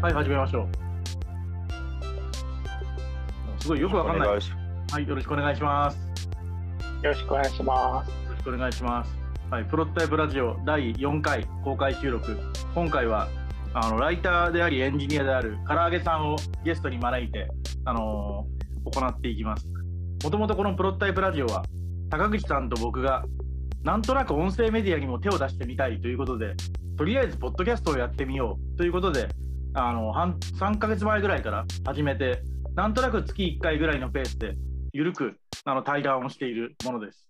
[0.00, 0.68] はい、始めましょう。
[3.62, 4.28] すごいよくわかんない。
[4.28, 4.50] お願いし
[4.92, 5.98] はい、よろしくお願いします。
[7.02, 8.08] よろしくお願いします。
[8.08, 9.14] よろしくお願いします。
[9.50, 12.34] はい、プロトタイプラジオ第4回公開収録。
[12.74, 13.28] 今回は
[13.74, 17.50] あのライターでありエンジニアである唐揚げさんをゲストに招いて、
[17.84, 19.68] あのー行っていきます。
[20.24, 21.62] もともとこのプロトタイプラジオは
[22.08, 23.26] 高口さんと僕が
[23.82, 26.54] なんとなく音声メディアにも手を出してみたいということで、
[26.96, 29.28] とりあえずポッドキャストをやってみようということで、
[29.74, 32.42] あの半3ヶ月前ぐらいから始めて、
[32.74, 34.56] なんとなく月1回ぐらいのペースで
[34.92, 37.28] ゆるくあの対談をしているものです。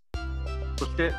[0.78, 1.12] そして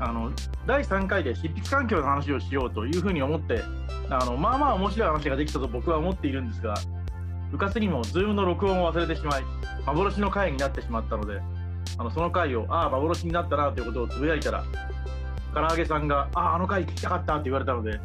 [0.00, 0.32] あの
[0.66, 3.62] 第3回で執筆環境の話をしようというふうに思って
[4.08, 6.74] あのまあまあ面白い話ができたと僕は思っているんですが
[7.50, 9.44] 部活にも Zoom の録音を忘れてしまい
[9.84, 11.40] 幻の回になってしまったので
[11.98, 14.64] あのその回をああ幻になったなということをつぶやいたら
[15.54, 18.00] 唐揚げさんがあああの回聞きたかったって言われたので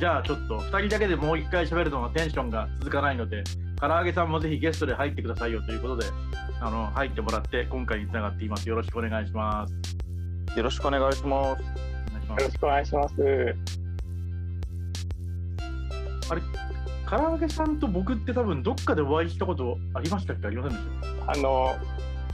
[0.00, 3.44] じゃあちょっと2人だけでもう1回喋るのはテンションが続かないので
[3.78, 6.06] 唐揚げさんもぜひゲストで入ってくださいよということで
[6.60, 11.62] あの入ってもらって今回につながっていますよろしくお願いしますよろしくお願いします。
[11.62, 13.14] よろしくお願いします。
[17.08, 20.46] 唐揚げさんと僕って多分どっかでお会いしたことありましたっけ？
[20.48, 20.86] ありませんでし
[21.26, 21.32] た？
[21.32, 21.76] あの、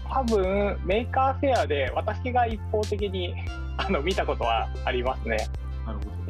[0.09, 3.34] 多分メーカーフェアで私が一方的に
[3.77, 5.37] あの見たことはありますね。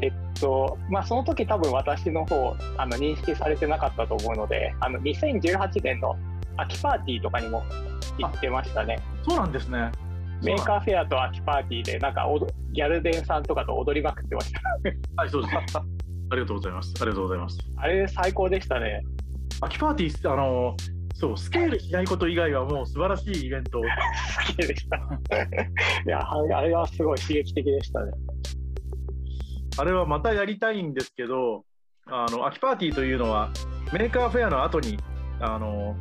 [0.02, 6.16] えっと、まあその時多分私の方あの認識されてなかったと思うので、あの2018年の
[6.56, 7.62] 秋パーティーとかにも
[8.18, 8.98] 行ってましたね。
[9.28, 9.90] そうなんですね
[10.42, 14.60] メーカーフェアと秋パーティーでなんかおどギャル電さんとかと踊りまくってました。
[15.16, 15.56] はいそうです
[16.28, 19.02] ありがとうございますありがとうございますあれ最高でしたね。
[19.60, 20.76] 秋パーティーあの
[21.14, 23.84] そうスケールしないこと以外はもう素晴らしいイベント好
[24.52, 24.96] きでした。
[24.96, 25.00] い
[26.06, 28.12] や、はいあれはすごい刺激的でしたね。
[29.78, 31.64] あれはまたやりたいんですけど
[32.06, 33.50] あの秋パーティーというのは
[33.92, 34.98] メーカーフェアの後に
[35.40, 35.96] あの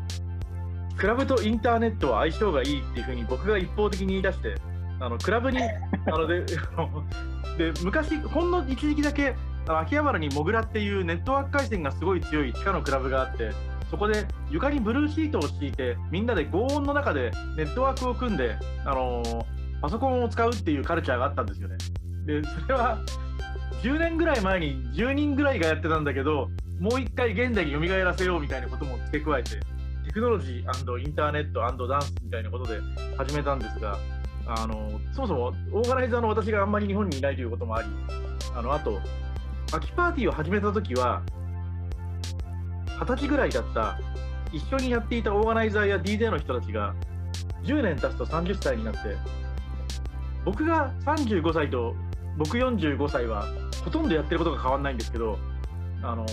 [0.97, 4.55] クラブとインターネットは相性がいいっていうふうに僕が一方的に言い出して
[4.99, 5.59] あのクラブに
[6.07, 6.45] あので
[7.57, 9.35] で昔ほんの一時期だけ
[9.67, 13.51] 秋葉原にモグラっていうネットワーク回線がすごい強い地下のクラブがあって
[13.89, 19.45] そこで床にブルーシートを敷いてみんなで轟音の中でネットワークを組んであの
[19.81, 21.77] パソコンを使うっていうカルチャーがあったんですよね。
[22.25, 22.99] でそれは
[23.81, 26.49] 10年ぐらい前に10人ぐらいがやってたんだけど
[26.79, 29.51] もう一回現代に蘇らせようみたいなことも付け加えて
[30.05, 32.79] テクノロジーインターネットダンスみたいなことで
[33.17, 33.97] 始めたんですが
[34.47, 37.89] あのそもそもオーガナイザーの私があんまり日本にいないということもあり
[38.55, 38.99] あのあと
[39.73, 41.23] 秋パーティーを始めた時は
[42.99, 43.99] 二十歳ぐらいだった
[44.51, 46.93] 一緒にやっていたオーガナイザーや DJ の人たちが
[47.63, 48.99] 10年経つと30歳になって
[50.45, 51.95] 僕が35歳と
[52.37, 53.45] 僕45歳は
[53.83, 55.37] ほとんどやってることが変わんないんですけど
[56.03, 56.25] あの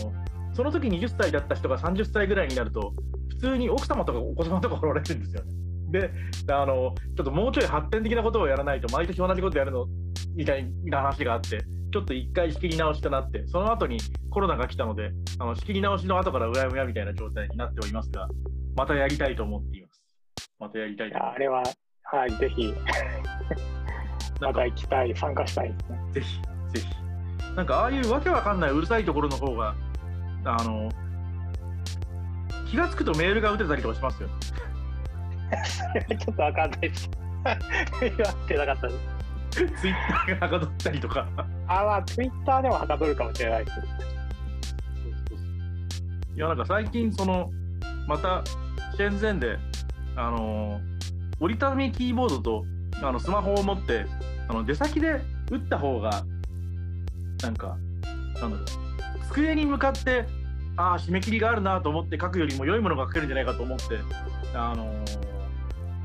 [0.55, 2.93] その時20歳だった人が30歳ぐらいになると
[3.29, 5.53] 普通に奥様とかお子様とかおられるんですよね。
[5.91, 6.11] で
[6.51, 9.87] あのちょっともうちょい発展的なことをやらないと毎年同じことやるの
[10.35, 13.99] みたいな話があってちょっと一回仕切り直しとなってその後に
[14.31, 18.27] コロナが来たのであの仕切り直しの後からうやむやみたいな状態になっておりますが
[18.75, 20.03] またやりたいと思っています。
[20.59, 21.63] またやりたいと思いいあれは、
[22.05, 22.73] はい、ぜひ、
[24.47, 25.99] また行きたい、参加したいですね。
[26.13, 26.41] ぜひ
[26.81, 26.87] ぜひ
[27.57, 29.75] なんかああいうわけわかんないうるさいところの方が
[30.45, 30.91] あの
[32.71, 34.31] 気がつくとメールが打てたりとかしますよ
[36.19, 37.11] ちょっとわかんないです。
[38.01, 39.01] 言わってなかったです。
[39.51, 43.79] ツイッターがはかどったりとかあ、まあ、ツイッターでもはかどるかもしれないです。
[46.35, 47.51] いやなんか最近その
[48.09, 48.43] また
[48.97, 49.59] シェンゼンで
[50.17, 50.81] あの
[51.41, 52.65] 折りたたみキーボードと
[53.03, 54.07] あのスマホを持って
[54.49, 55.21] あの出先で
[55.51, 56.25] 打った方が
[57.43, 57.77] なんか
[58.41, 58.67] なんだろう。
[59.29, 60.27] 机に向かって
[60.77, 63.85] ああ締め切りがあるなと思って書くよりも良いものが書けるんじゃないかと思って
[64.55, 64.93] あの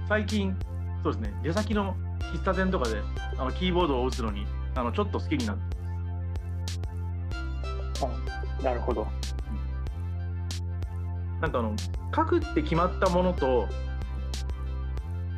[0.08, 0.56] 最近
[1.04, 1.96] そうですね出先の
[2.34, 3.02] 喫茶店とかで
[3.38, 4.46] あのキーボードを打つのに
[4.76, 5.78] あのちょっと好きになって
[8.64, 9.08] なるほど。
[11.42, 11.76] なんかあの
[12.16, 13.68] 書くって決まったものと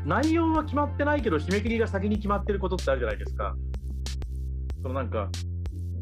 [0.06, 3.56] 内容は決まってないけど締め切りが先に決まってることってあるじゃないですか。
[4.82, 5.30] そのなんか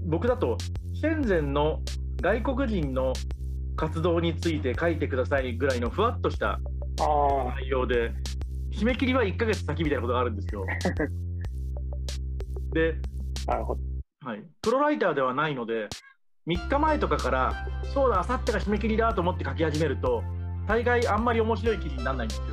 [0.05, 0.57] 僕だと
[0.93, 1.81] シェンゼンの
[2.21, 3.13] 外国人の
[3.75, 6.59] 活動について書いてくださいぐらいのふわっとした
[7.55, 8.11] 内容で
[8.71, 10.65] 締め切りは1ヶ月先みたいなことがあるんですよ。
[12.73, 12.95] で。
[13.47, 15.87] はい、プロライターではないので
[16.47, 20.21] 3日前とかからそうだあさってが締め切りだと思って書き始めると
[20.67, 22.45] 大概あんまり面白い記事にならないんですよ。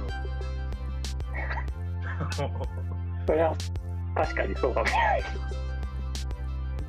[3.27, 3.55] それは
[4.15, 5.39] 確かにそうかもしれないです。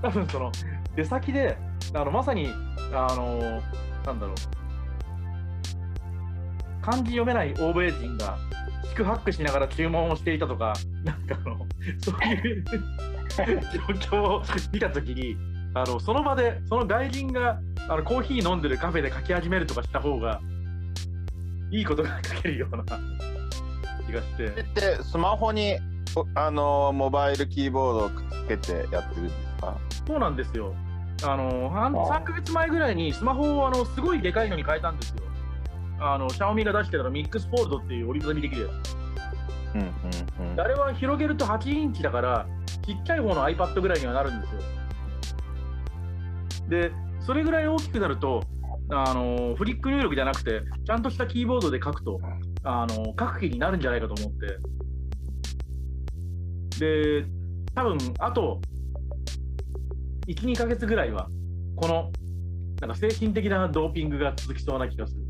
[0.02, 0.52] 多分その
[0.96, 1.58] 出先で
[1.94, 2.50] あのまさに
[2.94, 3.62] あの
[4.06, 4.36] なんだろう
[6.82, 8.38] 漢字読めない欧米人が
[8.84, 10.74] 四苦八苦しながら注文をしていたとか
[11.04, 11.66] なんかあの
[12.00, 15.36] そういう状況を見たときに
[15.74, 20.40] あのその場でその外人があのコーヒー飲んでるカフェで書き始めるとかした方が
[21.72, 22.84] いいことが書けるような
[24.06, 24.50] 気がして。
[24.50, 25.78] でスマホに
[26.16, 29.78] おあのモバイルキーボードをくっつけてやってるんですか？
[30.08, 30.74] そうなんですよ。
[31.24, 32.20] あの半あ。
[32.20, 35.16] 3ヶ月前ぐらいにスマホをあのすごいでかいのに変えたんですよ。
[36.00, 38.50] あのシャオミが出してたミックスフォールドっていう折りたたみで。
[38.50, 38.68] きるや
[39.76, 39.84] うんう
[40.46, 40.56] んうん。
[40.56, 42.46] つあれは広げると8インチだから
[42.86, 44.62] ちっちゃい方の iPad ぐらいにはなるんですよ。
[46.70, 46.92] で
[47.22, 48.44] それぐらい大きくなると
[48.90, 52.20] あのフリック入力じゃなくてちゃんとしたキーボードで書くと
[52.66, 54.58] あの書く気になるんじゃないかと思って。
[56.80, 57.26] で
[57.74, 58.60] 多分あと
[60.28, 61.30] 12ヶ月ぐらいは
[61.76, 62.12] この
[62.82, 65.22] なんか精神的なドーピングが続きそうな気がする。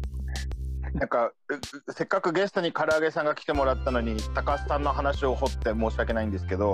[0.94, 6.72] なんかうせっかくゲストに唐揚げさんが来てもらったのに高須さんの話を掘って申し訳ないんですけど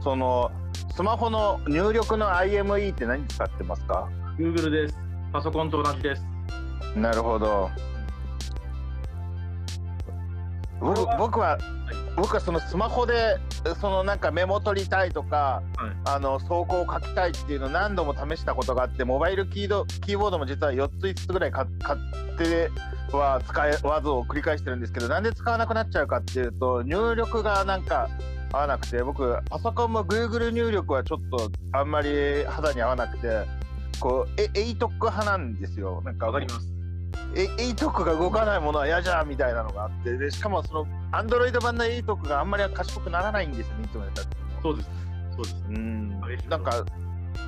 [0.00, 0.50] その
[0.96, 4.08] スマホの入力の IME って何使ってますか
[4.38, 4.98] ？Google です。
[5.32, 6.24] パソコンと同じです。
[6.96, 7.70] なるほど
[10.80, 11.58] 僕これは僕は
[12.16, 13.38] 僕はそのスマホで
[13.80, 15.98] そのなんかメモ取りたいとか、はい。
[16.04, 22.70] あの走行を書きたいっていうのを何度も試したことがあってモバイルキードキーボードも実は4つ5つぐらい買買って
[23.14, 28.08] は使えわずを繰り返してるんですけどなんで使わなくなっちゃうかっていうと入力がなんか
[28.52, 33.44] 合わなくて僕パソコンも Google 入力はちょっとあんまり肌に合わなくて
[34.00, 36.00] こうえ ATOC 派なんですよ。
[36.04, 36.77] なんかわかります
[37.34, 44.90] え ATOC が動かないものは嫌じゃんみたいなのがあってでしかもその Android 版の ATOC があんまり賢くならないんですよねいつもやったってそうです。
[45.36, 45.64] そうです。
[45.68, 46.20] うん。
[46.48, 46.84] なんか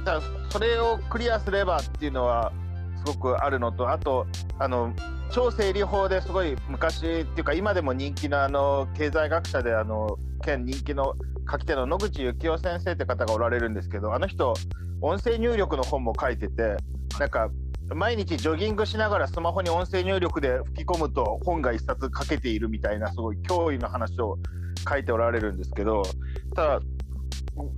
[0.05, 0.21] だ
[0.51, 2.53] それをクリアすればっていうのは
[2.99, 4.27] すごくあるのとあと
[4.59, 4.93] あの
[5.33, 11.15] 超整理法ですごい昔っていうか今でも人気のあの経済学者であの県人気の
[11.51, 14.55] 書き手の野口幸雄先生って方がおられるんですけどあの人
[15.01, 16.77] 音声入力の本も書いてて
[17.19, 17.51] なんか
[17.95, 24.39] 毎日ジョギングしながらスマホに音声入力で吹き込むと本が一冊書けているみたいなすごい脅威の話を
[24.89, 26.03] 書いておられるんですけど
[26.55, 26.81] ただ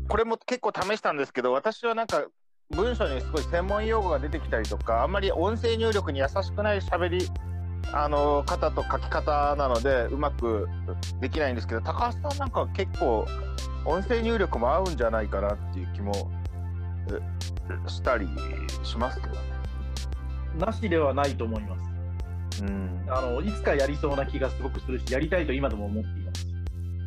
[0.09, 2.25] これも結構試したんですけど私はなんか
[2.71, 7.29] 文章にすごい専門用語が出てきたりとかあんまり音声入力に優しくない喋り
[7.93, 10.69] あの方と書き方なのでうまく
[11.21, 13.27] できないんですけど高橋さんなんか結構
[13.85, 16.13] 音声入力も合うんじゃないかなっていう気も
[17.87, 18.29] したり
[18.83, 19.52] しますけどね。
[20.59, 22.63] なしではないと思います。
[22.63, 26.47] うん、あのいつかやりそうな気がすごくするしやりたいと今でも思っています。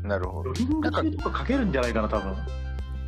[0.03, 0.53] なるほど。
[0.53, 2.36] ジョギング中とか書けるんじゃないかな多分。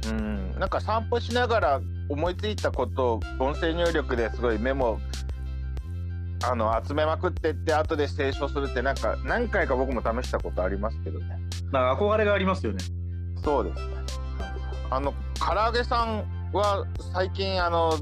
[0.09, 4.99] うん、なんか散歩しながら思いついたことを音声入力ですごいメモ
[6.45, 11.25] あの集めまくってって後で清書するってなんか何回か僕も試したことありますけどね。
[11.71, 12.79] なんか憧れがありますよね。
[13.43, 13.95] そうですね。
[14.89, 16.23] あの唐揚げさん
[16.53, 17.93] は最近あの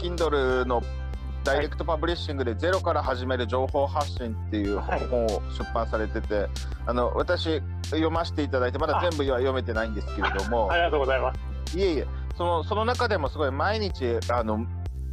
[0.00, 0.82] Kindle の
[1.46, 6.48] ダイレクトパブリッシングでゼロから始める情報発信っていうはい本を出版されてて、
[6.86, 10.72] あの私読ませていただいてまだ全部は読めてないんですけれども。
[10.72, 11.32] ありがとうございま
[11.66, 11.78] す。
[11.78, 12.06] いえいえ。
[12.36, 14.66] そのその中でもすごい毎日あの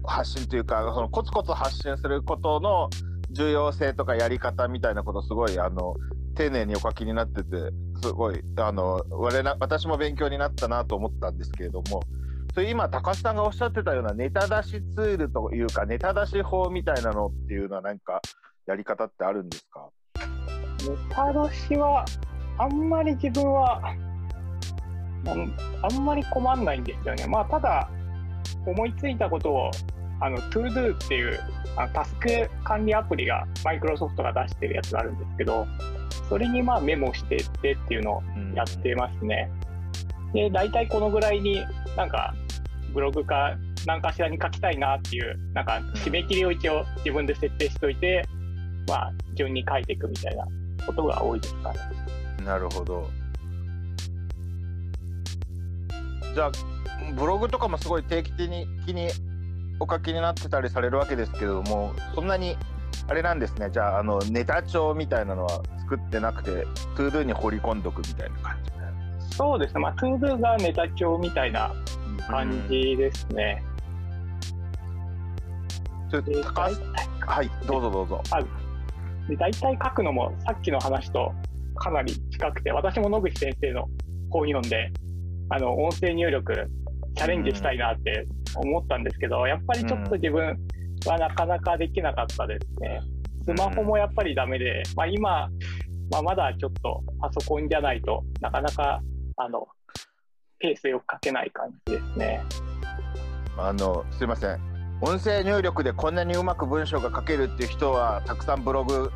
[0.03, 2.89] 発信というかそのコツコツ発信することの
[3.29, 5.95] 重要性とかやり方みたいなことすごいあの
[6.35, 7.49] 丁寧にお書きになってて
[8.01, 12.01] すごいあの我な私も勉強になったなと思ったんですけれども
[12.53, 18.21] それ今高須さんがおっしゃってたようなネタ出しツールというかネタ出し法みたいなのっていうのは何か
[18.67, 19.89] やり方ってあるんですか？
[20.17, 22.05] ネタ出しは、
[22.57, 23.81] あんまり自分は、
[25.25, 27.25] うんあんまり困んないんですよね。
[27.27, 27.89] まあ、ただ、
[28.65, 29.71] 思いついたことを、
[30.19, 31.39] あの、ToDo っていう、
[31.75, 35.65] あのタスク管理アプリが、マイクロソフトが出してるやつがあるんですけど、
[36.29, 39.49] それにまあメモしてってっていうのをやってますね。
[40.33, 41.61] で、大体このぐらいに
[41.95, 42.33] なんか
[42.93, 48.25] ブログか何かしらに書きたいなっていう、なんか締め切りを一応自分で設定しといて、
[48.87, 50.45] まあ順に書いていくみたいな
[50.85, 51.79] ことが多いですかね。
[52.45, 53.09] なるほど。
[56.33, 56.51] じゃあ
[57.15, 58.65] ブログとかもすごい定期的に
[59.79, 62.57] お書きになってたりされるわけですけれどもそんなに
[63.07, 68.73] あれなんですねじゃああのネタ帳みたいなのは作ってなくて ToDo に放り込んどくみたいな感じ
[69.35, 69.81] そうですね。
[69.81, 71.71] まあ ToDo がネタ帳みたいな
[72.27, 73.63] 感じですね。
[76.11, 78.21] 高橋はいどうぞどうぞ。
[79.27, 81.33] で大体書くのもさっきの話と
[81.75, 83.87] かなり近くて私も野口先生の
[84.29, 84.91] 本読んで
[85.49, 86.69] あの音声入力
[87.15, 90.57] チャレンジしたいなって思ったんですけど、やっぱりちょっと自分
[91.05, 93.01] はなかなかできなかったですね。
[93.45, 95.49] スマホもやっぱりダメで、まあ、今、
[96.11, 99.01] まあ、まだちょっとパソコンじゃないとなかなか
[99.37, 99.67] あの
[100.63, 102.41] ペースよく書けない感じですね。
[103.57, 104.59] あのすいません
[105.01, 109.11] 音声入力でこんなにうまく文章が書けるっていう人はたくさんブログ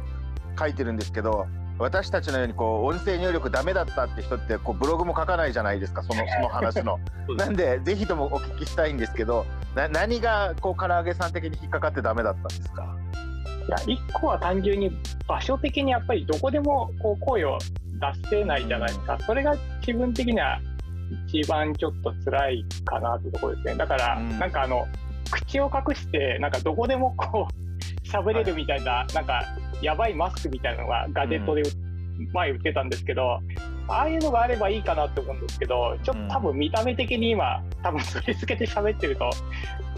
[0.60, 1.48] 書いてるんですけど
[1.80, 7.00] 私たちのようにこう音声入力ダメだったって人ってこうブログも書かないじゃないですかその その話の。
[7.38, 12.86] なんでぜひともお聞きしたいんですけどな何がこう唐揚げさん的に引っかかってダメだったんですか？
[13.68, 14.92] いや1個は単純に
[15.28, 17.58] 場所的にやっぱりどこでもこう声を
[18.00, 20.60] 出せないじゃないですか、それが自分的には
[21.30, 23.76] 一番ちょっと辛いかなってところですね。
[23.76, 24.86] だから、なんかあの
[25.32, 27.54] 口を隠してなんかどこでもこう
[28.08, 29.44] 喋れるみたいな、はい、なんか
[29.82, 31.64] やばいマスクみたいなのがガジェットで、
[32.34, 33.40] 前売ってたんですけど、
[33.88, 39.30] ああいうのがあればいいかなって思うんですけど、ちょっと多分見た目的に今、多分それつけて喋ってると、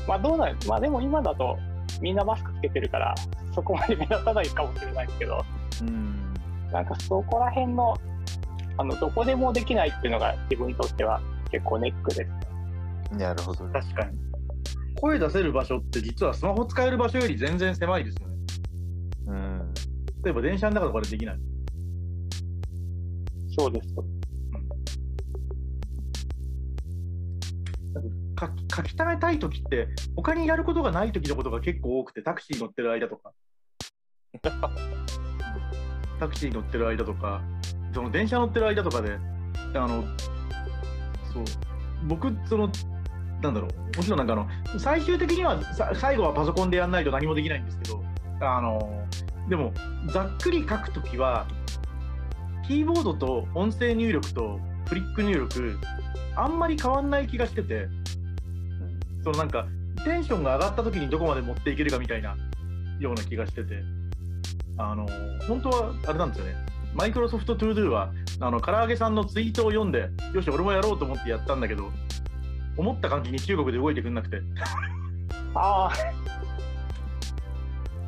[0.07, 1.57] まあどうなんまあでも今だと
[2.01, 3.15] みんなマスクつけてるから、
[3.53, 5.45] そこまで目立たないかもしれないですけど、
[5.81, 6.33] うん、
[6.71, 7.97] なんかそこら辺の、
[8.79, 11.21] あの、どこでもできないっていうのが自分にとっては
[11.51, 12.31] 結構ネックです。
[13.13, 13.65] なるほど。
[13.65, 14.17] 確かに。
[14.95, 18.35] 声出せる場所って実はスマホ使える場所より全然狭いですよね。
[19.27, 19.73] うん。
[20.23, 21.39] 例えば電車の中とかでできない。
[23.57, 23.89] そうです。
[28.39, 33.33] 書き書き溜めたい時って他にやることがない時のことが結構多くてタクシー乗ってる間とか
[36.17, 37.41] タクシー乗ってる間とか
[37.93, 39.17] その電車乗ってる間とかで
[39.73, 40.03] あの
[41.33, 41.43] そう。
[42.07, 42.69] 僕その
[43.41, 43.97] なんだろう。
[43.97, 44.47] もちろんなんかあの
[44.79, 48.03] 最終的にはさ最後はパソコンでやらないと何もできないんですけど
[48.39, 49.05] あの
[49.49, 49.73] でも
[50.07, 51.47] ざっくり書くときは
[52.67, 55.77] キーボードと音声入力とフリック入力
[56.35, 57.87] あんまり変わんない気がしてて
[59.23, 59.67] そのなんか
[60.05, 62.37] テンションが上がった時にどこまで持っていけるかみたいな
[62.99, 63.83] ような気がしてて
[64.77, 65.05] あの
[65.47, 66.68] 本当はあれなんですよね。
[66.93, 71.91] マイクロソフトトゥードゥはあの唐揚げさんのツイートを読んでよし俺もやろうと思ってやったんだけど
[72.77, 74.41] 思った感じに中国で動いてくんなくて。
[75.53, 75.93] ああ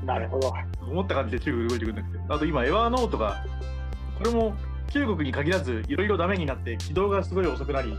[0.06, 0.54] なるほど。
[0.82, 2.20] 思った感じで中国で動いてくんなくて。
[2.30, 3.46] あと今エワーノートが
[4.18, 4.56] これも
[4.92, 7.94] 中国に限らずいろいろダメになって起動がすごい遅くなり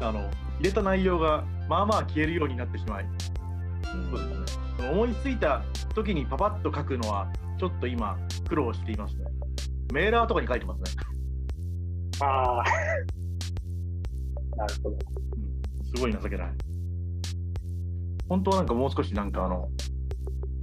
[0.00, 0.20] あの
[0.58, 4.90] 入れた内容がまあまあ消えるようになってしまい、うん、そうですね。
[4.90, 5.62] 思いついた
[5.94, 9.24] 時にパパッと書くのはちょっと今苦労していますね
[9.92, 11.02] メーラーとかに書いてますね。
[12.20, 12.64] ああ
[14.56, 16.52] なるほど、うん、すごい情けない。
[18.28, 19.70] 本当はなんかもう少しなんかあの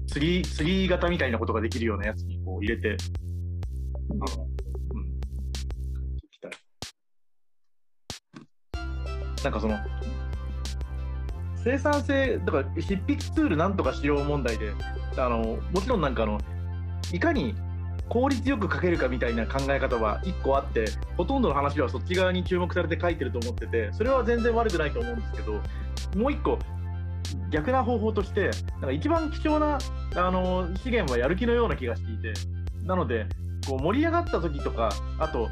[0.07, 2.97] 釣り釣り型みたいなことができるようなやつにこう入れて。
[4.09, 4.47] あの
[9.43, 9.77] なんかその
[11.63, 14.73] 生産性だから執筆ツールなんとかしよう問題で
[15.17, 16.39] あのもちろんなんかあの
[17.13, 17.53] いかに
[18.09, 20.85] 効率よく書けるかみたいな考え方は1個あって
[21.17, 26.57] ほとんどの話はそっち側に注目されて書いてると思っててそれは全然悪くないと思うんですけどもう1個
[27.49, 29.77] 逆な方法としてなんか一番貴重な
[30.15, 32.33] あの資源はやる気のような気がしていて
[32.83, 33.27] なので
[33.67, 35.49] こう盛り上がった時とかあと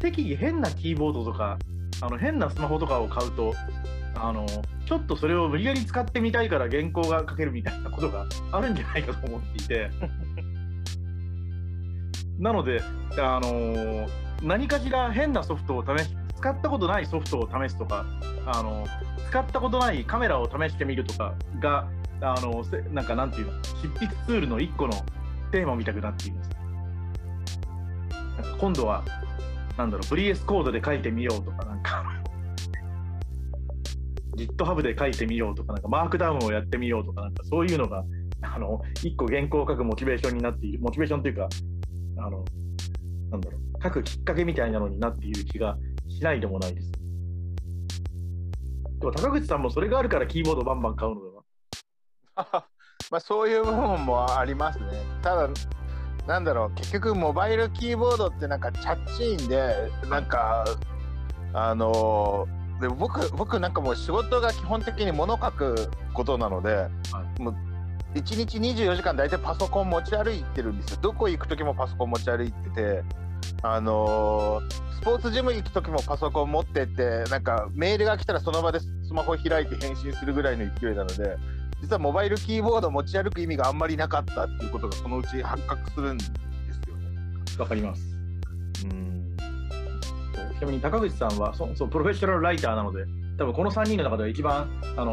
[0.00, 1.58] 適宜変なキーボードとか
[2.00, 3.54] あの変なスマホとかを買うと
[4.14, 4.46] あの
[4.86, 9.90] ちょっとそれを無理やり使ってみたいから原稿が書けるみたいなことがあるんじゃないかと思っていて。
[12.38, 12.82] なので、
[13.18, 14.08] あの
[14.42, 18.04] 何かしら変なソフトを試し使ったことないソフトを試すとか、
[18.46, 18.86] あの
[19.28, 21.88] 使ったことないカメラを試してみるとかが
[22.20, 24.92] あのなんかなんていうの執筆ツールの1個の
[25.50, 26.50] テーマみたくなっています。
[28.58, 29.04] 今度は
[29.76, 32.04] なんだろう、VS コードで書いてみようとか、なんか
[34.36, 38.04] GitHub で書いてみようとか、なんかマークダウンをやってみようとか、なんかそういうのが、
[38.42, 41.48] あの、一個原稿を書くモチベーションになっている、モチベーションというか、
[42.18, 42.44] あの、
[43.30, 45.76] なんだろう、書くきっかけみたいなのになっている気が
[46.08, 46.92] しないでもないです。
[48.98, 51.28] でも高口さんもそれがあるからキーボードバンバン買うので
[52.34, 52.44] は
[53.10, 54.86] まあそういう部分もありますね。
[55.22, 55.48] ただ
[56.26, 60.64] なんだろう結局モバイルキーボードってなんかチャッチーンでなんか
[61.52, 62.48] あの
[62.80, 66.88] で僕僕なんかもう仕事が基本的に物書くことなので、は
[67.38, 67.56] い、もう
[68.20, 73.02] 1日24時間大体パソコン持ち歩いてるんですよどこ行く時もパソコン持ち歩いてて
[73.62, 74.62] あの
[75.00, 81.36] スポーツジム行く時もパソコン持ってってなんかメールが来たらその場でスマホ開いて返信するぐらいの勢いなので
[81.82, 86.30] 実はモバイルキーボード持ち歩く意味があんまりなかったっていうことがそのうち発覚するんです
[86.88, 87.04] よね。
[87.58, 88.02] わかります。
[88.84, 89.36] うん
[90.58, 93.04] ちなみに高口さんはそそプロフェッショナルライターなので
[93.38, 95.12] 多分この3人の中では一番あの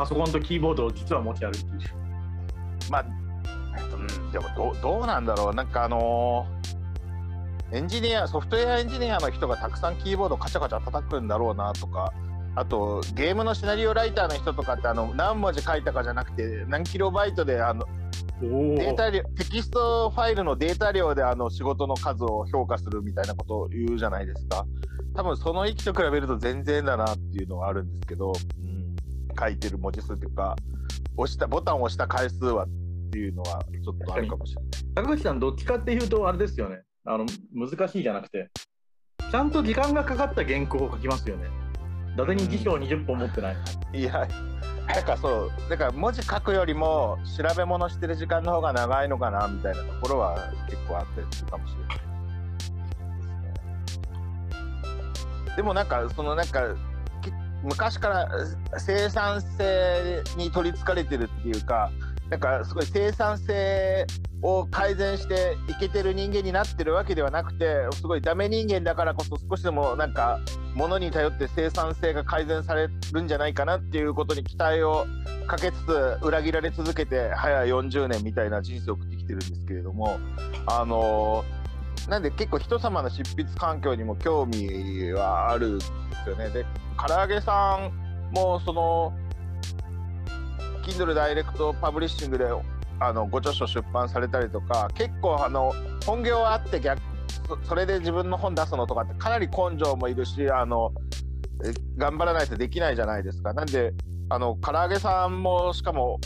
[0.00, 1.94] パソコンとキーボードを実は持ち歩いている。
[2.90, 5.54] まあ、うん、でもどうどうなんだろう。
[5.54, 6.60] なんかあのー
[7.72, 12.12] エンジニアソフトウェアエンジニアの人がたくさんキーボードカチャカチャ叩くんだろうなとか
[12.56, 17.86] あとゲームのシナリオライターの人とかってあの何文字書いたかじゃなくて何キロバイトであの
[18.42, 24.66] おデータ量テキストファイルのデータ量であの仕事の数を評価するみたいなことを言うじゃないですか。
[25.14, 28.69] 多分その域と比べると全然だなっていうのはあるんですけど、うん、
[29.40, 30.54] 書いてる文字数というか
[31.16, 32.68] 押したボタンを押した回数はっ
[33.10, 34.70] ていうのはちょっとあるかもしれない。
[34.94, 38.50] 高口さん、どっちかっていうと、あれですよねあの、難しいじゃなくて、
[39.30, 41.46] ちゃんと時間がかかった原稿を書きますよね。
[42.14, 43.56] 伊達に辞書を20本持ってない。
[43.92, 44.28] いや、
[44.86, 52.00] なんかそう、だから文字書くよりも調べ物してる時間の方が長いのかなみたいなところは結構あったりするかもしれない
[55.56, 56.89] でもなんかそのなんかき
[57.62, 58.28] 昔から
[58.78, 61.90] 生産性に取りつかれてるっていうか、
[62.30, 64.06] なんかすごい生産性
[64.40, 70.38] を改善していけてる人間になってるわけではなくてすごいダメ人間だからこそ少しでもなんか
[70.74, 75.06] 物に頼って生産性が改善されるんじゃないかなっていうことに期待を
[75.48, 80.20] かけつつ裏切られ続けて早40年みたいな人生を送ってきてるんですけれども
[80.66, 81.44] あの
[82.10, 86.48] なんで結構人様の執筆環境にも興味はあるんですよね。
[86.50, 86.66] で
[86.98, 89.12] 唐揚げさんもその
[90.82, 92.46] Kindle ダイレクトパブリッシングで
[92.98, 95.72] あのご著書出版されたりとか結構あの
[96.04, 97.00] 本業あって逆
[97.68, 100.92] それで自分の本出すのとかってかなり根性もいるしあの
[101.96, 103.52] 頑張らないとできないじゃないですか。
[103.52, 103.94] なんで
[104.30, 106.18] あの唐揚げさんもしかも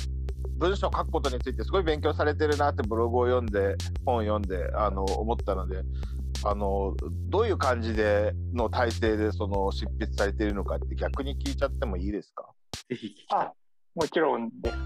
[0.59, 5.83] 文章を書くことについてすごい勉強されてるなってブログを読んで本を読んであの思ったので
[6.45, 6.95] あの
[7.31, 12.47] どういう感じでの体制でその執筆されているのかって逆に聞いちゃってもいいですか？
[13.31, 13.53] あ
[13.95, 14.77] もちろんです。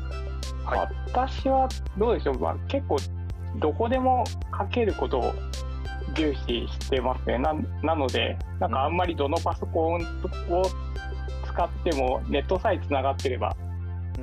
[0.64, 0.78] はい。
[1.12, 2.96] 私はどうでしょう、まあ、結構
[3.58, 4.24] どこでも
[4.58, 5.32] 書けることを
[6.14, 7.38] 重視してますね。
[7.38, 10.02] ななので、なんかあんまりどのパソコン
[10.50, 10.62] を
[11.46, 13.56] 使ってもネットさえつながってれば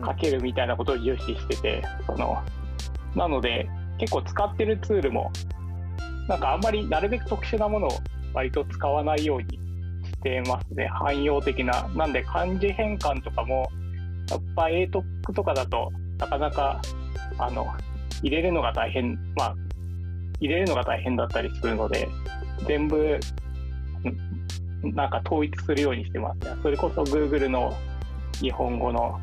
[0.04, 2.38] 書けるみたいなことを重視してて、その
[3.16, 5.32] なので結構使ってるツールも
[6.28, 7.92] なんかあんまりなるべく特殊なものを
[8.34, 9.46] 割と使わないように
[10.06, 10.88] してますね。
[10.88, 11.88] 汎用的な。
[11.96, 13.70] なんで漢字変換とかも
[14.30, 16.82] やっぱ ATOC とかだとなかなか
[17.38, 17.68] あの
[18.22, 19.56] 入れるのが大変まあ
[20.40, 22.08] 入れるのが大変だったりするので
[22.68, 23.20] 全部
[24.84, 26.56] なんか統一するようにしてますね。
[26.62, 27.74] それこそ Google の
[28.40, 29.20] 日本語の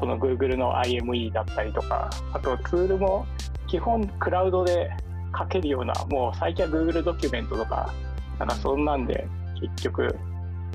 [0.00, 3.26] その Google の IME だったりとかあとツールも
[3.68, 4.90] 基本クラウドで
[5.38, 7.92] 書けるようなもう最近は Google ドキュメントとか
[8.38, 9.28] なんかそんなんで
[9.60, 10.16] 結局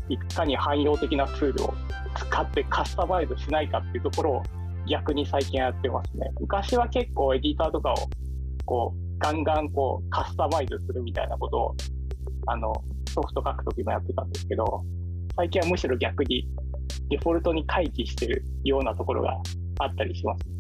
[0.08, 1.74] いかに汎用的なツールを
[2.16, 4.44] 使ってカスタマイズしないかっていうところを
[4.88, 6.30] 逆に最近やってますね。
[6.40, 7.96] 昔は結構エディターとかを
[8.66, 11.76] こうガンガンこうカスタマイズするみたいなことを
[12.46, 12.74] あの
[13.10, 14.84] ソフト書くときもやってたんですけど
[15.36, 16.48] 最近はむしろ逆に
[17.10, 19.38] デフォルトに回帰してるようなところが
[19.80, 20.56] あったりします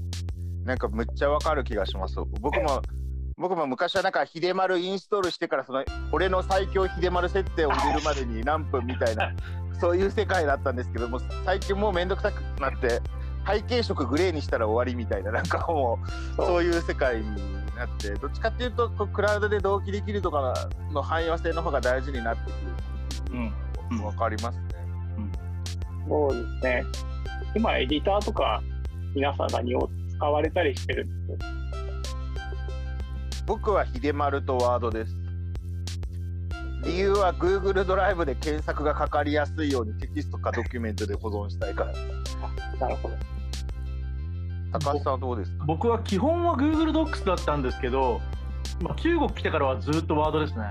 [0.65, 2.15] なんかむっちゃわかる気がします。
[2.41, 2.81] 僕も
[3.37, 5.83] 僕も昔はなんか秀丸インストールしてからその
[6.13, 9.33] 俺の最強秀丸設定を入れるまでに何分みたいな
[9.79, 13.01] そういう世界だったんですけども最近もうめんどくさくなって
[13.45, 15.99] 背景色グレーにしたら終わりみたいななんかも
[16.37, 17.25] うそういう世界に
[17.75, 20.53] なってどっちかっていうとクラウドで同期できるとか
[20.93, 23.37] の汎用性の方が大事になってくる。
[23.37, 23.53] うん
[24.03, 24.74] わかりますね。
[26.07, 26.85] そうですね
[27.55, 28.61] 今エディターとか
[29.15, 31.39] 皆さん何を使われたりしてるんです
[33.45, 35.13] 僕は秀丸とワードです。
[36.83, 42.37] 理由は Google ドライブで検索がかかりやすいようにテキストかドキュメントで保存したいからです。
[42.79, 43.15] なるほど
[44.79, 45.65] 高橋さんはどうですか？
[45.65, 48.19] 僕は基本は Google Docs だったんですけど、
[48.81, 50.65] まあ、中国来てからはずっとワードですね。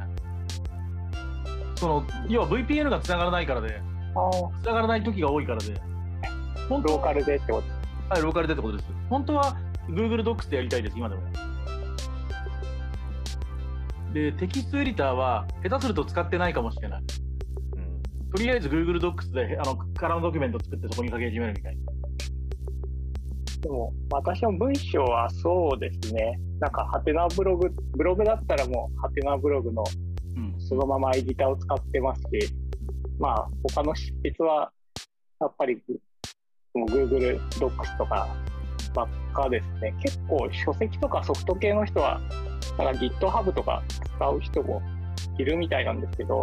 [1.76, 3.80] その要は VPN が繋がらないからで、
[4.14, 4.30] あ
[4.62, 5.80] 繋がらない時が多いからで、
[6.68, 7.68] 本当ローカルでってこと
[8.14, 8.88] はい、ローカルでってことです。
[9.08, 9.56] 本当は
[9.88, 11.22] Google Docs でやりたいです、今でも。
[14.12, 17.02] で、テキストエディターは下手すると使ってないかもしれない。
[18.34, 21.82] とりあえず Google Docs であのカラーのドキュメント作ってそこに書き始めるみたいな。
[23.60, 29.84] でも私も文章はそうですねなんかハテナブログブログだったらもうハテナブログの
[30.36, 30.54] うん。
[30.58, 32.28] そのままエディターを使ってますし
[33.18, 34.70] まあ他の執筆は
[35.40, 35.80] やっぱり
[36.74, 38.28] Google Docs とか
[38.94, 42.20] ばっかですね結構書籍とかソフト系の人は
[42.78, 43.82] なんか GitHub とか
[44.16, 44.82] 使う人も
[45.38, 46.42] いるみたいなんですけど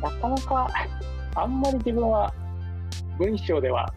[0.00, 0.68] なかなか
[1.34, 2.32] あんまり自分は
[3.18, 3.92] 文章では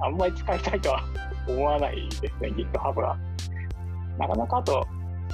[0.00, 1.04] あんまり使いたいとは
[1.48, 3.16] 思わないですね、GitHub は。
[4.18, 4.86] なかなかあと、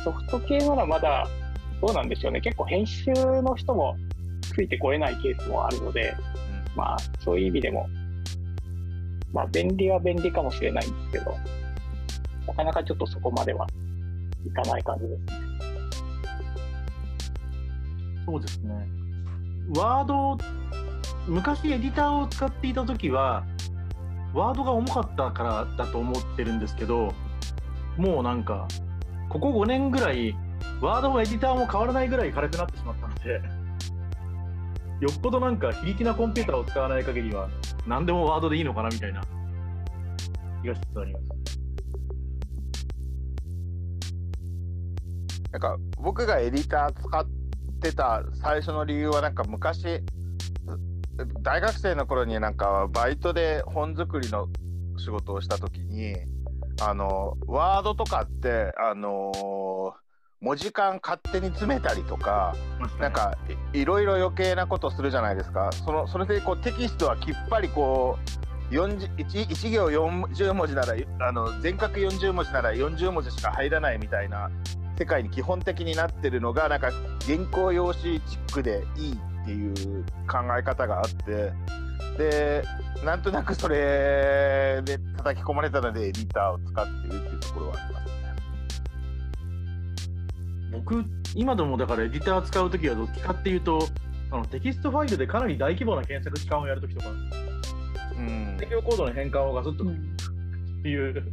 [0.04, 1.26] ソフト系ならまだ、
[1.80, 3.96] どうなんでしょうね、結構編集の人も
[4.40, 6.14] ついてこれないケースもあるので、
[6.76, 7.88] まあ、そういう意味でも、
[9.32, 11.36] まあ、便利は便利かもしれないんですけど、
[12.46, 13.66] なかなかちょっとそこまでは
[14.46, 15.50] いかない感じですね。
[18.26, 18.88] そうですね。
[19.76, 20.38] ワード、
[21.26, 23.44] 昔エディターを使っていたときは、
[24.32, 27.12] ワードが重かったからだと思ってるんですけど、
[27.96, 28.66] もうなんか、
[29.28, 30.34] ここ5年ぐらい、
[30.80, 33.42] ワードもエディターも変わらないぐらい軽くなってしまったので、
[35.00, 37.48] よっぽどなんか非力なコンピューターを使わない限りは、
[37.86, 39.22] 何でもワードでいいのかなみたいな
[40.62, 41.60] 気がしつつあります。
[45.52, 47.26] なんか僕がエディター使っ
[47.80, 50.00] てた最初の理由はなんか昔
[51.42, 54.48] 大学生の頃になんかバイトで本作りの
[54.96, 56.14] 仕事をした時に
[56.82, 59.92] あのワードとかってあの
[60.40, 62.56] 文字間勝手に詰めたりとか
[62.98, 63.36] なんか
[63.74, 68.18] いろいろ余計なことするじゃないですかそのそれでこうテキストはきっぱりこ
[68.70, 74.50] う 1, 1行40文字ならあの全角40文字なら40文字しか入らないみたいな
[74.98, 76.90] 世界に基本的になってるのがなんか
[77.26, 81.52] 原稿用紙チックでいいっていう考え方があって
[82.16, 82.64] で
[83.04, 88.29] なんとなくそれで叩き込まれたのでエディターを使ってるっていうところはありますね。
[90.72, 91.04] 僕
[91.34, 93.88] 今でもだからエディター使うときはどっちかっていうと
[94.30, 97.10] あのテキストファイルでかなり大規模な検索置換をやるときとか、
[98.16, 101.24] うん、適用コードの変換をガスッとっていう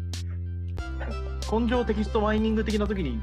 [1.51, 3.21] 根性テキストマイニング的なときに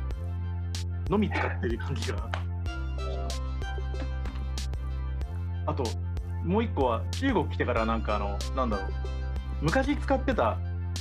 [1.10, 2.30] のみ使ってる感じが。
[5.66, 5.84] あと、
[6.44, 8.90] もう一個は中国来てからなんかあの、なんだろう、
[9.62, 10.58] 昔使ってたあ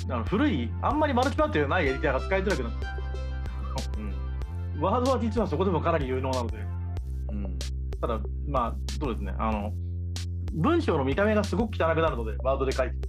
[0.07, 3.99] の古い、あんまりマルチバイトじゃないエディターが使いづらくなった。
[3.99, 4.12] うん、
[4.83, 6.57] ワードは実はそこでもかなり有能なので。
[7.29, 7.57] うん、
[8.01, 9.71] ただ、まあ、そうですね、あの、
[10.53, 13.07] 文章の見た目がすごく汚くなるので、ワードで書いてると。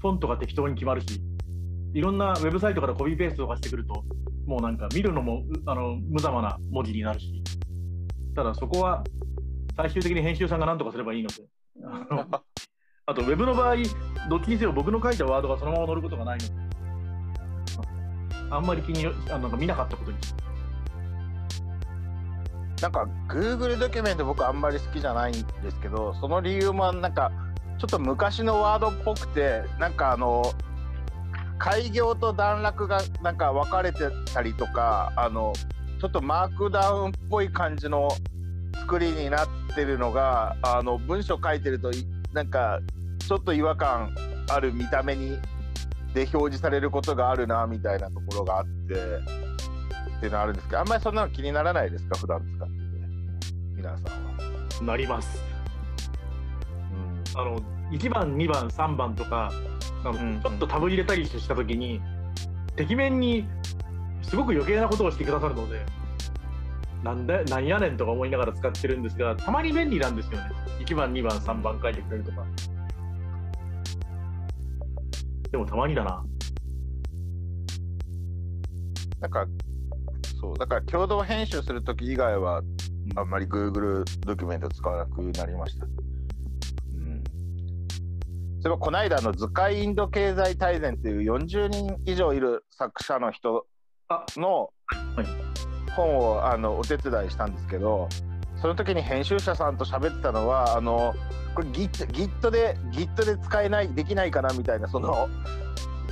[0.00, 1.20] フォントが適当に決まるし、
[1.92, 4.04] いろんなウェブサイトからコピーペーストとかしてくると、
[4.46, 7.42] もうなんか見るのもあの無様な文字になるし、
[8.34, 9.04] ただそこは
[9.76, 11.34] 最終的に編集さんが何とかすればいいので、
[13.06, 13.76] あとウェブの場合、
[14.30, 16.52] どっちにせよ僕の書いたワードがそのまま載ることがないので、
[18.50, 20.16] あんまり気にあなんか見なかったことに
[22.84, 27.32] なんか Google ドキュメント僕あんまり好きじゃないんですけど、その理由もなんか
[27.78, 30.52] ちょっと昔のワードっぽくて、なんかあの、
[31.58, 34.00] 開業と段落がなんか分かれて
[34.34, 35.54] たりとかあの
[35.98, 38.10] ちょっとマークダウンっぽい感じの
[38.80, 41.90] 作りになってるのがあの文章書いてると
[42.34, 42.80] なんか
[43.26, 44.14] ちょっと違和感
[44.50, 45.38] ある見た目に
[46.12, 52.68] で表示されることがあるなみたいなところがあってっていうのはあるんですけどあんまりそんなの気にならないですか普段使っ
[53.84, 54.82] 皆さんは。
[54.82, 55.42] なります。
[57.34, 57.58] うん、あの
[57.92, 59.52] 1番2番3番とか
[60.02, 62.00] あの、うん、ちょっとタブ入れたりした時に
[62.76, 63.46] てきめんに
[64.22, 65.84] すごく余計なことをしてくださるので
[67.02, 70.50] なんでなんやねんとか思いながら使ってるんですがたまに便利なんですよね。
[70.80, 72.46] 1番2番3番書いてくれるとか。
[75.50, 76.24] でもたまにだな。
[79.20, 79.46] なんか
[80.40, 80.58] そう。
[80.58, 82.62] だから共同編集するとき以外は
[83.16, 85.86] あんまり Google ドキュメント使わなくなりました。
[88.64, 93.66] 例えばこの間の図解インド経済大全っていう40人以上いる作者の人
[94.36, 94.70] の
[95.94, 98.08] 本をあのお手伝いしたんですけど
[98.62, 101.14] その時に編集者さんと喋ってたのはあの
[101.54, 105.28] これ Git, Git で Git で使えないできないかなみたいなその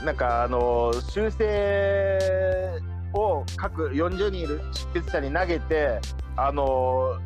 [0.04, 6.00] なんかあの修正を各40人いる執筆者に投げて
[6.36, 7.18] あの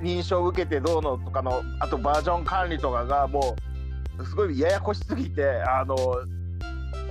[0.00, 3.56] 認証を受けてどうのとかのあとバージョン管理とかがも
[4.18, 5.96] うすごいややこしすぎてあの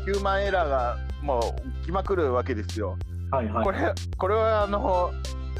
[0.05, 2.97] ヒューマンエラーがもう起きまくるわけですよ。
[3.31, 5.11] はいはい、これこれはあの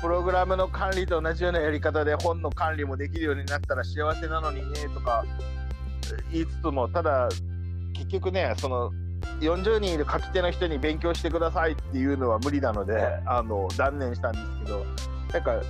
[0.01, 5.25] プログラムの管理と同じようなやり方で本の管理もできるようになったら幸せなのにねとか
[6.31, 7.29] 言いつつもただ
[7.93, 8.91] 結局ねその
[9.39, 14.85] 40人いる書き手の人に勉強してくださいっていうのは無理なのであの断念したんですけど
[15.33, 15.61] なんか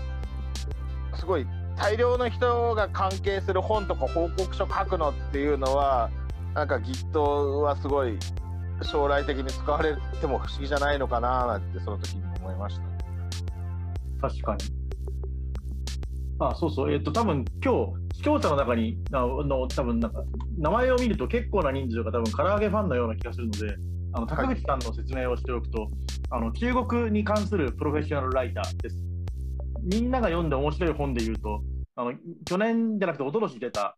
[1.17, 6.09] すごい大量の人が関係する本とか報告書書くのっていうのは
[6.53, 8.17] なんか Git はすごい
[8.81, 12.79] 将来的に使われても不思議じゃないのかななんてその時に思いまし
[14.21, 14.78] た、確かに
[16.39, 17.73] あそうそうえっ、ー、と多分今
[18.11, 20.23] 日視聴者の中にあの多分なんか
[20.57, 23.75] 名前を見ると結構な人数が多分唐揚げファンのような気がするので
[24.13, 25.91] あの高口さんの説明をしておくと、
[26.31, 28.97] あの中国に関するプロフェッショナルライターです。
[29.83, 31.61] みんなが読んで面白い本で言うと
[31.95, 32.13] あの
[32.45, 33.95] 去年じゃなくて一昨年出た、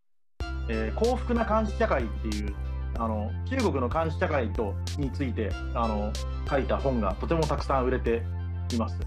[0.70, 2.54] えー幸福な監視社会っていう
[3.00, 6.12] あの中国の監視社会とについてあの
[6.50, 8.22] 書いた本がとてもたくさん売れて
[8.74, 9.00] います。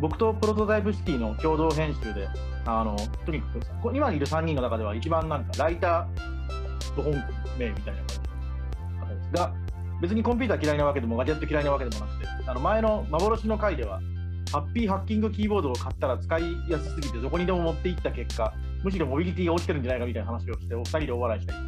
[0.00, 2.28] 僕とプロトタイプシティの共同編集で、
[2.66, 3.46] あのとにか
[3.82, 7.12] く今いる3人の中では一番なんかライター本
[7.58, 9.52] 名みたいな感じですが、
[10.00, 14.00] 別にコンピューター嫌いなわけでもガジェット嫌いなわけでもなくて、あの前の幻の回では、
[14.52, 18.52] ハッピーハッキングキーボードを買ったら使いやすすぎてどこにでも持っていった結果、
[18.82, 21.58] むしろモビリティが落ちてるんじゃないかみたいな話をして、お二人で大笑いしたり。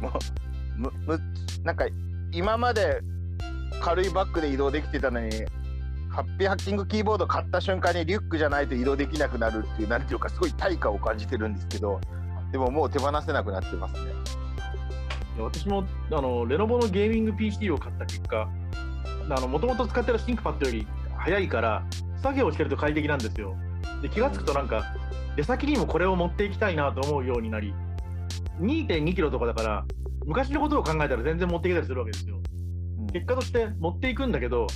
[0.00, 0.08] も
[0.76, 1.20] うむむ
[1.64, 1.86] なんか
[2.32, 3.00] 今まで
[3.80, 5.30] 軽いバッグで移動できてたのに
[6.16, 12.00] ハッピーハッキングキーボード買った瞬間にリュックじゃないと移動できなくなるっていうなんていうかすごい対価を感じてるんですけど
[12.52, 14.12] でももう手放せなくなってますね
[15.38, 18.48] 私もあのレノボのゲーミング PC を買った結果、
[19.48, 20.86] もともと使ってるシンクパッドより
[21.18, 21.84] 早いから、
[22.22, 23.54] 作業をしてると快適なんですよ。
[24.02, 24.94] で気がつくと、なんか、
[25.36, 27.74] 出先にもこれを持っていきたいなと思うようになり、
[28.60, 29.84] 2.2キロとかだから、
[30.24, 32.40] 昔のことを考えたら全然持っていけたりするわけですよ。
[33.12, 34.66] 結果として持っていくんだけど、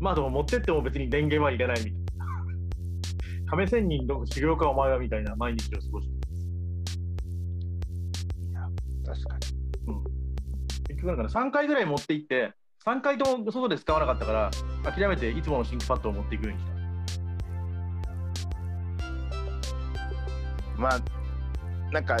[0.00, 1.98] まあでも持ってっても別に電源は入れないみたいな。
[3.50, 6.14] 亀仙人の修行かお前はみたいな毎日を過ごして
[9.06, 9.40] 確かに
[10.86, 12.52] 結局なんか3回ぐらい持って行って、
[12.84, 14.50] 3回とも外で使わなかったから、
[14.92, 16.72] 諦めていつものシンクパッドを持っていくようにした。
[20.76, 21.00] まあ
[21.92, 22.16] なんか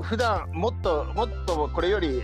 [0.00, 2.22] 普段もっともっとこれより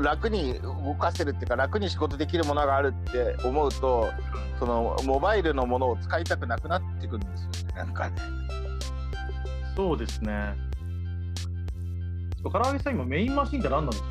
[0.00, 4.10] 楽に動かせるっていうか楽に仕事できるものがあるって思うと
[4.58, 8.16] そのモバイルのものを使いたくなくなってくるんですよねなんかね
[9.76, 10.54] そうですね。
[12.44, 14.08] 唐揚げさん、今メインマシンって何なんですか？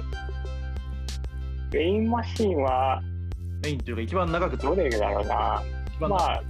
[1.72, 3.02] メインマシンは
[3.64, 4.76] メインというか一番長く使う。
[4.76, 5.64] どれだろうな。
[5.96, 6.44] 一番まあ、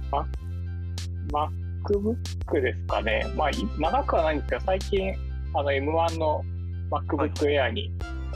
[1.30, 1.48] マ
[1.84, 3.24] MacBook ですかね。
[3.36, 5.14] まあ、い長くはないんですけど、最近、
[5.54, 6.42] あの M1 の
[6.90, 7.92] MacBook Air に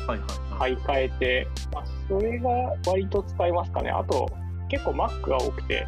[0.06, 0.18] はいはいはい。
[0.58, 2.50] 買い替えて、まあ、それが
[2.86, 3.90] 割と使いますかね。
[3.90, 4.28] あと、
[4.68, 5.86] 結構 Mac が多くて、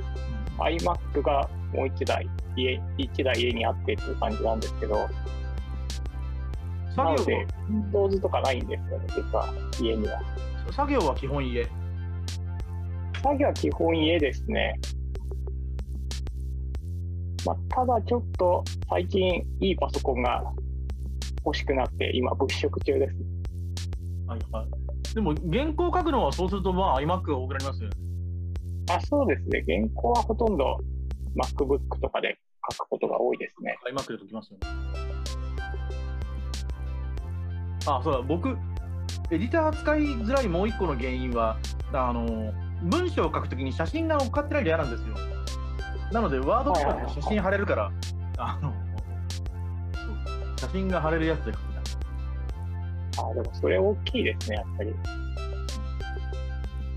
[0.59, 5.09] iMac がもう1台、家一台家にあってっていう感じなんですけど、
[6.95, 9.49] 作業は、Windows とかないんですよね、実は
[9.81, 10.21] 家には。
[10.73, 11.67] 作業は基本家？
[13.23, 14.79] 作業は基本家ですね。
[17.45, 20.53] まあ、ただちょっと最近いいパソコンが
[21.45, 23.30] 欲しくなって今物色中です。
[24.31, 25.15] はいはい。
[25.15, 27.97] でも原稿書くのはそうするとまあ iMac が多くなりますよね。
[28.91, 29.65] あ、そうですね。
[29.67, 30.79] 原稿はほとんど
[31.35, 32.39] MacBook とかで
[32.71, 33.77] 書くことが多いですね。
[33.93, 34.67] iMac で解きますよね。
[37.87, 38.51] あ、そうだ、僕、
[39.31, 41.57] エディター使いづらいもう一個の原因は、
[41.93, 45.15] あの、文章を書くときに写真が乗っかってないと嫌なんですよ。
[46.13, 47.91] なので、ワードとかで写真貼れるから、
[48.39, 48.73] あの、
[50.57, 51.70] 写真が貼れるやつで書きたい。
[53.19, 54.95] あ、でもそれ大きいですね、やっぱり。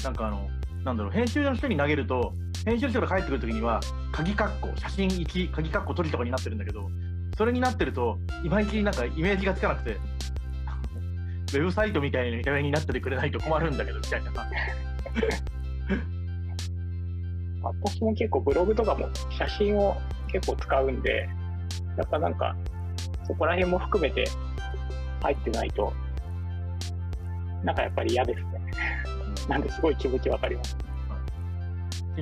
[0.04, 0.50] なんかあの、
[0.84, 2.34] なんだろう、編集の人に投げると、
[2.66, 3.80] 編集の人が帰ってくるときには、
[4.12, 6.90] 鍵括弧、写真1、鍵括弧閉じとかになってるんだけど、
[7.38, 9.98] それになってると、いまいちなんかイメージがつかなくて、
[11.54, 14.32] ウェブサイトみたいな見た目になっててくれないと困るんだけど、みたいな。
[17.64, 19.96] 私も結構ブログとかも写真を
[20.28, 21.30] 結構使うんで、
[21.98, 22.56] やっぱなんか
[23.26, 24.26] そこら辺も含めて
[25.22, 25.94] 入ってないと、
[27.64, 28.62] なんかやっぱり嫌ですね。
[29.48, 30.78] なんですごい気持ちわかります。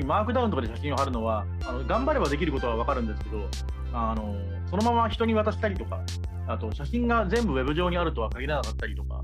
[0.05, 3.47] マークダウンとかで写真を貼るのは、あの頑張ればできることはわかるんですけど、
[3.93, 4.35] あの
[4.69, 6.01] そのまま人に渡したりとか、
[6.47, 9.21] あと写真が全部ウェブ上にあるとは限らなかったりとか、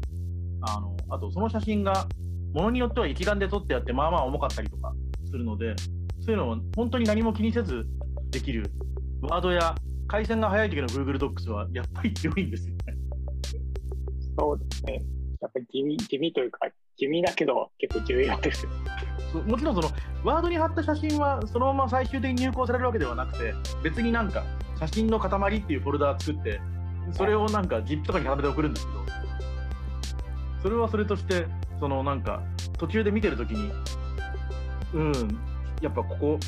[0.62, 2.08] あのあとその写真が
[2.54, 4.94] ものによっては一眼で撮ってあって、まあまあ重かったりとか
[5.26, 5.74] するので、
[6.20, 7.86] そういうのを本当に何も気にせず
[8.30, 8.70] できる、
[9.22, 9.74] ワードや
[10.08, 12.98] 回線が速い時の Google Docs はやっぱり強いんですよね。
[14.38, 15.02] そうですね。
[15.42, 18.72] やっぱり地味地味というか、地味だけど結構重要ですよ。
[19.46, 19.90] もちろんその
[20.24, 24.44] ワードに貼った写真はそのまま最終的に入稿されるわけではなくて別になんか
[24.80, 26.62] 写真の塊っていうフォルダー作って
[27.12, 29.00] それをなんか ZIP とかに貼めて送るんですけど
[30.64, 31.46] それはそれとして
[31.80, 32.42] そのなんか
[32.78, 33.72] 途中で見てるときに
[34.94, 35.40] うん
[35.82, 36.40] やっぱここ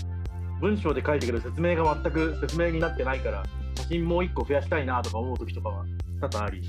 [0.62, 3.44] 文章で書いてくる説明が全く説明になってないから
[3.76, 5.86] 写真もう一個増やしたいなとか思うときとかは
[6.22, 6.62] 多々あり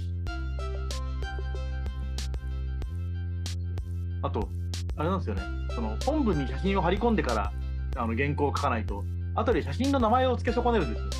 [4.22, 4.48] あと
[4.96, 5.42] あれなんですよね、
[5.74, 7.52] その本文に写真を貼り込んでから
[7.96, 9.04] あの原稿を書かないと、
[9.34, 11.10] 後で写真の名前を付け損ねるんですよ。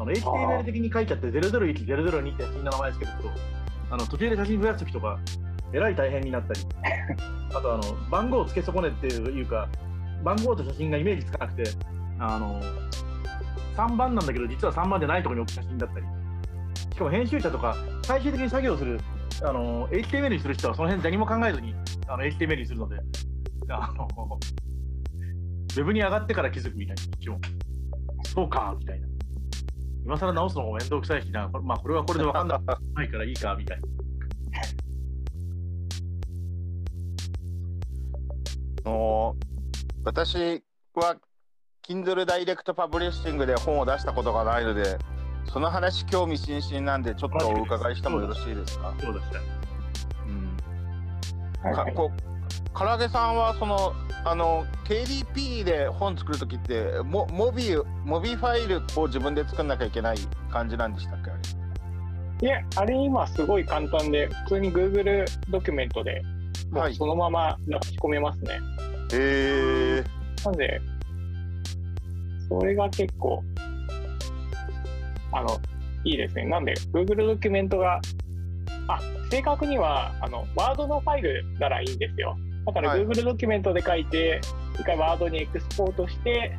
[0.00, 3.30] あの HTML 的に書いちゃって001、002って写真の名前つけておくと、
[3.90, 5.18] あの途中で写真増やすときとか、
[5.72, 6.60] えらい大変になったり、
[7.54, 9.68] あとあの番号を付け損ねっていうか、
[10.22, 11.64] 番号と写真がイメージつかなくて、
[12.18, 12.60] あの
[13.76, 16.06] 3番なんだけど、実は3番じゃないところに置く写真だったり、
[16.92, 19.00] しかも編集者とか、最終的に作業する、
[19.42, 21.74] あの HTML にする人はその辺何も考えずに
[22.06, 22.96] あの HTML にするので、
[23.68, 24.08] あの
[25.76, 27.40] ウェブに上がってから気づくみたいな、こっちも。
[28.34, 29.06] そうか、みたいな。
[30.04, 32.56] 今更直すのも面倒くさいしな、これまあ、これはこれで分かん な
[33.04, 33.86] いからいいか、みたいな。
[38.88, 39.36] の
[40.04, 40.62] 私
[40.94, 41.16] は
[41.86, 44.98] Kindle ダイレクトパブリッシングで本を出したことがないので
[45.52, 48.94] その話興味津々なんでちょっとお伺いしてもよろしいですか？
[49.00, 49.38] そうでした。
[51.66, 51.74] うん。
[51.76, 51.86] はい。
[51.86, 53.92] かこう唐揚げさんはその
[54.24, 60.18] あの KDP で本作るときってモモビモビファイルを自分で作んなきゃいけない
[60.50, 61.30] 感じなんでしたっけ？
[61.30, 61.40] あれ
[62.40, 66.22] いや、あれ今すごい簡単で、普通に Google ドキュメントで
[66.70, 66.92] もはい。
[66.92, 68.60] うそのまま出し込めますね。
[69.12, 70.04] へえ
[70.44, 70.80] なんで、
[72.48, 73.42] それが結構、
[75.32, 75.48] あの、
[76.04, 76.44] いいですね。
[76.46, 78.00] なんで、Google ドキュメントが、
[78.88, 78.98] あ、
[79.30, 82.36] 正確には、あの、Word のファイルならいいんですよ。
[82.66, 84.40] だからはい Google ドキュメントで書いて、
[84.74, 86.56] 一回 Word にエクスポートして、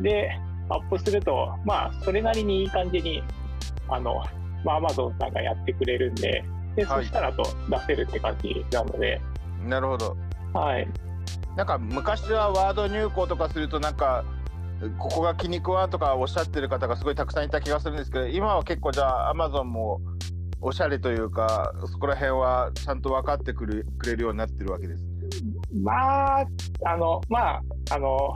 [0.00, 0.30] で、
[0.68, 3.22] アップすると、まあ、それなりにいい感じに、
[3.88, 4.22] あの、
[4.64, 6.44] まあ、Amazon さんがやってくれるんで、
[6.76, 9.20] で、はいそしたらと出せるって感じなので、
[9.66, 10.16] なるほど
[10.52, 10.88] はい。
[11.56, 14.24] なんか昔はワード入稿とかするとなんか
[14.98, 20.00] ここが気に食わんとかおっしゃってる方がすごいたくさんいた気がするんですけど今は結構じゃあアマゾンも
[20.60, 25.18] おしゃれというかそこら辺はちゃんと分かってくれくれるようになってるわけですね。
[25.82, 26.46] まあ、
[26.84, 28.34] あの、まあ、あの、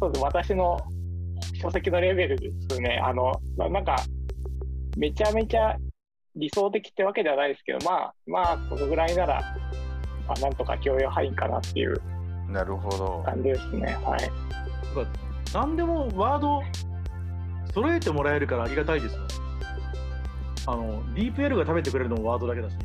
[0.00, 0.78] そうです、私の
[1.54, 3.00] 書籍のレベルですね。
[3.02, 3.96] あの、まなんか、
[4.96, 5.76] めちゃめちゃ
[6.36, 9.40] 理想的ってわけではないですけど、まあ、まあ、このぐらいなら、
[10.26, 12.00] まあ、なんとか許容範囲かなっていう
[12.48, 13.22] なるほど。
[13.24, 13.96] 感じですね。
[14.04, 14.20] はい。
[15.54, 16.62] 何でもワード
[17.72, 19.22] 揃えてもらえるからありがたいですよ。
[20.66, 22.76] あの、DeepL が食べてくれるのもワードだけだし、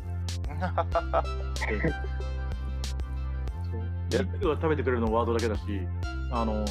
[4.08, 5.62] DeepL が食べてくれるのもワードだけだし、
[6.32, 6.64] あの、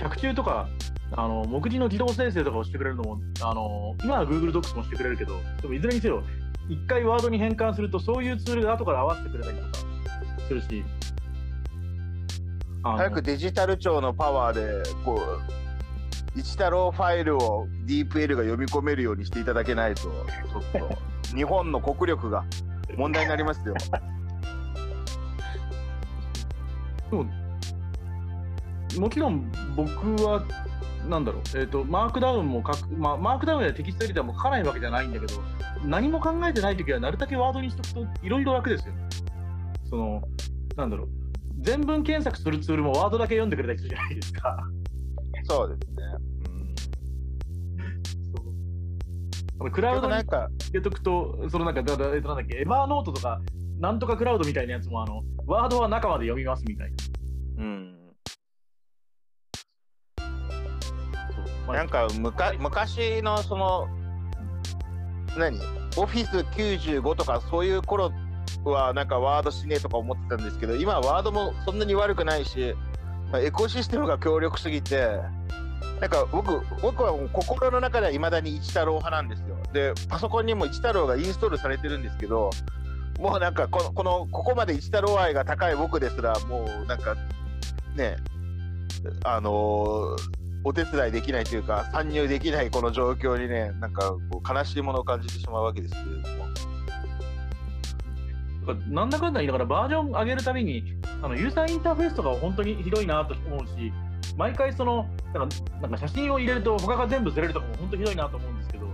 [0.00, 0.68] 脚注とか、
[1.12, 6.22] あの、目次の自動生成とかをしてくれるのも、あの、今は Google Docs もしてくれるけど、でもいずれにせよ、
[6.68, 9.70] 一回ワードに変換すると、そういうツールが後から合わせてくれたりとか
[10.46, 10.84] するし、
[12.82, 20.12] 早くデジタル庁のパワーでこう一太郎ファイルを DeepL が読み込めるようにしていただけないとちょっ
[20.72, 22.44] と日本の国力が
[22.96, 23.74] 問題になりますよ。
[27.10, 27.26] でも
[28.98, 30.44] もちろん僕は、
[31.08, 35.34] なんだろう、えーと、マークダウンも書く、まあ、マークダウンやテキストエディターも書かないわけじゃないんだけど、
[35.84, 38.94] 何も考えてないときは、なるだけワードにしとくと、いろいろ楽ですよ。
[39.88, 40.22] その、
[40.76, 41.08] なんだろう、
[41.60, 44.56] 全文検索するツールもワードだけ読んでくれたりするじゃないですか。
[45.44, 46.02] そうですね。
[49.60, 53.42] あのクラウドにでもなんか入れとくと、そのなんか、だだえっとなんだっけ、エバーノートとか、
[53.78, 56.90] なんとかクラウドみたいなやつも、あの、ワードは中まで読みますみたい
[57.58, 57.64] な。
[57.64, 57.96] うん
[61.68, 63.86] なんかむか昔のその
[65.38, 65.56] 何？
[65.96, 68.10] オフィス95とかそういう頃
[68.64, 72.74] はなんかワードしねえとか思ってたんですけど今ワードもそんなに悪くないし、
[73.32, 75.18] まあエコシステムが強力すぎて
[76.00, 79.56] なんか僕僕は心の中ではいまだに一太郎派なんですよ。
[79.72, 82.50] でパソコンにも一太郎がインストールされてるんですけど
[83.18, 87.16] もうなんかこのこのここまで一太郎愛が高い僕ですらもうなんか
[87.94, 88.16] ね
[89.24, 96.50] あのーお手伝いできないというか参入できないこの状況にねなんかこう悲しいものを感じてしまうわけですけれども。
[98.74, 100.84] だからなんだかんだ言いながらバージョン上げるたびに
[101.22, 103.92] あのユーザーインターフェースとかは本当にひどいなと思うし
[104.36, 108.86] 毎回そのなんかなんか写真を入れると他が全部ずれるとかも本当ひどいなと思うんですけど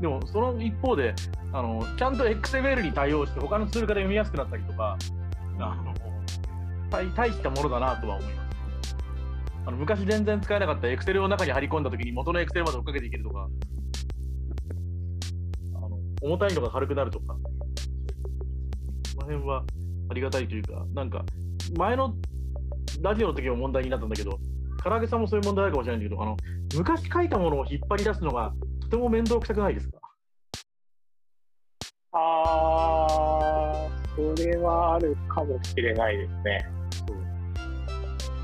[0.00, 1.14] でもその一方で
[1.52, 4.98] あのちゃんと XML に対応して他のツールから読みやすくなったりとか
[5.58, 5.94] あの
[6.90, 8.46] 大大したものだなとは思います。
[9.66, 13.48] あの昔全然使えなかった Excel を中に貼り込んだ時に元の Excel まで追っかけていけるとか
[15.74, 17.36] あの重たいのが軽くなるとか。
[19.16, 19.64] この辺は
[20.10, 21.24] ありがたいというか、なんか、
[21.76, 22.14] 前の
[23.00, 24.38] ラジオの時も問題になったんだけど、
[24.84, 26.36] 唐揚げさんもそういう問題あるかもしれないんだけど、あの
[26.76, 28.52] 昔書いたものを引っ張り出すのが
[28.82, 29.98] とても面倒くさくないですか？
[32.12, 36.68] あー、それはあるかもしれないですね。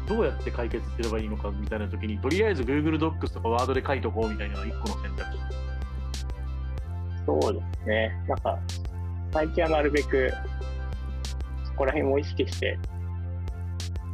[0.09, 5.39] どうやって解決すればいいのかみたいな時に、とりあえず Google Docs とか Word で書いとこうみたいなのが一個の選択肢。
[7.25, 8.11] そうですね。
[8.29, 8.59] なんか、
[9.33, 10.33] 最近はなるべく、
[11.73, 12.79] そこら辺も意識して、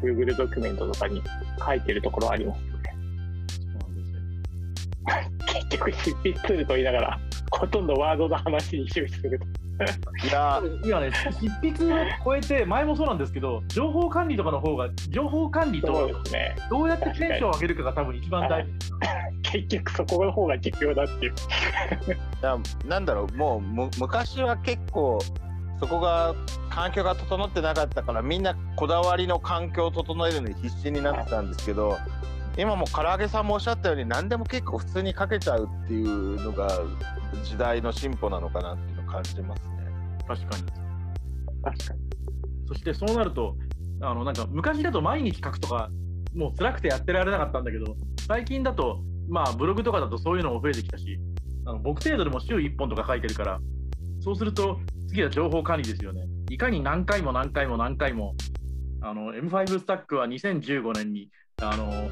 [0.01, 1.23] Google ドキュメントとかに
[1.65, 2.97] 書いてるところはありますよね。
[3.49, 5.61] そうなんですね。
[5.61, 9.47] 結局、執筆ツールと言いながら、ほとんどワードの話に終始すると。
[10.27, 16.57] いや今ね、執筆を超えて、前もそうなんですけど、情報管理とかの方が、情報管理そうとですね。
[16.71, 18.93] どうやってテンションを上げるかが多分一番大事です。
[19.51, 21.33] 結局そこの方が重要だっていう。
[21.33, 21.35] い
[22.43, 22.57] や
[22.87, 25.19] なんだろうもうむ昔は結構
[25.81, 26.35] そこが
[26.71, 31.97] 環境が整ってなかったからみんなこだわりの環境を整えるのに必死になってたんですけど
[32.57, 36.69] 今も唐揚げさんもおっしゃったように何でも結構普通にかけちゃうっていうのが
[37.45, 39.79] 時代の進歩なのかなっていうのを感じますね。
[40.27, 40.65] 確かに。
[41.63, 42.01] 確かに。
[42.67, 43.57] そしてそうなると、
[44.01, 45.91] あのなんか昔だと毎日書くとか、
[46.35, 51.19] もう辛くてやってられなかったんだけど、最近だと、まあブログとかだとそういうのも増えてきたし、
[51.65, 53.61] あの僕程度でも週1本とか書いてるから、
[54.21, 56.23] そうすると次は情報管理ですよね。
[56.51, 58.35] いかに何回も何回も何回も、
[59.01, 61.31] あの M5 スタックは2015年に
[61.63, 62.11] あの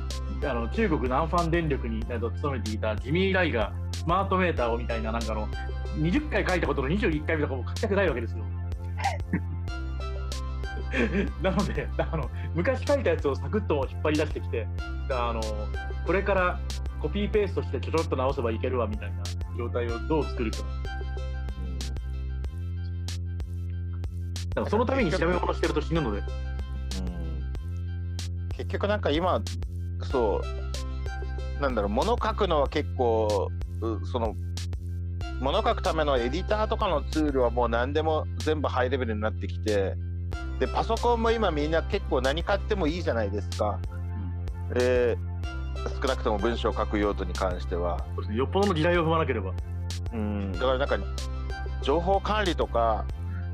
[0.49, 5.49] あの中国南ファン電力にえっと勤めていたジミー・ライがスマートメーターをみたいな、なんかあの
[5.99, 8.45] 20回書いたことの21回目とかも書きたくないわけですよ。
[11.43, 14.67] なのであの昔書いたやつをサクッと引っ張り出してきて
[15.11, 15.43] あの
[16.07, 16.61] これから
[17.01, 19.23] コピーペーストしてちょちょっと直せばいけるわみたいな
[19.59, 20.59] 状態をどう作るか
[24.57, 26.19] だからそのために調べ物してると死ぬので。
[26.19, 26.25] うん。
[28.57, 29.41] 結局なんか今
[30.11, 30.41] そ
[31.59, 33.51] うなんだろう物書くのは結構
[33.81, 34.35] うその
[35.41, 39.95] 物書くためのエディターとかのツールはもう何でも全部ハイレベルになってきて
[40.59, 43.79] でパソコンも今みんな結構何買ってもいいじゃないですか、
[44.73, 45.19] で
[46.03, 48.03] 少なくとも文章を書く用途に関しては。
[48.29, 48.37] ね。
[48.37, 49.53] よっぽどの時代を踏まなければ。
[50.13, 50.53] うん。
[50.53, 50.99] だからなんか
[51.83, 53.05] 情報管理とか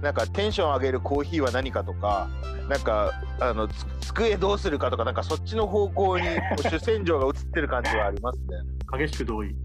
[0.03, 2.29] なんかテンション上げるコーヒーは何かとか
[2.69, 8.45] なんかあのつ机どうするかとかなんかそっちの方向にこう 主戦場が移ってる感じはありますね。
[8.99, 9.57] 激しく同意うん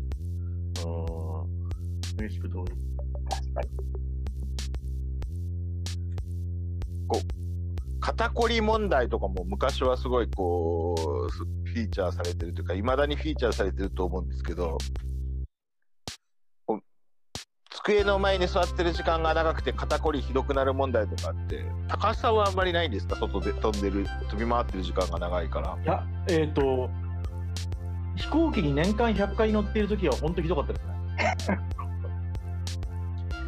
[2.17, 3.87] 激しく同意確かに。
[7.99, 10.95] 肩こり問題とかも昔はすごいこ
[11.27, 15.16] うすフィーチャーされてるというかいまだにフィーチャーされてると思うんですけどこう
[17.87, 23.15] 机の前に座ってる時間が長くて肩こりひどくなる問題とかって高橋さんはあんまりないんですか？
[23.15, 25.77] 外で飛んでる飛び回ってる時間が長いから。
[25.81, 26.89] いやえっ、と
[28.17, 30.85] 飛行機に年間100回乗っている時は本当ひどかったです
[31.51, 31.59] ね。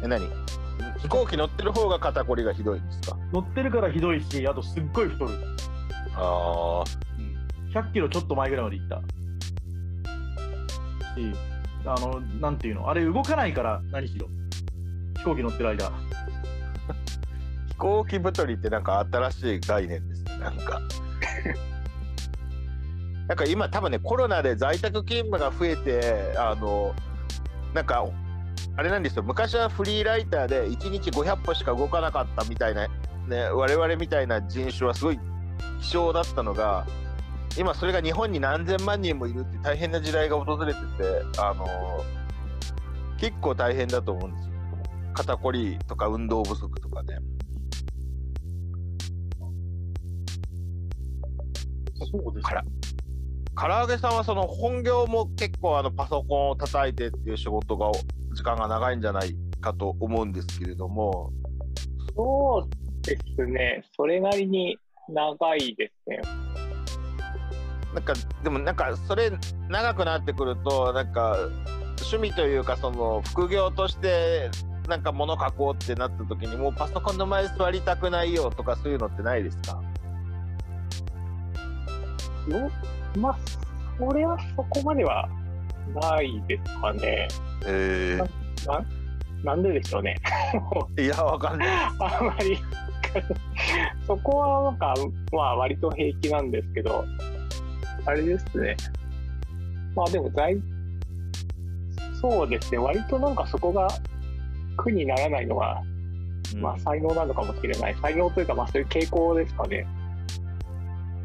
[0.04, 0.26] え何？
[1.00, 3.16] 飛行機乗ってる方が肩こりがひどいんですか？
[3.32, 5.30] 乗ってるからひどいしあとすっごい太る。
[6.16, 6.82] あ
[7.74, 8.96] 100キロちょっと前ぐらいまで行った。
[8.96, 9.02] し
[11.84, 12.88] あのなんていうの？
[12.88, 14.28] あれ動かないから何しろ。
[15.18, 15.90] 飛行機乗ってる間。
[17.68, 20.38] 飛行機太りってなんか新しい概念ですね。
[20.38, 20.80] なんか。
[23.28, 26.94] なんか今多分ねコロナで在宅勤務が増えてあの
[27.74, 28.04] なんか
[28.76, 29.22] あれなんですよ。
[29.22, 32.88] 昔はフリーライターで1日500歩しか動かなかったみたいな、
[33.28, 35.20] ね、我々みたいな人種はすごい
[35.80, 36.86] 希少だったのが
[37.58, 40.86] 今それが日本に何千万人もいるって大変な時代が訪れてて
[41.38, 41.66] あの
[43.18, 44.54] 結構大変だと思うんですよ
[45.12, 47.18] 肩こりとか運動不足とかね
[52.12, 52.64] そうですから
[53.56, 57.90] 唐揚げさんはその本業も結構あのパソコンを叩いてっていう仕事が
[58.34, 61.32] 時間が長いんじゃないかと思うんですけれども
[62.16, 63.82] そうですね。
[63.96, 64.76] それなりに
[65.08, 66.20] 長いですね。
[67.94, 68.12] なんか
[68.44, 69.32] でもなんかそれ
[69.68, 71.36] 長くなってくるとなんか
[71.98, 74.50] 趣味というかその副業として
[74.88, 79.80] なんか物書こうってなった時にもうパソコンの前座りたくないよとかそういうのってないですか？
[82.48, 82.70] よ
[83.18, 83.38] まあ、
[83.98, 85.28] それはそこまでは
[86.00, 87.28] ないですかね。
[87.66, 88.18] え
[88.66, 88.84] な
[89.42, 90.16] なんででしょうね。
[90.98, 91.68] いやわかんない
[91.98, 92.58] あんまり
[94.06, 94.94] そこはなんか
[95.32, 97.04] まあ割と平気なんですけど
[98.06, 98.76] あれですね。
[99.94, 100.56] まあでも在
[102.20, 102.78] そうですね。
[102.78, 103.88] 割となんかそこが
[104.76, 105.82] 苦にならないのが、
[106.56, 107.96] まあ才能なのかもしれない。
[108.00, 109.86] 才能というかまあそういう傾向ですかね。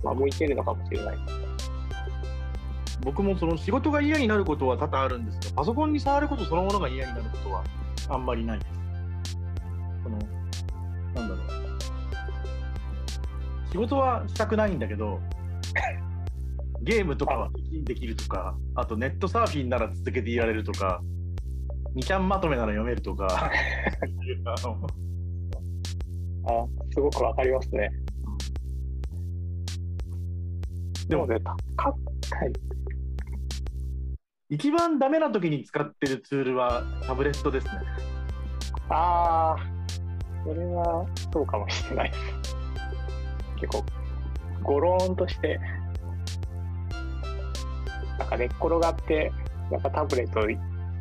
[0.03, 1.17] まあ向いてるのかもしれない。
[3.01, 7.63] 僕もその仕事が嫌になることは多々あるんですけど、パソコンに触ることそのものが嫌になることは
[8.09, 9.37] あんまりないです。
[10.03, 10.17] その
[11.13, 11.65] なんだろう。
[13.71, 15.19] 仕事はしたくないんだけど、
[16.85, 17.49] ゲームとかは
[17.83, 21.01] できるとか、あとネットサーフィンなら続けていられるとか、
[21.95, 23.25] 2ちゃんまとめなら読めるとか
[26.47, 27.89] あすごくわかりますね。
[31.07, 31.95] でもなのでたかは
[32.45, 32.53] い、
[34.49, 37.73] 一番ダメな時に使ってるツールはタブレットですね。
[38.89, 39.65] ああ、
[40.43, 42.55] それはそうかもしれないです。
[43.55, 43.83] 結構、
[44.61, 45.59] ゴローンとして、
[48.25, 49.31] なんか寝っ転がって、
[49.71, 50.43] やっぱタブレットを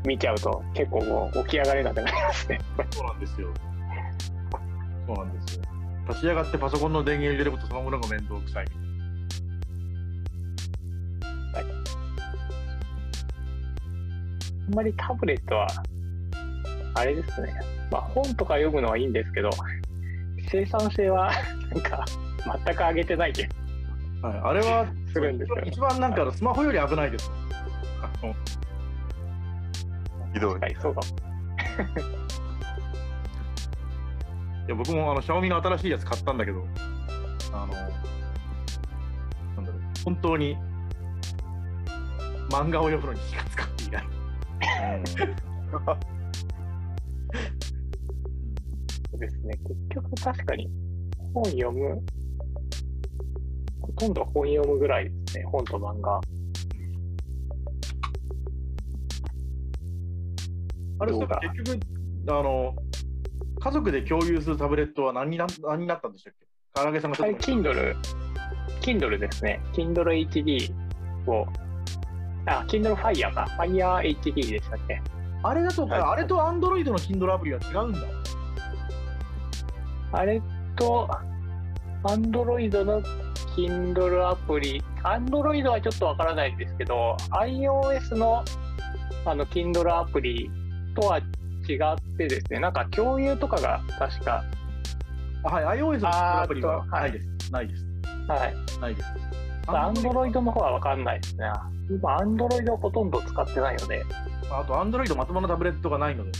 [0.06, 2.60] 見ちゃうと、結構もう起き上がれなくなりますね。
[2.90, 3.48] そうなんですよ。
[5.06, 5.62] そうなんですよ。
[6.08, 8.66] 立ち上がってパソコンの電源入れることそのものが面倒くさい。
[14.66, 15.66] あんまりタブレットは、
[16.94, 17.54] あれですね。
[17.90, 19.48] まあ本とか読むのはいいんですけど、
[20.50, 21.32] 生産性は
[21.70, 22.04] なんか
[22.64, 23.48] 全く上げてない気が
[24.28, 25.56] はい、あれはするんですよ。
[25.64, 27.30] 一番なんかスマホより危ないです。
[30.34, 30.60] ひどい。
[30.60, 31.06] はい、そうかも。
[34.66, 36.66] いや僕もあのシャオミの新しいやつ買ったんだけど、
[37.52, 37.72] あの、
[39.56, 40.56] なんだろう、本当に
[42.50, 44.04] 漫画を読むのにしか使っていない。
[49.10, 49.56] そうですね。
[49.58, 50.68] 結局確かに
[51.34, 52.02] 本読む、ほ
[53.96, 55.44] とんど本読むぐらいですね。
[55.44, 56.20] 本と漫画。
[61.00, 61.80] あれ結局
[62.28, 62.74] あの、
[63.60, 66.46] 家族で共有するタブレットは何にな何になったんでしたっけ？
[66.74, 67.96] 唐揚げさんがちょはい、っと Kindle、
[68.80, 69.60] Kindle ですね。
[69.72, 70.72] Kindle HD
[71.26, 71.46] を、
[72.46, 73.46] あ、Kindle Fire か。
[73.58, 75.00] Fire HD でしたっけ？
[75.42, 78.00] あれだと、はいあれと Android の Kindle アプリは違うんだ。
[80.12, 80.40] あれ
[80.76, 81.08] と、
[82.04, 83.02] Android の
[83.56, 88.44] Kindle アプリ、Android はちょっとわからないんですけど、iOS の
[89.24, 90.50] あの Kindle アプリ
[90.94, 94.44] とは違ってですね、なんか共有とかが確か、
[95.44, 97.50] あはい、iOS のアプリはないです。
[97.50, 97.84] ないです。
[98.28, 99.08] はい、ないです。
[99.66, 101.46] Android の方はわかんないですね。
[101.90, 104.04] 今、Android をほとんど使ってないので、
[104.50, 106.32] あと Android まともなタブレットがないので。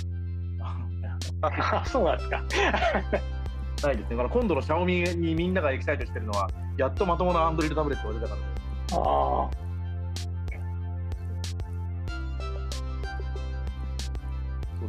[1.47, 2.43] あそうなんですか。
[3.85, 4.17] ないですね。
[4.17, 8.47] だから今度の Xiaomi にみんながエキサイトしてるのは、やっとまともな Android タブレットが出たからで
[8.93, 9.51] あ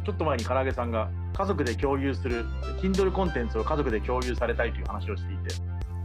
[0.04, 2.44] ちょっと前に唐揚げさんが家族で共有する
[2.80, 5.54] Kindle コンテンツを家族で共有されたいという話をしていて、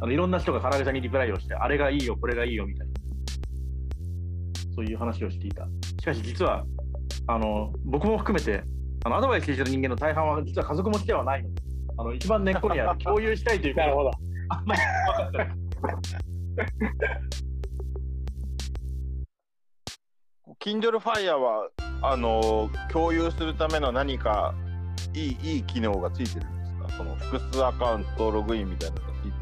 [0.02, 2.94] あのいろんな人が唐揚げさんにリプライをして、あれがいいよ、これがいいよみたいな、
[4.76, 5.68] そういう話をしていた。
[6.00, 6.66] しかし実は、
[7.28, 8.64] あの僕も含めて
[9.04, 11.62] あのアドバイスしている人間の大半は実は家族持ちではないので、
[12.02, 14.12] あの一番根っこにある共有したいというあ、なるほど。
[14.50, 15.48] あんまり分かってない。
[20.60, 21.70] Kindle Fire は
[22.02, 24.56] あの共有するための何か
[25.14, 26.90] いいいい機能がついてるんですか？
[26.98, 29.36] その複数アカウントログインみたいなのがついてる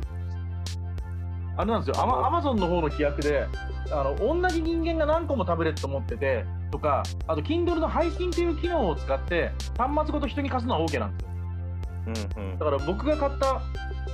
[1.55, 3.47] あれなんですよ、アマアマゾンの方の規約で、
[3.91, 11.29] あの同じ人間が何個もタブレット持っててとか、あと Kindle の配信という機能を使って、端末ごと人に貸すのは OK なんですよ。
[12.37, 13.61] うんうんだから僕が買った、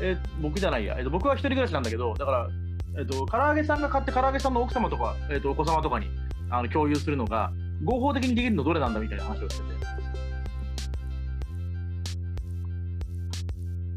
[0.01, 2.49] えー僕じゃないや、えーと僕は一人暮らしなんだけど、だから、
[2.97, 6.07] えー、と唐揚げさんが買って、唐揚げさんの奥様とか、えー、とお子様とかに
[6.49, 7.51] あの共有するのが、
[7.83, 9.85] 合法的にできるのどれなんだみたいな話をしてて。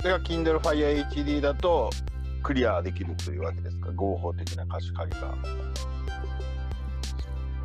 [0.01, 1.91] それが Kindle Fire HD だと
[2.43, 3.91] クリアできるというわけですか？
[3.93, 5.35] 合法的な貸し借りが。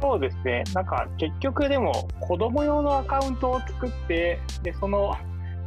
[0.01, 0.63] そうですね。
[0.73, 5.15] なんか結局でも子供用のアカウントを作って、で、その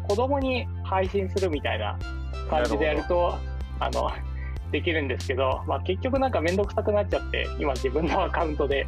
[0.08, 1.98] 子供に配信するみたいな
[2.48, 3.34] 感じでやると、
[3.80, 4.10] あの、
[4.72, 8.86] できるんですけど、まあ結局なんかめんどくさくなっちゃって、今自分のアカウントで、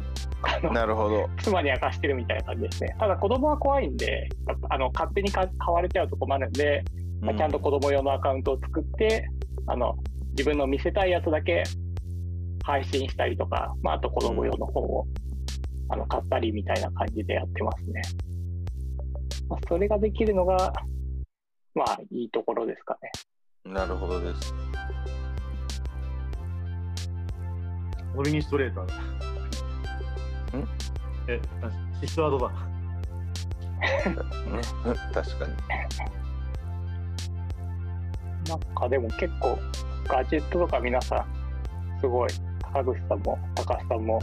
[0.71, 1.29] なるほど。
[1.41, 2.95] 妻に明かしてるみたいな感じですね。
[2.99, 4.29] ただ子供は怖いんで、
[4.69, 6.83] あの、勝手にか買われちゃうと困るんで、
[7.21, 9.29] まあちゃんと子供用のアカウントを作って、
[9.67, 9.97] あの、
[10.31, 11.63] 自分の見せたいやつだけ
[12.63, 15.07] 配信したりとか、まあ、あと子供用の本を、
[15.89, 18.01] あの買ったりみたいな感じでやってますね。
[19.49, 20.71] まあ、それができるのが、
[21.75, 23.11] まあ、いいところですかね。
[23.71, 24.53] なるほどです。
[28.15, 28.95] ノリニストレーターだ。
[30.57, 30.67] ん？
[31.27, 31.69] え、あ
[32.01, 32.49] シスワードだ。
[33.79, 34.61] ね、
[35.13, 35.53] 確かに。
[38.49, 39.59] なんかでも結構、
[40.07, 42.29] ガジェットとか皆さん、すごい、
[42.73, 44.19] 高口さんも高橋さんも、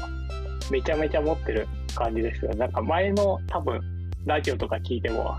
[0.70, 2.53] めちゃめちゃ持ってる感じですよ。
[2.55, 3.80] なんか前の多分、
[4.24, 5.38] ラジオとか聞いても、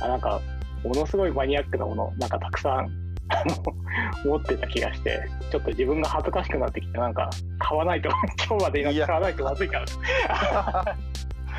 [0.00, 0.40] あなんか、
[0.84, 2.90] ものすごいマニアックなもの、なんかたくさん、
[4.24, 8.08] 持ってた気がして、ちょっと自分が恥ずかしくなってきて、なんか、買わないと、
[8.48, 9.86] 今日まで買わないとまずいから。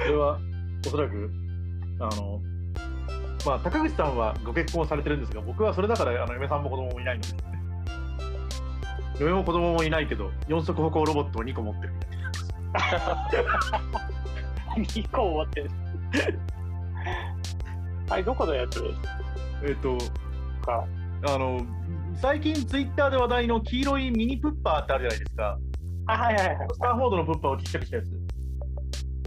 [0.04, 0.40] それは、
[0.88, 1.32] おそらく、
[2.00, 2.42] あの
[3.46, 7.30] まあ、高口さんはご結婚されてるんですが、僕はそれだからあの嫁さんも子供もいないので。
[9.20, 13.30] 嫁も子供もいないけど、四足歩行ロボットを2個持ってるみたいな。
[14.78, 15.72] 2個持ってる。
[18.12, 18.84] はい、どこのやつ？
[19.66, 19.98] えっと、
[20.66, 20.86] か
[21.30, 21.66] あの、
[22.22, 25.58] 最近ツイッターで話題の黄色いミニプッパーってあるじゃないですか。
[26.08, 26.68] あ、はいはいはい。
[26.74, 28.08] スターフォードのプッパーをちっちゃくしたやつ。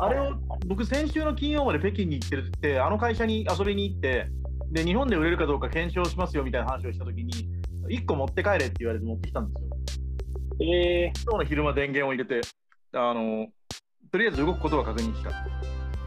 [0.00, 0.34] あれを
[0.66, 4.28] 僕、先週の金曜まで北京に行ってるって、あの会社に遊びに行って、
[4.70, 7.32] で、日本で売れるかどうか検証しますよみたいな話をしたときに、
[7.88, 9.70] 1個持って帰れって言われて持ってきたんですよ。
[10.60, 12.46] え今日の昼間電源を入れて、
[12.92, 13.46] あの、
[14.12, 15.30] とりあえず動くことは確認した。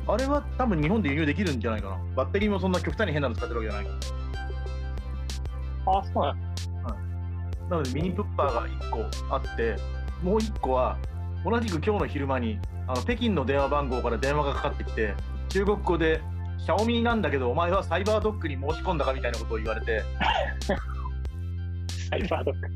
[0.08, 1.98] あれは多分日本で輸入できるんじゃないかな。
[2.16, 3.92] バッテリーもそんな極端に変なの使ってるわけじゃないか
[5.86, 5.94] ら。
[5.94, 6.48] ー、あ、そうなん
[7.70, 9.06] なのでミニプッパーが1個
[9.36, 9.76] あって、
[10.24, 10.98] もう1個は
[11.44, 15.14] 同じく今日の昼間にあの北京の電話番号から電話がかかってきて、
[15.50, 16.22] 中国語で、
[16.60, 20.04] シャオミなんだけど、お前はサイバードックに申し込んだかみたいなことを言われて、
[22.10, 22.72] サイバードック。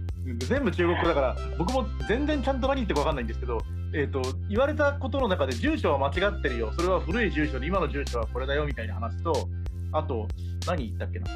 [0.46, 3.60] 全部中国語だから、僕も全然ちゃんと何言ってるか分かんないんですけど、
[3.94, 9.50] えー、と言われたことの中で住所は間違ってるよ、それは古い住所で、今の住所はこれだよみたいな話と、
[9.92, 10.28] あと、
[10.66, 11.28] 何言ったっけな、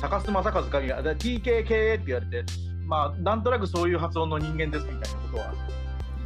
[0.00, 2.44] 高須正和神が、TKKA って言われて、
[2.86, 5.54] まあ、なんとなくそういう発音の人間ですみたいなことは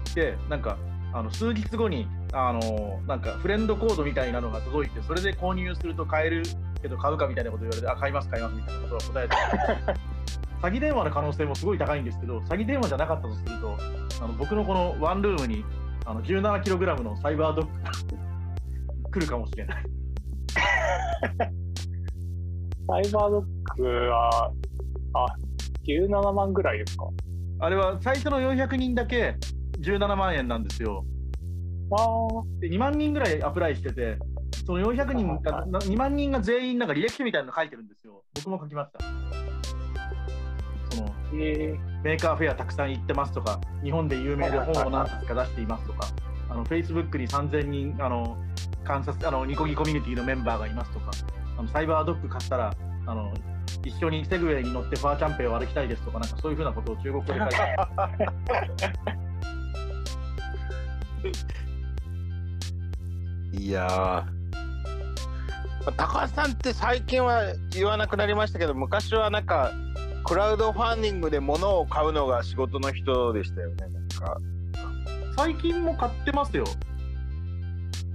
[0.06, 0.78] 言って、なんか、
[1.12, 6.42] あの数日後に、あのなんかフレンドコードみたいなのが届いて、それで購入すると買える
[6.82, 9.36] けど買うかみたいなこと言われて、あ、買います、買いますみたいなことは答えて、
[10.62, 13.76] 詐欺電話の可能性もすごい高いんですけど、詐欺電話じゃなかったとすると、
[14.22, 15.64] あの僕のこのワンルームに
[16.04, 17.90] あの 17kg のサイバードッグが
[19.12, 19.84] 来るかもしれない。
[22.88, 23.44] サイバードッ
[23.76, 24.50] グは、
[25.14, 25.26] あ、
[25.86, 27.04] 17万ぐらいですか？
[27.60, 29.36] あれは最初の400人だけ
[29.80, 31.04] 17万円なんですよ。
[31.90, 31.96] あ
[32.60, 34.18] で2万人ぐらいアプライしてて、
[34.66, 38.22] その400人が、な2万人が全員なんか履歴書みたいなの書いてるんですよ。
[38.36, 38.98] 僕も書きました。
[41.32, 46.08] メーカーフェアたくさん行ってますとか、日本で有名で本を何冊か出していますとか、
[46.48, 48.36] あの Facebook に3000人あの
[48.84, 51.10] 観察あのニコ技コミュニティのメンバーがいますとか、
[51.58, 52.74] あのサイバードッグ買ったら
[53.06, 53.32] あの
[53.84, 57.58] 一緒にセグウェイに乗って華強北を歩きたいですとか、なんかそういうふうなことを中国語で書いて
[63.52, 64.26] いや
[65.96, 69.72] 高橋さんって最近は言わなくなりましたけど昔はなんか
[70.24, 74.40] クラウドファンディングで物を買うのが仕事の人でしたよねなんか
[75.36, 76.64] 最近も買ってますよ。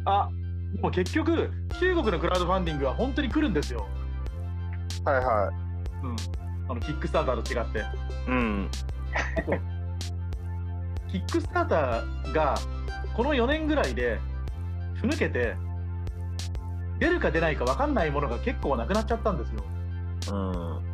[0.06, 0.30] あ
[0.76, 1.50] でも結局、
[1.80, 3.88] 中国のクラウドファンディングは本当に来るんですよ。
[5.06, 5.52] はいは
[6.04, 6.16] うん、
[6.70, 7.80] あのキックスターターと違って。
[7.80, 7.82] い
[8.28, 8.70] うん
[11.12, 12.56] キックスターターが
[13.16, 14.20] この4年ぐらいで
[14.96, 15.56] ふぬけて
[17.00, 19.64] 出るか出ないか分かんないものが結構なくなっちゃったんですよ。
[20.32, 20.93] うん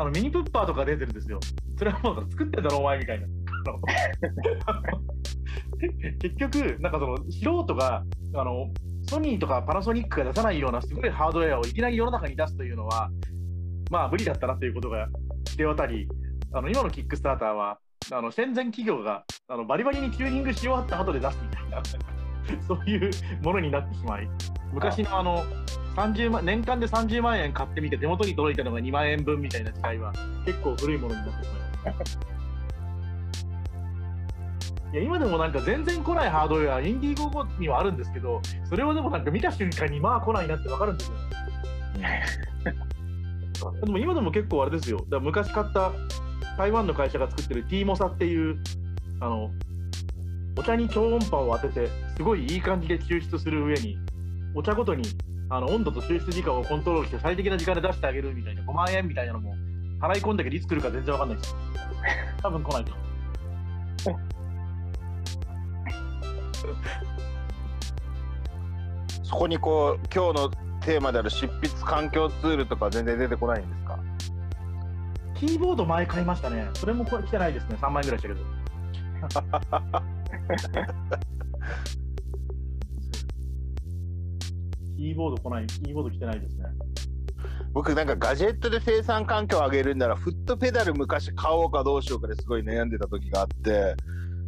[0.00, 1.38] あのミニプッパーとか出てるんですよ。
[1.76, 3.26] それはもう作ってんだろお前みたいな。
[6.20, 8.02] 結局、なんかその素人が
[8.34, 8.70] あの
[9.02, 13.10] ソニーとかパナソニックが出さないようなすごいハードウェアをいきなり世の中に出すというのは、
[13.90, 15.06] まあ無理だったなということが
[15.44, 16.08] 知れ渡り、
[16.54, 17.78] あの今のキックスターターは
[18.10, 21.82] あの戦前企業があのバリバリにチューニングし終わった後で出すみたいな、
[22.66, 23.10] そういう
[23.42, 24.28] ものになってしまい、
[24.72, 25.44] 昔のあの
[25.96, 30.12] 30万年間で30万円買ってみて手元に届いたのが2万円分みたいな時代は
[30.46, 31.50] 結構古いものになってし
[31.84, 32.18] まいます。
[34.92, 41.16] いや今でもなんか全然来ないハードウェア、インディーゴにはあるんですけど、それをでもなんか見た瞬間にまあ来ないなって分かるんですよ。
[43.84, 44.98] でも今でも結構あれですよ。
[44.98, 45.92] だから昔買った
[46.58, 48.58] 台湾の会社が作ってる T モサっていう、
[49.20, 49.50] あの、
[50.60, 51.88] お茶に超音波を当てて、
[52.18, 53.96] すごいいい感じで抽出する上に、
[54.54, 55.02] お茶ごとに
[55.48, 59.54] あの温度と抽出時間をコントロールして最適な時間で出してあげるみたいな5万円みたいなのも
[60.02, 61.56] 払い込んだけどいつ来るか全然わかんないです。
[62.42, 62.92] 多分来ないと。
[69.24, 70.50] そこにこう今日の
[70.82, 73.98] テーマである執筆環境ツールとか全然出てこないんですか？
[75.36, 76.68] キーボード前買いましたね。
[76.74, 77.78] それもこれ来てないですね。
[77.80, 80.10] 3万円ぐらいしたけど。
[84.96, 86.64] キーボード来ない、キーボード来てないですね。
[87.72, 93.94] 僕なんかガジェットで生産環境を上げるんならフットペダル昔買おうかどうしようかですごい悩んでた時があって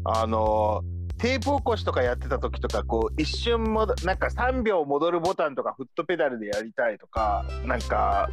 [0.05, 0.82] あの
[1.18, 8.28] テープ起こしとかやってた時とかこう一瞬もなんか3秒戻るボタンとかフットペダルでやりたいとかなんか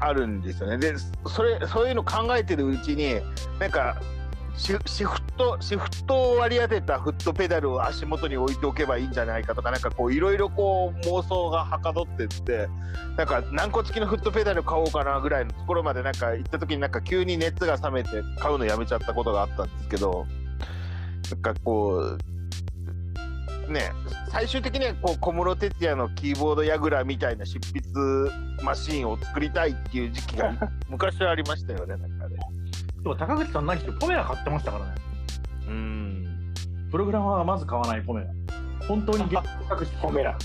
[0.00, 0.94] あるんですよねで
[1.26, 3.20] それそういうの考えてるうちに
[3.60, 4.00] なんか
[4.58, 4.72] シ
[5.04, 12.68] フトシフトを割り当てたフットペダルを足元に置いておけばいいんじゃないかとかなんかこういろいろこう妄想がはかどってって
[13.16, 20.26] なんか何個付きのフットペダル買おうかなぐらいのところまでなんか行った時になんか急に熱が冷めて買うのやめちゃったことがあったんですけど
[21.30, 22.16] なんかこ
[23.68, 23.92] うね
[24.30, 28.32] 最終的にはこう小室哲哉のキーボードやぐらみたいな執筆
[28.64, 30.52] マシーンを作りたいっていう時期が
[30.88, 31.94] 昔はありましたよね。
[33.16, 34.94] 高口さん何しろポメラ買ってましたからね。
[35.68, 36.54] うん
[36.90, 38.28] プログラマーはまず買わないポメラ。
[38.86, 40.36] 本当に原高口ポメラ。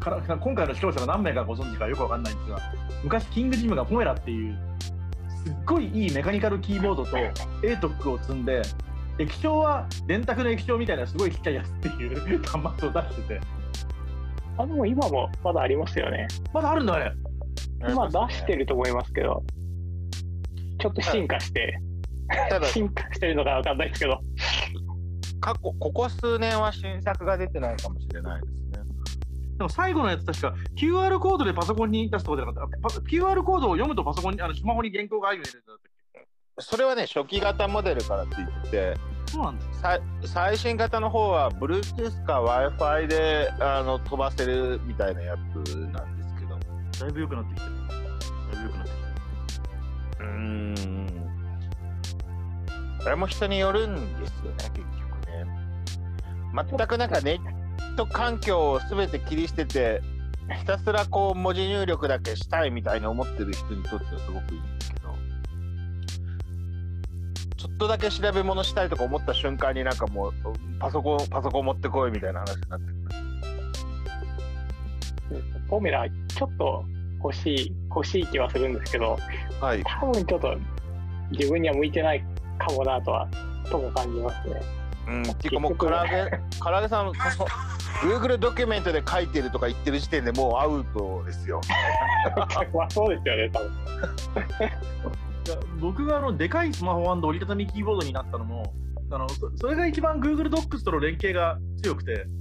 [0.00, 2.58] から今回の視聴者が何名かご存知かよくわかんないんですが、
[3.04, 4.58] 昔キングジムがポメラっていう
[5.44, 7.16] すっごいいいメカニカルキーボードと
[7.62, 8.62] ATOC を積んで、
[9.18, 13.40] 液晶は電卓の液晶みたいなすごいちっちゃいやつっていう端末を出してて、
[14.56, 16.26] あでも今もまだありますよね。
[16.52, 17.12] まだあるんだあれ。
[17.88, 19.42] 今出してると思いますけど、
[20.80, 21.78] ちょっと進化して、
[22.48, 24.20] ただ進化してるのかわかんないですけど、
[25.40, 28.84] 過去ここ数年は新作が出てないかもしれないですね。
[29.58, 32.78] でも最後のやつ確か QR コードでパソコンに出すとかじゃなかった。
[32.78, 35.76] パ QR コードを読むとパソコンにあのスマホに原稿が入るやつだったっ
[36.14, 36.28] け？
[36.58, 38.94] それはね初期型モデルからついてて。
[39.26, 46.58] そうなんですさ最新型の方は Bluetooth か Wi-Fi であの飛ばせるみたいなやつなんですけど。
[47.04, 47.72] だいぶ良くなってきてる
[50.20, 51.06] うん。
[53.02, 54.84] これも人によるんですよね結局
[55.26, 56.66] ね。
[56.68, 60.02] 全くなんかネット環境を全て切り捨てて
[60.58, 65.10] ひたすらこう文字入力だけしたいみたいに思ってる人にとってはすごくいいんですけど。
[67.56, 70.32] ちょっとだけ調べ物したいとか思った瞬間になんかもう
[70.78, 73.30] パソコンパソコン持ってこいみたいな話になってくる。
[75.68, 76.84] ポメラちょっと
[77.22, 79.16] 欲しい、欲しい気はするんですけど、
[79.60, 80.56] はい多分ちょっと
[81.30, 82.24] 自分には向いてない
[82.58, 83.28] かもなとは、
[83.70, 84.60] とも感じますね。
[85.06, 86.30] うん、っていうかもう唐揚げ
[86.62, 87.44] 唐揚げさんそ
[88.02, 91.60] Google ドキュメントで書いてるとか言ってる時点でもうアウトですよ。
[92.74, 93.70] まあそうですよね、多分。
[95.80, 98.72] 僕があのでかいスマホ折りたたみキーボードになったのも
[99.10, 102.39] あのそそれが一番 Google Docs との連携が強くてそ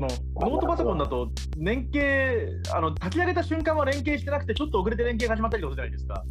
[0.00, 0.08] の
[0.40, 6.24] ノートパソコンだと連携あの炊き上げた瞬間は連携してなくてちょっと遅れて連携が始まったりとかじゃないですか。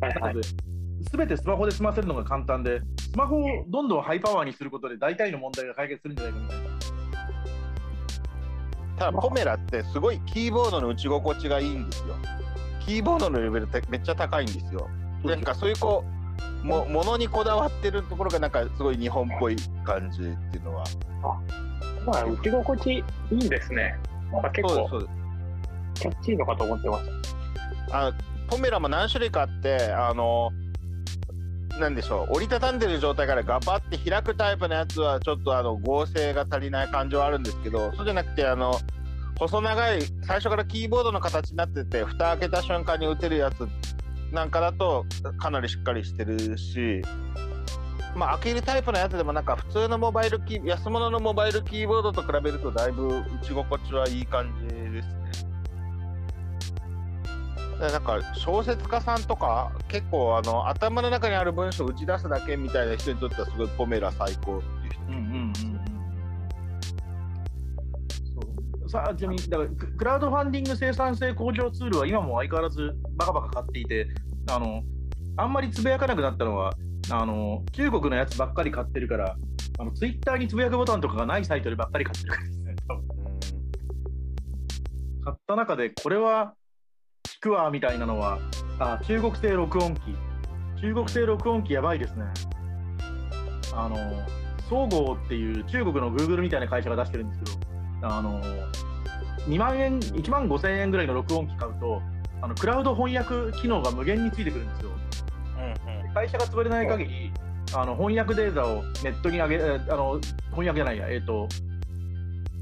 [0.00, 0.48] はいはないので、
[1.12, 6.70] 全てスマホで済ませるのが簡単で、スマホをどんどんハイパワーにすることで大体の問題が解決するんじゃないかみたいな。
[8.98, 12.14] ただポメラってすごいキーボードの打ち心地がいいんですよ。
[12.84, 14.88] キーボードのレベルってめっちゃ高いんですよ。
[15.24, 16.19] なんかそういうこう
[16.62, 20.84] もものにこだわってるところがなんかすごい日本っぽい感じっていうのは。
[22.06, 23.94] まあ、打ち心地いいんですね。
[24.32, 24.88] まあ、結構
[25.94, 27.10] キャッチーのかと思ってます。
[27.92, 28.12] あの
[28.48, 30.50] ポメラも何種類かあってあの
[31.78, 38.78] なんでしょう折りたたんでる状態からガバって開くタイプのやつはちょっとあの合成が足りない感じはあるんですけどそうじゃなくてあの
[39.38, 43.66] 細長い最初からキーボードの形になってて蓋開けた瞬間に打てるやつ
[44.32, 45.04] なんかだと
[45.38, 47.02] かなりしっかりしてるし
[48.14, 55.14] まあ開けるタイプのやつでもなんか普通のモバイルキー安物のモバイルキーボードと比べるとだいぶ打ち心地はいい感じですね。
[57.80, 65.79] でなんか小説家さんとか結構あの頭の中にある文章を打ち出すだけみたいな人にとってはすごいポメラ最高っていう人うんうんうん
[68.90, 74.08] さあちなみにだからククラウドファンディング生産性向上ツールは今も相変わらずバカバカ買っていて
[74.50, 74.82] あの
[75.36, 76.74] あんまりつぶやかなくなったのは
[77.08, 79.36] あの中国のやつばっかり買ってるから
[79.78, 82.74] あのツイッターにつぶやくボタンとかがないサイトでばっかり買ってるからですね。
[82.88, 83.08] 多分
[85.22, 86.54] 買った中でこれは
[87.22, 88.38] 聞くわみたいなのは
[88.80, 90.00] あ中国製録音機。
[90.80, 92.24] 中国製録音機やばいですね。
[93.72, 93.96] あの
[94.68, 98.42] 総合っていう中国の Google みたいな会社が出してるんですけどあの
[99.48, 102.02] 2万円1万5千円ぐらいの録音機買うと
[102.42, 104.90] あのクラウド翻訳機能が無限についてくるんですよ。
[106.14, 107.32] 会社が潰れない限り
[107.72, 110.20] あの翻訳データをネットに上げえあの
[110.50, 111.48] 翻訳じゃないやえっ、と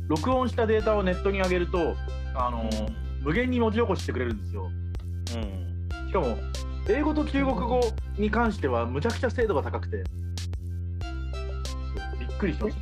[0.08, 1.94] 録音したデータをネットに上げると
[2.34, 2.68] あの、
[3.22, 4.70] 無限に文字起こししてくれるんですよ。
[6.06, 6.36] しかも
[6.88, 7.80] 英語と中国語
[8.16, 10.04] に関してはむちゃくちゃ精度が高くて。
[12.18, 12.76] びっくりしまし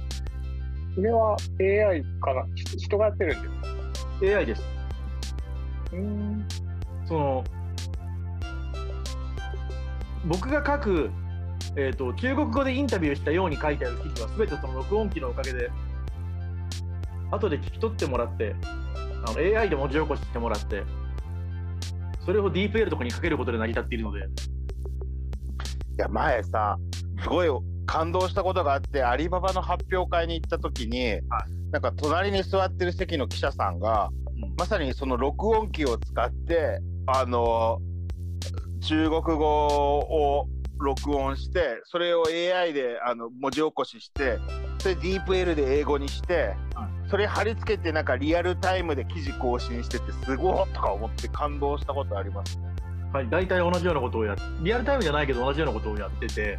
[0.97, 2.47] それは AI かな？
[2.55, 3.49] ひ人がやってるんで
[3.95, 4.63] すた AI です
[5.93, 6.49] うーん。
[7.07, 7.45] その
[10.25, 11.11] 僕が書く、
[11.77, 15.71] えー、と中国語でインタビューしたように書いてある記事は全てその録音機のおかげで
[17.31, 18.57] 後で聞き取ってもらって
[19.27, 20.83] あの AI で文字起こししてもらって
[22.25, 24.27] それを DeepL とかにかけることで成り立っているので。
[25.99, 26.77] いや前さ
[27.23, 27.49] すごい
[27.87, 31.21] 感動したことがあってアリババの発表会に行った時に、
[31.71, 34.11] なんか隣に座ってる席の記者さんが、
[34.43, 34.55] うん。
[34.59, 37.81] まさにその録音機を使ってあの
[38.81, 39.67] 中国語
[39.99, 44.39] を録音してそれを AI であの文字起こしして
[44.79, 52.65] それ DeepL で英語にして、はそれ貼り付けてなんかリアルタイムで記事更新しててすごいとか思って感動したことありますね。
[53.13, 56.59] はい、大体同じようなことをやっリアルタイムじゃないけど同じようなことをやってて、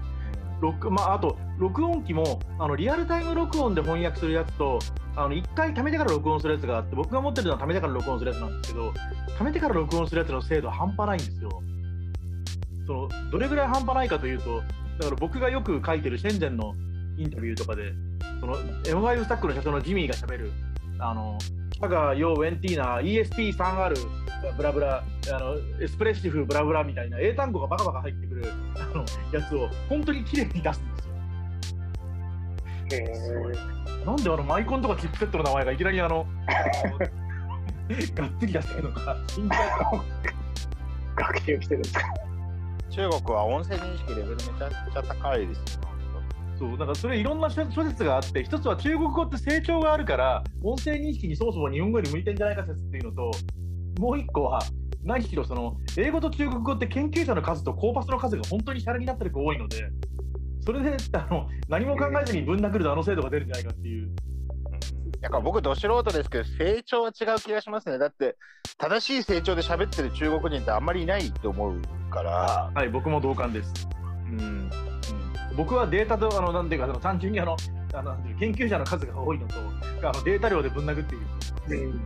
[0.60, 4.80] 録まあ、あと録音機もあのリアルタイム録音で翻訳するやつと
[5.16, 8.94] あの1回貯めてから録音するやつがあって僕が持ってるのは貯めてから録音するやつなんですけど
[9.38, 11.62] 貯めてから録音するやつの精度は半端ないんですよ。
[12.88, 14.62] そのどれぐらい半端ないかというと
[15.00, 16.74] だから僕がよく書いてるシェンジェンの
[17.18, 17.92] インタビューとかで
[18.40, 20.52] その M5 スタックの社長のジミーがしゃべる
[21.00, 21.38] あの
[21.78, 23.94] シャガー、ヨー、ウェンティーナ、ESP3R、
[24.58, 30.96] ブラブラ、あのエスプレッシフ、ブラブラみたいな英単語がバカバカ入ってくるあのやつを本当に綺麗に出すん
[32.90, 33.52] ですよ。
[34.02, 36.26] えなんであのマイコンとかチップセットの名前がいきなりあの、
[38.16, 39.82] がっつり出してるのか、信じられない
[41.16, 42.02] 学習してるんですか？
[42.90, 45.87] 中国は音声認識レベルめちゃくちゃ高いですよ。
[46.58, 53.32] そうなんかそれいろんな諸諸説があって一つは中国語って成長があるから音声認識にそもそも日本語より向いてんじゃないか説っていうのと
[54.00, 54.60] もう一個は
[55.04, 59.90] 何しろその英語と中国語って研究者の数とコーパスの数が本当にシャレになってる子多いので
[60.66, 64.10] それであの何も考えずにぶん殴るとあの精度が出るんじゃないかっていう。
[65.22, 67.98] なんか僕、ど素人ですけど、成長は違う気がしますね。
[67.98, 68.38] だって、
[68.78, 71.82] 正しい成長で喋ってる中国人ってあんまりいないと思う
[72.12, 73.74] から、はい僕も同感です、
[74.30, 74.70] うん、うん、
[75.58, 77.58] 僕はデータとあのなんていうかその単純にあの
[77.94, 79.56] あの研究者の数が多いのと
[80.04, 81.26] あのデータ量でぶん殴っている
[81.84, 82.02] うん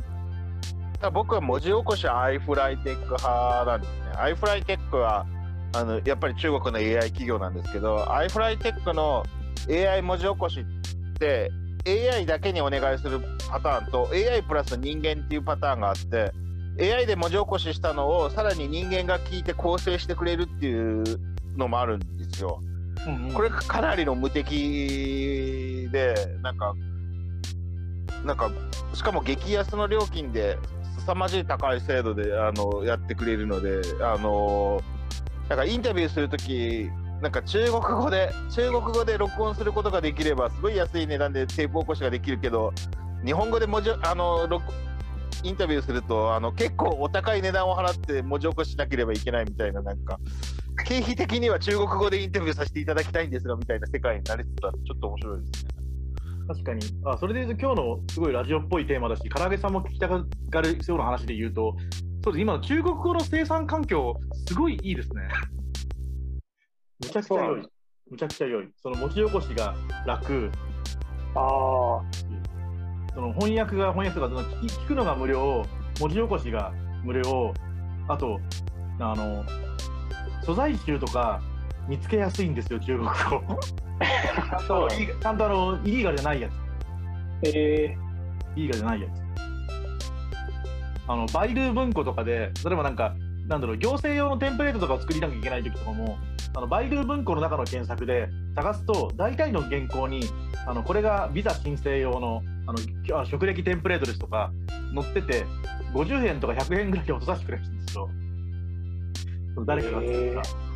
[1.10, 4.12] 僕は文字起こしは iFlyTech 派なんですね。
[4.18, 5.26] iFlyTech は
[5.74, 9.24] あのやっぱり中国の AI 企業なんですけど、iFlyTech の
[9.68, 10.64] AI 文字起こしっ
[11.18, 11.50] て
[11.88, 16.32] AI だけにお願いするパターンと AI プラス人間っていうパターンがあって、
[16.80, 21.04] AI で文字起こししたのをさらに人間が聞いて構成してくれるっていう
[21.58, 22.62] のもあるんですよ。
[23.08, 23.34] うんうん。
[23.34, 26.76] これかなりの無敵で、なんか、
[28.26, 28.52] なんか、
[28.94, 30.58] しかも激安の料金で、
[31.02, 34.82] 凄まじい高い精度であのやってくれるので、あの
[35.50, 36.90] なんかインタビューするとき、
[37.22, 42.72] なんか中国語で、中国語で録音することができれば、すごい安い値段でテープ起こしができるけど、
[43.26, 44.64] 日本語で文字あの録
[45.44, 50.20] インタビューするとあの結構お高い値段を払って文字起こししなければいけないみたいななんか
[50.86, 55.72] 経費的には中国語でインタビューさせていただきたいんですがみたいな世界になりつつあってちょっと面白いですね。
[56.48, 56.82] 確かに。
[57.06, 61.76] あそれで言うと今日のすごいラジオっぽいテーマだし唐揚げさんも聞きたがるような話で言うと
[62.24, 64.16] そうです今の中国語の生産環境
[64.48, 65.22] すごいいいですね。
[67.00, 67.68] むちゃくちゃ良い。
[68.10, 68.70] むちゃくちゃ良い。
[68.82, 69.76] その文字起こしが
[70.06, 70.52] 楽。
[71.34, 72.02] ああ、
[73.14, 75.66] その翻訳が翻訳とかその聞き聞くのが無料
[76.00, 77.54] 文字起こしが無料
[78.08, 78.40] あと
[79.00, 79.46] あの
[80.44, 81.42] 素材集とか
[81.88, 83.14] 見つけやすいんですよ中国語。
[84.68, 84.90] そう
[85.22, 86.54] ちゃんとあのイリーガルじゃないやつ。
[87.44, 87.98] え。
[88.56, 89.22] いいがじゃないやつ。
[91.08, 93.16] あの、バイドゥ文庫とかで、例えばなんか、
[93.48, 96.18] なんだろう、行政用のテンプレートとかを作りなきゃいけない時とかも、
[96.56, 100.24] あの、バイドゥ文庫の中の検索で探すと、大体の原稿に、
[100.66, 104.52] あの、これがビザ申請用の、あの、職歴テンプレートですとか、
[104.96, 105.46] 載ってて、
[105.94, 108.10] 50円とか100円ぐらいで落とさせてくれるんですよ。
[109.66, 110.72] 誰かが作った。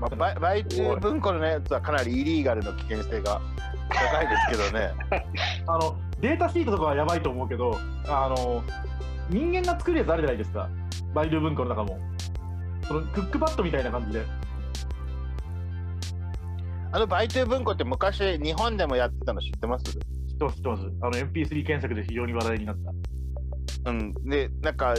[0.00, 3.40] まあ、バイバイトゥ文庫のやつはかなりイリーガルの危険性が
[3.88, 4.92] 高いですけどね。
[5.68, 7.78] あのデータシートとかはやばいと思うけど、
[8.08, 8.64] あの
[9.30, 10.68] 人間が作るやつあるじゃないですか、
[11.14, 12.00] バイドゥ文庫の中も。
[12.88, 14.26] そのクックパッドみたいな感じで。
[16.94, 19.84] あのバイトゥ文庫って昔日本でもやってたの知ってます？
[20.32, 20.82] 知ってます、知ってます。
[21.02, 22.76] あの MP3 検索で非常に話題になっ
[23.84, 23.90] た。
[23.90, 24.14] うん。
[24.24, 24.94] で、なんか、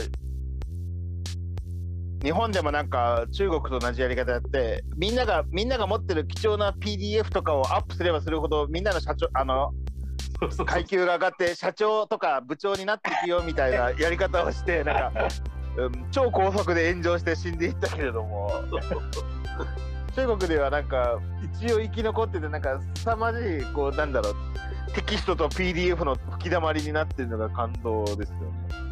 [2.22, 9.72] 日本でもなんか中国と同じやり方やって、みんなが、みんなが持ってる貴重な PDF とかをアップすればするほど、みんなの社長、あの、
[10.66, 15.28] 階級が上がって社長とか部長になっていくよみたいなやり方をしてなんか、
[15.76, 18.50] うん、超高速で炎上して死んでいったけれども
[20.14, 21.18] 中国ではなんか
[21.60, 24.34] 一応生き残っててなんか凄まじいこうなんだろう
[24.92, 28.84] テキストと PDF の吹きだまりになってるのが感動ですよね。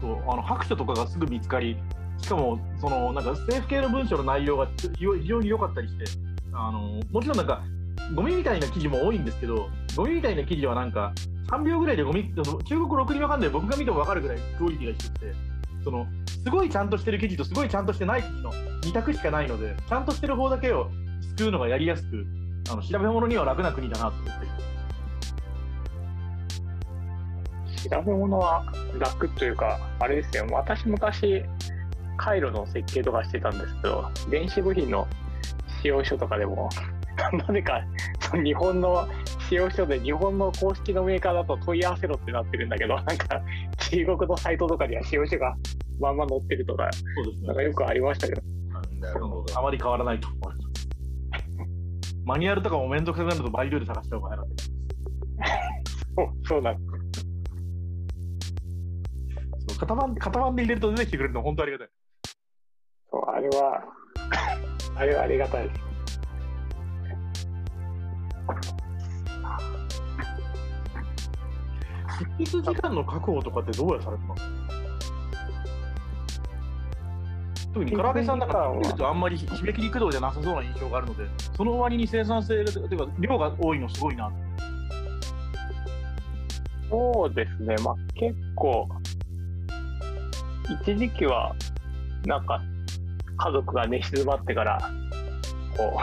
[0.00, 1.76] そうあの白書とかがすぐ見つかり、
[2.18, 6.04] しかもそのなんか政府系の文書の内容が非常に良かったりして、
[6.52, 7.62] あのもちろんなんか
[8.14, 11.12] ゴミみたいな記事も多いんですけど、ゴミみたいな記事はなんか
[11.50, 15.34] 3秒ぐらいでゴミ、中国語ろくにわかんない僕が見てもわかるぐらいクオリティが低くて、
[15.84, 20.90] そのすごいちゃんとしてる記事とすごいちゃんとしてない記事の2択しかないので、ちゃんとしてる方だけを
[21.36, 22.24] 救うのがやりやすく、
[22.70, 24.50] あの調べ物には楽な国だなと思ってる。
[27.90, 28.64] 調べ物は
[28.98, 31.44] 楽というか、あれですよ、私昔、
[32.16, 35.08] 回路の設計とかしてたんですけど、電子部品の
[35.82, 36.68] 使用書とかでも、
[37.48, 37.82] なぜか
[38.44, 39.08] 日本の
[39.48, 43.42] 使用書で日本の公式のメーカーだと問い合わせろってなってるんだけど、 なんか
[43.78, 45.56] 中国のサイトとかには使用書が
[45.98, 48.42] まんま載ってるとか、そうですなんかよくありましたけど、
[49.00, 50.59] なるほどあまり変わらないと思。
[52.30, 54.70] マニュアルとかもめんどくさくなるとバイドゥで探した方が早かったり
[56.14, 57.24] そうそうなんです。
[59.66, 61.88] そう型番型番で入れると出てきてくれるの本当ありがたい。
[63.10, 63.82] そうあれは、
[64.94, 65.80] あれはありがたいです。
[72.46, 74.42] 執筆時間の確保とかってどうやされてます？
[77.72, 81.24] 特に唐揚げさんだから見るとあんまり締め切り駆動じゃなさそうな印象があるので、
[81.56, 84.30] その割に生産性というか量が多いのすごいな。
[86.90, 88.88] そうですね、まあ結構、
[90.84, 91.54] 一時期は、
[92.26, 92.60] なんか、
[93.36, 94.78] 家族が寝静まってから、
[95.76, 96.00] こ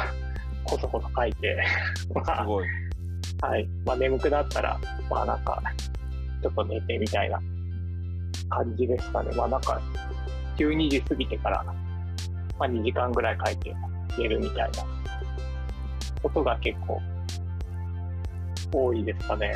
[0.66, 1.58] う、こそこそ書いて、
[2.16, 2.68] ますあ、ごい
[3.42, 5.62] はい、まあ眠くなったら、まあなんか、
[6.42, 7.40] ちょっと寝てみたいな
[8.50, 9.32] 感じでしたね。
[9.36, 9.82] まあなんか、
[10.58, 11.64] 12時過ぎてから、
[12.58, 13.76] まあ2時間ぐらい書いて
[14.18, 14.86] 寝るみたいな
[16.22, 17.02] ことが結構
[18.74, 19.54] 多いですかね。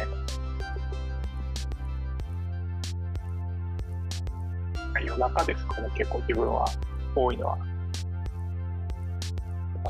[5.04, 6.66] 夜中ですかね、結構自分は
[7.16, 7.58] 多いのは。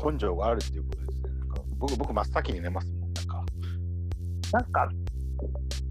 [0.04, 3.44] 根性があるっていうことですねなんか僕僕真っ先に寝ますもんなんか
[4.52, 4.80] なんか、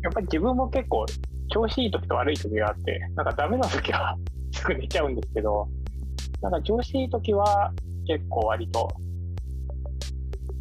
[0.01, 1.05] やっぱり自分も結構、
[1.49, 4.17] 調子いい時と悪い時があって、なんかダメな時は
[4.52, 5.68] すぐ寝ちゃうんですけど、
[6.41, 7.74] なんか調子いい時は
[8.08, 8.88] 結構割と、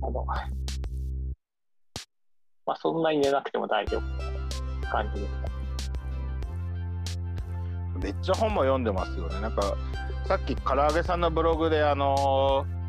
[0.02, 0.24] あの、
[2.66, 4.00] まあそんなに寝なくても大丈夫
[4.82, 5.50] な感じですか。
[8.02, 9.76] めっちゃ本も読んでますよねなんか
[10.26, 12.80] さっき唐揚げさんのブログであのー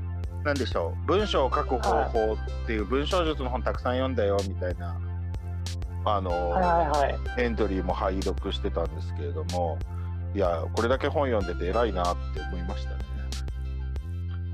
[0.43, 4.99] なんでしょう文章を書く方法っていう文章術の本たくさん読んだよみたいな
[6.03, 7.43] あのーはいはいはい。
[7.43, 9.77] エントリーも拝読してたんですけれども
[10.33, 13.01] いやこれだけ本読んでて偉いなって思いましたね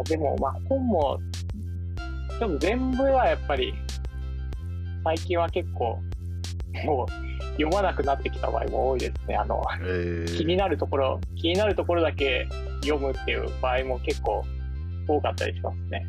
[0.05, 1.19] でもまあ本も、
[2.39, 3.73] でも全部はやっぱり、
[5.03, 5.99] 最近は結構、
[6.85, 7.11] もう
[7.53, 9.35] 読まなくなってきた場合も多いですね。
[9.35, 12.47] あの、えー気になるところ、気になるところだけ
[12.83, 14.45] 読むっていう場合も結構
[15.07, 16.05] 多かったりしますね。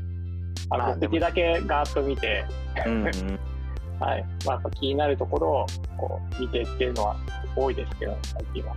[0.71, 2.45] あの、目次だけガーッと見て、
[2.87, 3.11] うんうん
[3.99, 4.25] はい。
[4.47, 5.67] まあ、気になるところを
[5.97, 7.17] こう見てっていうのは
[7.57, 8.77] 多いですけど、最近は。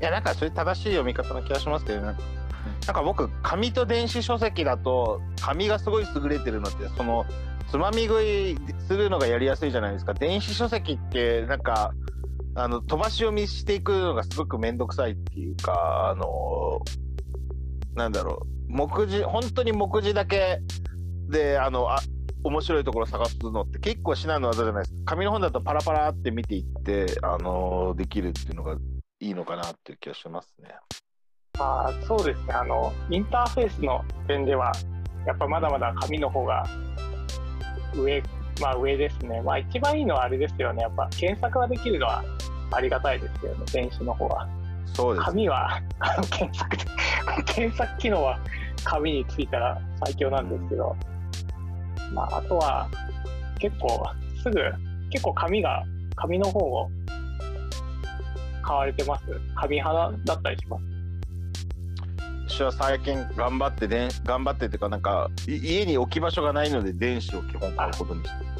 [0.00, 2.16] いやなんかそれ正しい読み方な気がしますけどね。
[2.86, 7.24] なんか僕紙と電子書籍だと紙がすごい優れてるのってその
[7.68, 10.14] つまみ食いするのがやりやすいじゃないですか。
[10.14, 11.92] 電子書籍ってなんか
[12.54, 16.80] あの飛ばし読みしていくのがすごく面倒くさいっていうかあの
[17.94, 18.46] なんだろう。
[18.68, 20.60] 目次本当に目次だけ
[21.28, 22.00] であのあ
[22.42, 25.02] 面白いところ探すのって結構至難の技じゃないですか。
[25.06, 28.76] 紙の本だとパラパラって見ていってあのできるっていうのが
[29.20, 30.74] いいのかなっていう気がしますね。
[31.58, 32.52] あーそうですね。
[32.52, 34.72] あの、インターフェースの点では、
[35.26, 36.64] やっぱまだまだ紙の方が
[37.94, 38.22] 上、
[38.60, 39.40] まあ上ですね。
[39.40, 40.82] まあ一番いいのはあれですよね。
[40.82, 42.22] やっぱ検索ができるのは
[42.72, 43.64] ありがたいですよね。
[43.72, 44.46] 電子の方は。
[44.94, 46.84] そうですね紙は、あの検索で、
[47.46, 48.38] 検索機能は
[48.84, 50.94] 紙についたら最強なんですけど、
[52.12, 52.88] まああとは
[53.58, 54.06] 結構
[54.42, 54.60] すぐ、
[55.10, 55.82] 結構紙が、
[56.16, 56.90] 紙の方を
[58.66, 59.24] 買われてます。
[59.54, 60.84] 紙派だったりします。
[62.48, 68.56] 私は最近頑張ってで頑張ってっていうかなんかい家に置き場所がないので電子を基本買うことにして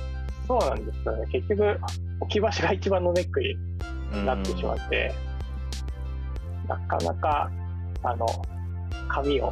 [0.46, 1.26] そうなんですよね。
[1.32, 1.80] 結局、
[2.20, 3.56] 置き場所が一番のネックに
[4.12, 5.12] るなってしまって、
[6.68, 7.50] なかなか、
[8.04, 8.26] あの、
[9.08, 9.46] 紙を、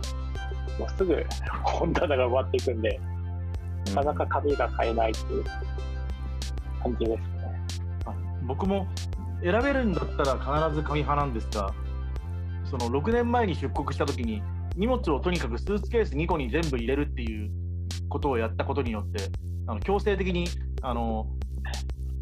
[0.79, 1.25] もうすぐ
[1.65, 3.01] 本棚が埋まっていくんで、
[3.95, 5.45] なかなか紙が買えないっていう
[6.81, 7.19] 感じですね。
[8.47, 8.87] 僕も
[9.45, 11.75] 選べるんだったら必ず紙派なんですが、
[12.65, 14.43] その6年前に出国した時に
[14.75, 17.51] 荷物をとにかくスーツケース2個に全部入れるっていう
[18.09, 19.31] ことをやったことによって、
[19.67, 20.47] あの強制的に
[20.81, 21.27] あの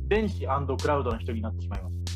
[0.09, 2.13] 電子クラウドの人になってしまいました。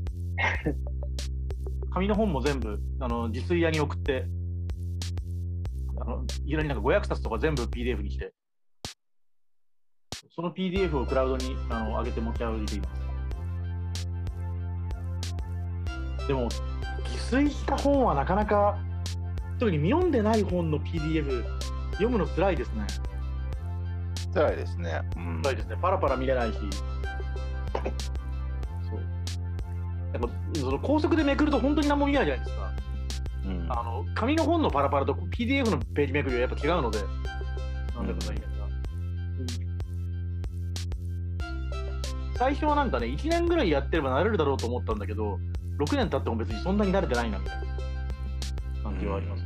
[1.95, 4.27] 紙の本も全部あの自炊屋に送って、
[6.01, 8.35] あのいきなりなんか500冊とか全部 PDF にして、
[10.35, 13.16] その PDF をクラウドにあの上げて持ち歩いています。
[16.27, 16.49] でも、
[17.13, 18.79] 寄水した本はなかなか、
[19.59, 21.45] 特に読んでない本の PDF、
[21.93, 22.87] 読むの辛いですね。
[24.35, 25.01] 辛いですね。
[25.17, 25.77] うん辛いですね。
[25.81, 26.59] パラパラ見れないし。
[26.59, 26.67] そ
[28.97, 29.01] う。
[30.13, 32.71] やっぱその高速でめくると本当に何も見えないじゃないですか。
[33.47, 36.99] うんあの紙の本のパラパラと PDF のページめくりはやっぱ違うので、
[37.95, 38.47] なんでもないんだけど、
[42.37, 45.39] 最初はなんかね、1年ぐらいやってれば慣れるだろうと思ったんだけど、
[45.79, 49.45] 6年経っても別にそんなに慣れてないなみたいな感じはあります。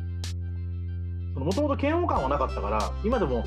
[1.35, 3.45] もともと嫌悪感はなかったから、今でも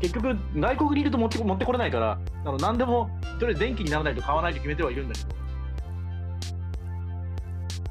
[0.00, 5.28] 結局、外国にいると持って持ってこれないから、あの何でもとりあえず電気にならないと買わないと決めてはいるんだけど、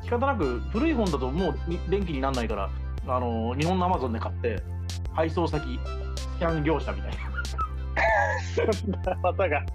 [0.03, 2.69] 仕方なく古い本だともうに電気にならないから、
[3.07, 4.61] あの日本のアマゾンで買って、
[5.13, 5.79] 配送先、
[6.15, 7.11] スキャン業者みたい
[8.71, 9.59] そんな技が。
[9.59, 9.65] な、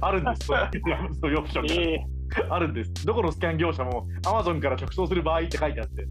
[0.08, 0.46] あるんです、
[1.20, 1.74] そういうオプションが。
[1.74, 2.17] ええ
[2.50, 3.06] あるんです。
[3.06, 6.06] どこのスキャン業者も Amazon から直送する場合って書いてあって。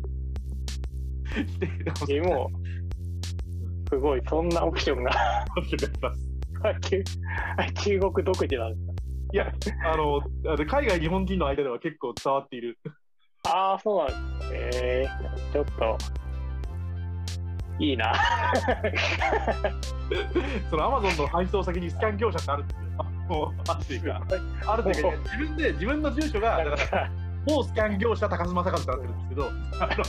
[1.60, 1.68] で
[2.22, 2.50] でも、
[3.90, 5.12] すごい、そんなオプションが
[5.58, 7.04] オプションがあります中
[7.84, 8.94] 中国独自なんですか？
[9.34, 9.52] いや、
[9.86, 10.22] あの、
[10.66, 12.80] 海外、日本人の間では結構伝わっている。
[13.46, 14.80] ああ、そうなんです。
[14.84, 15.10] ええ
[15.54, 15.98] ちょっと、
[17.80, 18.14] いいな。
[20.72, 22.88] その Amazon の配送先にスキャン業者ってあるんですよ。
[23.28, 24.22] もう、 あるっていうか、
[24.68, 27.10] あるっていうか、自分で、自分の住所が、だから、か
[27.46, 29.50] 某スキャン業者高須正和ってなってるんですけど、
[29.80, 30.04] あの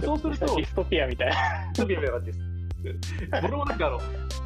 [0.00, 1.34] そうすると、ディストピアみたいな。
[1.74, 2.40] スピアみたいな感じです。
[3.44, 4.00] 俺もなんかあの、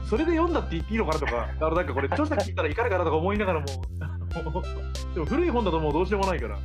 [0.08, 3.66] それで読んだって言っていいのかなとか、あのなんかこれ、著者聞いたらいかがかなとか思いながらも、
[4.50, 4.62] もう
[5.14, 6.58] でも古い本だともうどうしようもないから、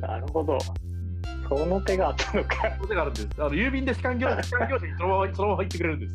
[0.00, 0.58] なるほど。
[1.48, 2.56] その手があったのか。
[2.62, 3.28] そういう手があるんです。
[3.38, 6.14] あの郵便でスキャン業者スキャン業者にそのままそのまま行ってくれるんです。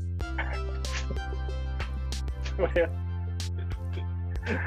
[2.55, 2.89] それは、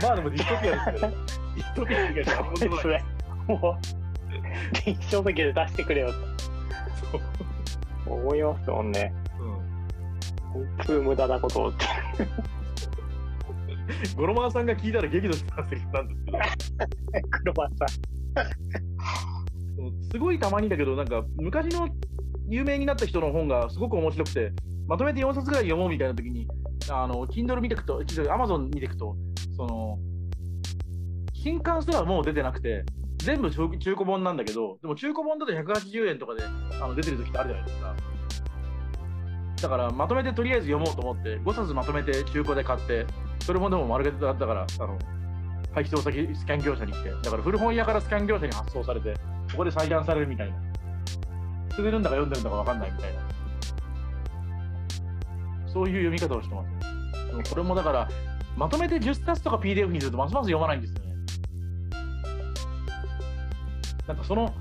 [0.03, 3.05] まあでもディストピアですけど、ディストピア以外には何もない
[3.47, 7.21] もう、電子書籍で出してくれよそう
[8.05, 9.13] と思いますもんね。
[9.39, 9.77] うん
[10.53, 11.85] 本当無駄なことをって。
[14.17, 16.05] ゴロマーさんが聞いたら激怒したんですけど、
[17.31, 18.96] 黒羽さん。
[20.11, 21.89] すごいたまにだけど、なんか昔の
[22.49, 24.53] 有名になった人の本がすごく面白くて、
[24.87, 26.47] まとめて4冊ぐらい読もうみたいな時に、
[26.91, 29.17] あの Kindle 見てくと、ちょっと Amazon 見てくと、
[29.57, 29.99] その
[31.35, 32.85] 新刊すらもう出てなくて、
[33.19, 36.43] 全部中古本なんだけど、でも中古本だと180円とかで
[36.81, 37.95] あの出てる時ってあるじゃないですか。
[39.63, 43.07] だからまとめてとりあえず読もうと思って、5冊まとめて中古で買って、
[43.41, 44.99] それもでも丸がだったから、あの
[45.73, 49.15] 配送先スキャン業者に来て、だから古本屋からスキャン業者に発送されて、
[49.57, 50.57] ここで裁断されるみたいな。
[51.71, 53.21] 捨ててるんだか読んでるんだか分かんないみたいな。
[55.67, 56.77] そういう読み方をしてますね。
[57.29, 58.09] でもこれもだから、
[58.55, 61.07] まとめて10冊とか PDF にするとますます読まないんですよね。
[64.07, 64.55] なんかその、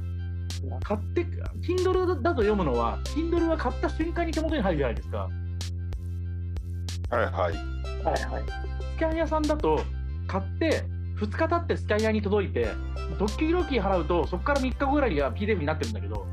[0.82, 1.26] 買って、
[1.62, 5.30] Kindle だと読むのは、Kindle は買った瞬間に手元に入るじゃないですか。
[7.10, 7.32] はいはい。
[7.32, 8.44] はいはい。
[8.96, 9.82] スキャン屋さんだと、
[10.26, 12.68] 買って、2日経ってスキャン屋に届いて、
[13.18, 16.26] 特急料金払うと、そこから3日後ぐらいには PDF になってるんだけど、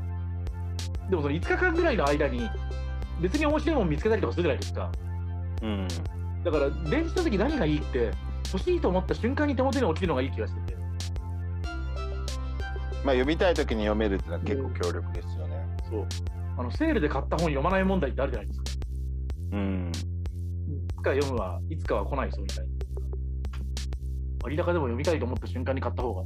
[1.09, 2.49] でもその5日間ぐらいの間に、
[3.21, 4.91] 別に面白いもの見つけたりとかするじゃないですか。
[5.61, 5.87] うん。
[6.43, 8.11] だから、電子書籍何がいいって、
[8.51, 10.77] 欲しいと思った瞬間に手元に落ちるのがいい気がしてて。
[13.03, 15.65] まあ読みたい時に読めるっていうのは結構強力ですよね。
[15.89, 16.07] そう。
[16.57, 18.65] あの、セールで買った本読まない問題ってあるじゃないですか。
[19.53, 19.91] うん。
[19.91, 22.82] いつか読むわ、いつかは来ないぞみたいな。
[24.43, 26.23] 割高でも読みたいと思った瞬間に買った方が。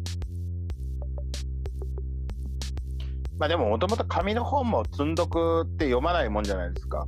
[3.38, 7.06] まあでももともと紙の本も積んどくって読まないもんじゃないですか。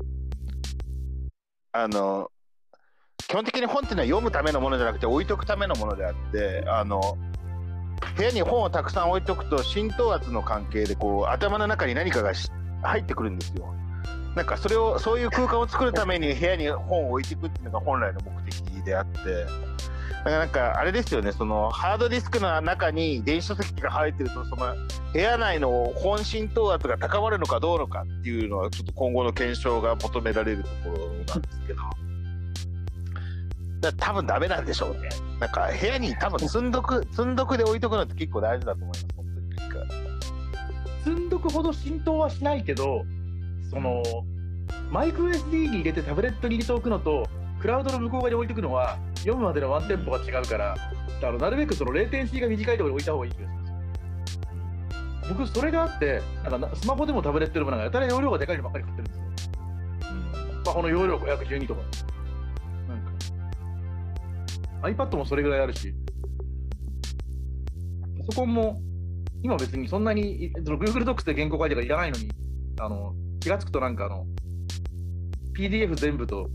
[1.71, 2.29] あの
[3.17, 7.17] 基本的に本っていうのは読むためのものじゃなくて置いとくためのものであってあの
[8.15, 12.33] 部屋に本をたくさん置いとくと浸透圧の関係でこう頭の中に何かが
[12.83, 13.73] 入ってくるんですよ。
[14.35, 19.17] なんかそれをそういう空間を作るために部屋に本を置いていくっていうのが本来の目的であって
[20.25, 24.75] なんかあれですよねそのハードディスクの中に電子書籍が入ってるとその
[25.13, 31.81] 部屋内の本浸透圧が高まるのかどうのかっていうのはちょっと今後の検証が求められるところなんですけど。
[33.79, 35.07] だ多分ダメなんでしょうね。
[35.39, 40.09] なんか部屋に多分積んどく積んどくで置いとくのって結構大事だと思います本当に
[41.03, 43.05] 積んどくほど浸透はしないけど、
[43.69, 44.03] その、
[44.91, 47.27] マイクロ SD に入れてタブレットに入れておくのと、
[47.61, 50.75] クラウドの向こう側に置いておくのは、読むまでのワンテンポが違うから、
[51.21, 53.73] あのなるべくそのレーテンシーが短いところに置いた方がいい気がします。
[55.29, 59.23] 僕それがあってなんかなスマホでもタブレットでもなんかやたら容量がでかいのばっかり買ってるんですよ。
[60.63, 61.81] スマホの容量512とか。
[62.87, 63.01] なん
[64.95, 65.03] か。
[65.03, 65.93] iPad もそれぐらいあるし。
[68.19, 68.81] パソコンも
[69.41, 72.29] 今別にそんなにいその Google Docs で原稿書いてからいらないのに
[72.79, 74.27] あの気がつくとなんかあの
[75.55, 76.49] PDF 全部と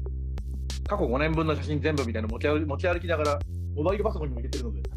[0.87, 3.39] 過去5年分の写真全部みたいなの持ち歩持ち歩きながら
[3.75, 4.83] モバイルパソコンにも入れてるので。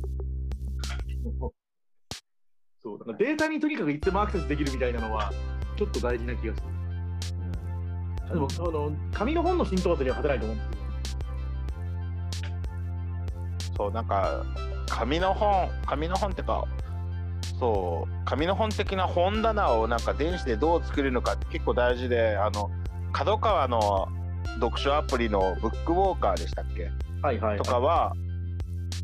[2.84, 5.34] そうだからデータにとにかくいつでもアクセスできるみたいなのは
[5.76, 6.68] ちょっと大事な気がする。
[8.30, 10.72] でもあの紙の本の浸透圧には勝てないと思うんです。
[10.72, 10.78] け
[13.72, 14.46] どそうなんか
[14.90, 16.64] 紙の本紙の本ってか
[17.60, 22.72] そう紙の本的な本棚をなんか電子でどう作れるのかって結構大事であの
[23.12, 24.08] 角川の
[24.60, 26.92] 読書アプリのブックウォーカーでしたっけ？
[27.22, 28.14] はいはい、はい、とかは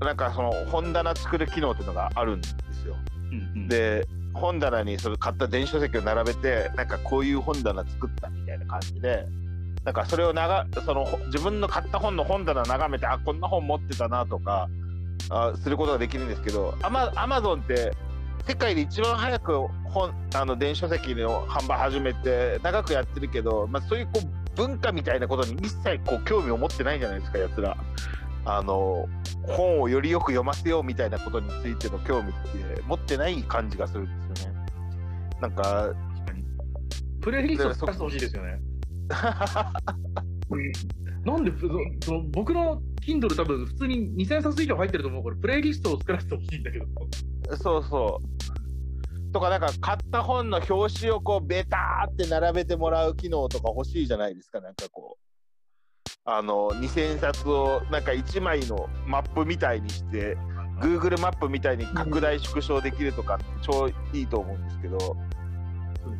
[0.01, 2.95] なんかその本棚作る機能っていうのがあるんですよ。
[3.31, 9.25] うんうん、で本棚にそれ買った電子書籍を並べてなんかこういう本棚作ったみたいな感じで
[9.83, 14.69] なんかそれをながそのほ自分の買った本の本棚眺めてあこんな本持ってたなとか
[15.29, 17.93] あすることができるんですけどアマアマゾンって
[18.47, 27.77] 世界で一番早く本あの電子書籍の販売始めて長くやってるけど、まあ、そういうこう文化みたいなことに一切こう興味を持ってないじゃないですかやつら。
[28.45, 29.07] あの
[29.43, 34.57] 本をよりよく読ませようみたいなことについての興味って持ってない感じがするんですよね。
[35.41, 35.93] なんか
[37.21, 38.59] プレイリストを作ってほしいですよね。
[41.23, 41.59] なんでそ
[42.05, 46.85] その僕の Kindle 多分普通に2000冊以上入ってると思うからプレイリストを作らせてほしいんだけど。
[47.57, 48.25] そうそう。
[49.33, 55.23] とかなんか買った本の表紙をこうベターって並べてもらう機能とか欲しいじゃないですかなんかこう
[56.25, 60.37] あの2000冊をなんか1枚のマップみたいにして
[60.79, 65.17] Google マップみたいに拡大縮小できるとか超いいと思うんですけど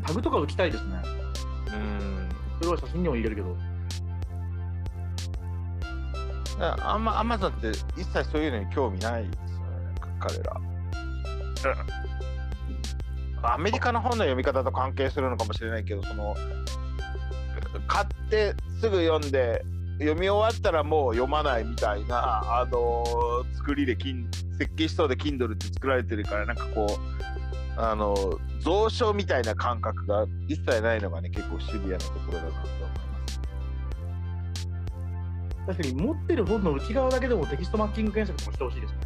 [0.06, 0.96] タグとか打ちたいですね。
[1.68, 2.30] うん
[2.62, 3.56] それは写真にも入れるけど。
[6.60, 7.70] あんま Amazon って
[8.00, 10.62] 一切そういうのに興味ないですよね彼ら。
[13.44, 16.36] アメリカの本の読み方と関係するのかもしれないけどその
[17.88, 19.64] 買ってすぐ読んで
[20.00, 23.34] 読み終わったらもう読まないみたいな、あのー
[23.64, 24.14] 作りで設
[24.76, 26.88] 計思想で Kindle って作られてるからなんかこ
[27.78, 28.14] うあの
[28.64, 33.04] 蔵書みたいな感覚が一切ないのがね結構シビアなところだなと思います。
[35.66, 38.98] 確かに持ってる本の内側だけでもテキストマッチング検索とかしてほしいですね。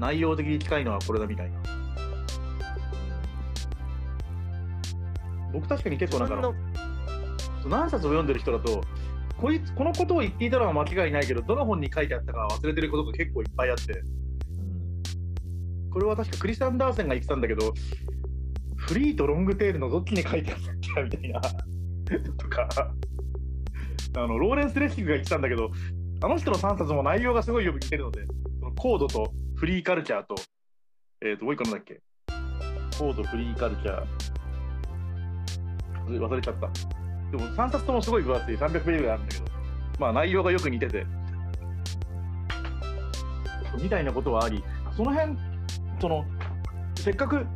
[0.00, 1.79] 内容的に近いのはこれだみたいな。
[5.52, 6.54] 僕確かに結構なんか
[7.66, 8.82] 何冊を読んでる人だと
[9.36, 14.02] こいつこのことを言っていたのは間違いないけどどの本に書いてあったか忘れてることが結構いっぱいあって。
[15.92, 17.74] これは確かクリス・アンダーセンが言ってたんだけど
[18.76, 22.68] フリーとロングテールのどっちに書いてあったっけみたいなとか。
[24.16, 25.70] あのローレンス・レッシングが言ってたんだけど
[26.22, 28.26] あの人の3冊も内容がすごいよく似てるので
[28.58, 30.34] そのコードとフリーカルチャーと
[31.24, 32.00] えっ、ともう一個なんだっけ？
[32.98, 34.29] コードフリーカルチャー
[36.18, 36.68] 忘れちゃった
[37.30, 39.44] でも3冊ともすごい分厚い300ページぐらいあるんだけど、
[39.98, 41.06] まあ内容がよく似てて、
[43.80, 44.64] みたいなことはあり、
[44.96, 45.36] その辺、
[46.00, 46.24] その、
[46.96, 47.46] せっかく、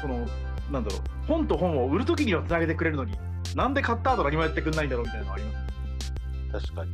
[0.00, 0.26] その、
[0.70, 3.18] なんだろう、本と本を売るときにはつなげてくれるのに、
[3.56, 6.66] なんで買った後何もやってくんないんだろうみたいなのあります。
[6.66, 6.90] 確かに。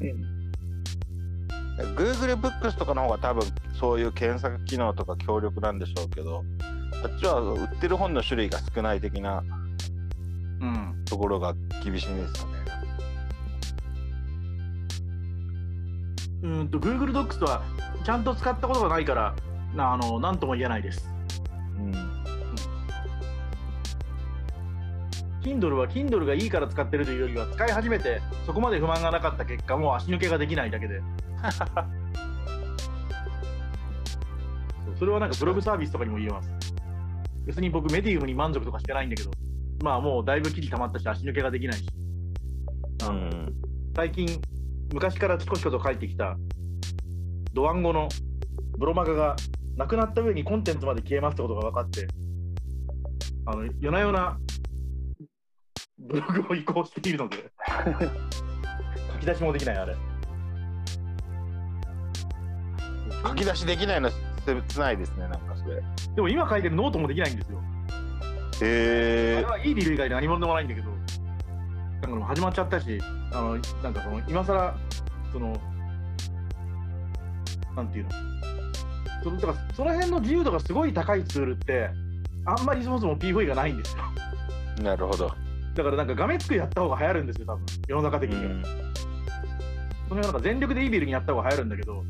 [0.00, 0.22] うん、
[1.96, 3.42] Google ブックスとかの方が多分
[3.78, 6.44] そういう検索機能とか強力なんでしょうけど、
[7.04, 9.57] あっちは売ってる本の種類が少ない的なうん。
[11.04, 11.54] ところが
[11.84, 12.58] 厳しいんですかね。
[16.42, 17.62] うんと、Google Docs は
[18.04, 19.34] ちゃんと使ったことがないから、
[19.74, 21.08] なあの、なんとも言えないです。
[21.78, 21.92] うん。
[25.42, 31.02] Kindle は Kindle がいいから使ってるというよりは、使い始めて、そこまで不満がなかった結果、もう足抜けができないだけで。
[34.98, 36.50] それはなんかブログサービスとかにも言えます。
[37.46, 39.30] 別に僕、メディウムに満足とかしてないんだけど、
[39.82, 41.88] まあもうだいぶ記事溜まったし、足抜けができないし、
[43.02, 43.30] あの
[43.94, 44.40] 最近、
[44.92, 46.36] 昔からチコチコと書いてきた、
[47.52, 48.08] ドワンゴの
[48.78, 49.36] ブロマガが
[49.76, 52.08] なくなった上にコンテンツまで消えますってことが分かって、
[53.46, 54.38] あの夜な夜な
[55.98, 57.50] ブログを移行しているので、
[59.14, 59.96] 書き出しもできない、あれ。
[63.26, 64.10] 書き出しできないの
[64.44, 65.82] 切ないですね、なんかそれ。
[66.14, 67.60] でも今書いてるノートもできないんですよ。
[68.60, 70.90] あへえれはいい理由以外で何者でもないんだけど、
[72.02, 73.00] なんか始まっちゃったし、
[73.32, 73.50] あの
[73.82, 74.74] なんかその今更
[75.32, 75.60] その、
[77.76, 78.10] なんていうの、
[79.22, 81.90] そのだからその辺の自由度がすごい高いツールって、
[82.44, 84.02] あんまりそもそも PV がないんですよ。
[84.82, 85.32] なるほど。
[85.74, 88.50] だからなんか画面作りやった方が流行るんですよ、多分世の中的には。
[88.50, 88.62] うん
[90.08, 92.02] そのなんか全力でイービルにやった方が流行るんだけど、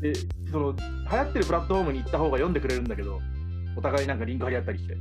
[0.00, 0.14] で、
[0.50, 3.20] その流行ってるプラットフォームに行った方が読んでくれるんだけど、
[3.76, 4.96] お互いなんかリンク貼り合ったりして。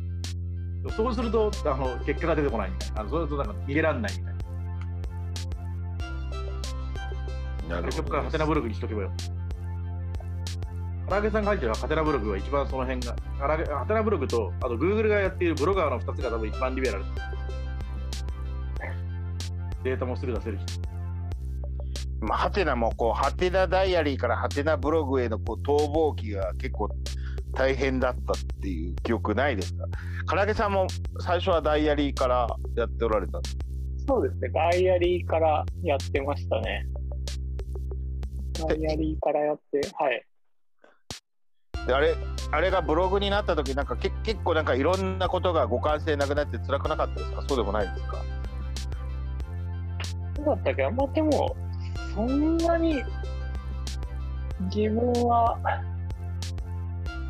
[0.91, 3.01] そうすると、あの結果が出てこないみたいな。
[3.01, 4.34] あのそうするとなんか逃げらんないみたい
[7.69, 7.76] な。
[7.76, 8.49] なるほそこからハテナど。
[8.49, 9.11] ブログにしとけばよ。
[11.10, 17.05] 唐揚げさんが書いてるハテナブログは一番その辺が、ハテナブログと、あと Google がやっているブロガーの2つが多分一番リベラル。
[19.84, 20.65] データもすぐ出せるし。
[22.22, 26.89] まあ、ハテナもこう、ハテナダイアリーからハテナブログへのこう逃亡期が結構
[27.53, 29.85] 大変だったっていう記憶ないですか？
[30.27, 30.88] 唐揚げさんも
[31.19, 33.39] 最初はダイアリーからやっておられた
[34.07, 36.88] そうですね、ダイアリーからやってましたね。
[38.67, 40.25] ダイアリーからやって、はい。
[41.88, 42.15] であれ
[42.51, 47.45] あれがブログになった時なんかけ結構なんかいろんなことが互換性なくなって辛くなかったですか？
[47.47, 48.17] そうでもないですか？
[50.35, 50.84] そうだったっけ？
[50.84, 51.55] ど、まあでも、
[52.13, 53.03] そんなに
[54.75, 55.57] 自分は、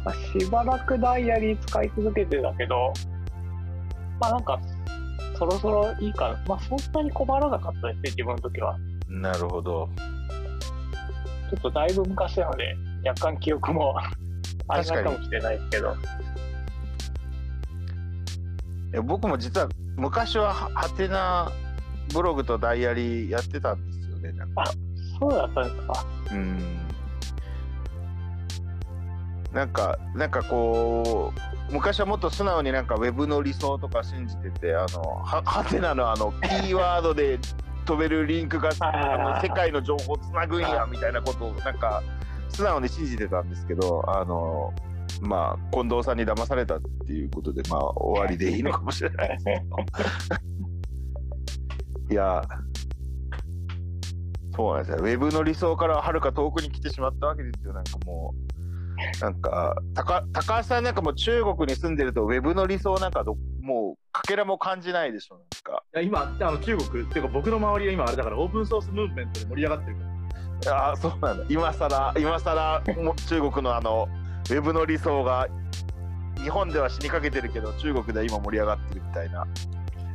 [0.05, 2.93] まあ、しばらくダイアリー使い続けてたけど、
[4.19, 4.59] まあなんか、
[5.37, 6.43] そろそろいいかな。
[6.47, 8.77] まあそんなに困らなかったですね、自分の時は。
[9.07, 9.89] なるほど
[11.51, 12.75] ちょっとだいぶ昔なので、
[13.05, 13.95] 若干記憶も
[14.67, 15.95] あれ確かもしれないですけど。
[18.95, 19.67] え僕も実は
[19.97, 21.51] 昔はハハテナ
[22.13, 24.63] ブログとダイアリーやってたんですよねなんか
[25.19, 26.05] そうだったんですか。
[26.31, 26.82] うん
[29.53, 31.31] なんかなんかこ
[31.69, 37.39] う昔はもっと素直になんかウェブの理想とか信じててあのは ハテナのあのキーワードで
[37.85, 42.01] 飛べるリンクがあの世界の情報をつなぐんやみたいなことをなんか
[42.49, 44.73] 素直に信じてたんですけどあの
[45.21, 49.65] まあ近藤さんに騙されたっていうことでまあ終わりでいいのかもしれないですね。
[52.09, 52.41] いや
[54.55, 54.97] そうなんですよ。
[54.99, 57.73] ウェブの理想からはるか遠くに来てしまったわけですよ。
[57.73, 58.52] なんかもう、
[59.21, 65.35] なんか、高高橋さんなんかもう中国に住んでると、ウェブの理想なんかどもう、かけらも感じないでしょ。
[65.35, 65.83] なんか。
[65.93, 70.77] いや今、あの中国っていうか僕の周りは今あれだからオープンソースムーブメントで盛り上がってるから。
[70.77, 71.45] ああ、そうなんだ。
[71.49, 74.07] 今更、今更、もう中国のあの、
[74.49, 75.47] ウェブの理想が、
[76.41, 79.47] 日本では死にかけてるけど、中国では今盛り上がってるみたいな。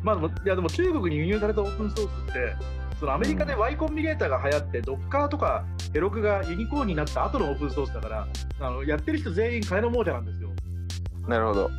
[0.03, 2.57] まあでも、いやでも中国に輸入されたオープンソースって、
[2.99, 8.29] そのアメリカで Y コンビネーターが流行って、ドッカーとかヘロクがユニコーンになった後のオープンソースだから、
[8.61, 10.51] あのやってる人全員金の亡者なんですよ。
[11.29, 11.71] なるほど。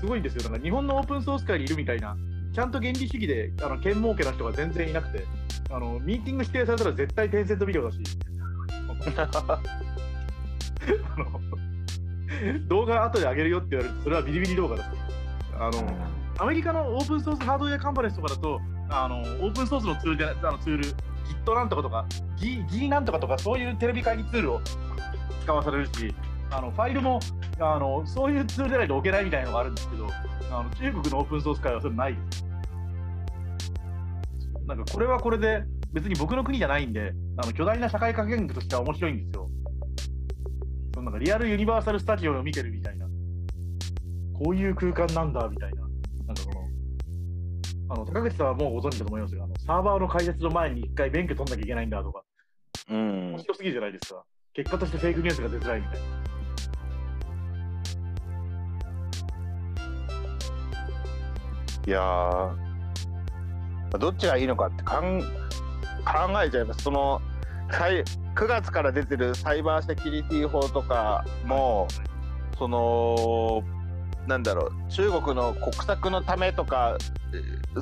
[0.00, 0.42] すごいんですよ。
[0.44, 2.16] なんか日本のオープンソース界にいるみたいな、
[2.54, 5.26] ちゃんと原理主義であの剣儲けな人が全然いなくて、
[5.70, 7.98] あのミーティング指定されたら絶対テンセントビデオだし、
[9.16, 9.30] あ
[11.18, 11.40] の
[12.68, 14.88] 動画後で上げるよって言われると、それはビリビリ動画だし、
[15.58, 15.72] あの
[16.38, 18.60] アメリカのオープンソースハードウェアカンファレンスとかだと、
[18.92, 22.06] あのオープンソースのツールであのツール、Git なんとかとか、
[22.36, 24.60] G, G なんとかとか、そういうテレビ会議ツールを
[25.42, 26.14] 使わされるし、
[26.50, 27.18] あのファイルも
[27.58, 30.06] あのそういうツールでないと置けないみたいなのがあるんですけど、
[30.50, 32.44] あの中国のオープンソース界はそれないです。
[34.66, 39.50] なんかこれはこれで、別に僕の国じゃないんで、あの巨大な社会科見学としては面白いんですよ。
[40.94, 43.06] そのなんかリアルユニバーサル・スタジオを見てるみたいな、
[44.34, 46.61] こういう空間なんだみたいな、なんかこの、
[47.92, 52.22] あの高口さんはもうご存知だと思いますが、あのサーバーの開設の前に一回免許取んなきゃいけないんだとか、
[52.90, 53.38] うん面。
[53.40, 54.24] 白すぎるじゃないですか。
[54.54, 56.06] 結果としてフェイクニュースが出づらいみたいな。
[61.84, 65.26] いやーどっちがいいのかってかん考
[66.42, 66.84] えちゃいます。
[66.84, 67.20] その
[67.70, 68.02] さい
[68.34, 71.88] 9月から出てるサイバーセキュリティ法とかも、
[72.56, 73.62] その
[74.26, 76.96] なんだろう中国の国策のためとか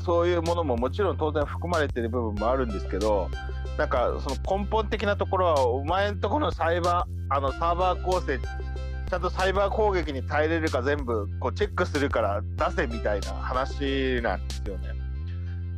[0.04, 3.28] そういうものももちろん当然含まれてる部分もあるんですけど
[3.76, 14.88] なんかその根本的なところはお前んとこのサイバーあのサーバー構成ちゃんとサイバー攻撃に耐えれるか全部こうチェックするから出せみたいな話なんですよね。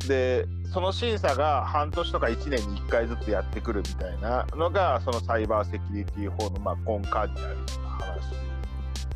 [0.07, 7.37] でその審査が半年とか1年に1回ずつやってくるみたいなのがそのサイバーセキュリティ法のまあ根幹にあるよ
[7.79, 8.12] うな話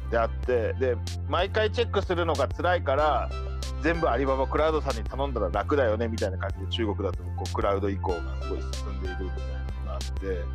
[0.10, 0.96] であってで
[1.28, 3.30] 毎回チェックするのが辛いから
[3.82, 10.26] 全部アリババクラウドさんに頼んだら楽だよねみたいな感じで中国だとこうクラウド移行がすごい進んでいるみたいなのがあって。
[10.28, 10.46] う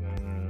[0.00, 0.44] ーん。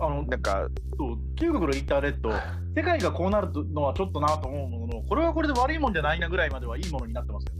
[0.00, 2.30] あのなんかそう中国のインターネット、
[2.76, 7.52] 世界がこうなるのはちょっとなと思うものの、これはこれで悪いもんじゃないなぐらいまではいいものになってますよ。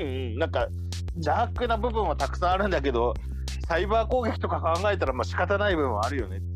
[0.00, 0.68] うんうん、なんか
[1.16, 3.14] 邪悪な部分はたくさんあるんだけど
[3.68, 6.51] サイバー攻撃とか考えたらまあ仕方ない部分はあるよねって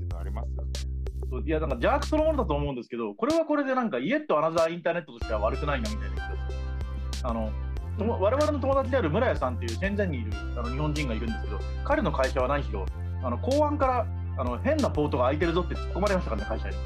[1.40, 7.30] いやなんか邪悪そのものだと思うんですけど、これはこれでなんかイエットアナザーインターネットとしては悪くないなみたいな。
[7.30, 7.50] あの
[7.98, 12.84] 我々の友達である村屋さんっていうシェンゼンにいるあの日本人がいるんですけど、彼の会社は何しろ、
[13.22, 14.06] あの公安から
[14.38, 16.76] あの変なポートが開いてるぞって突っ込まれましたからね、会社に。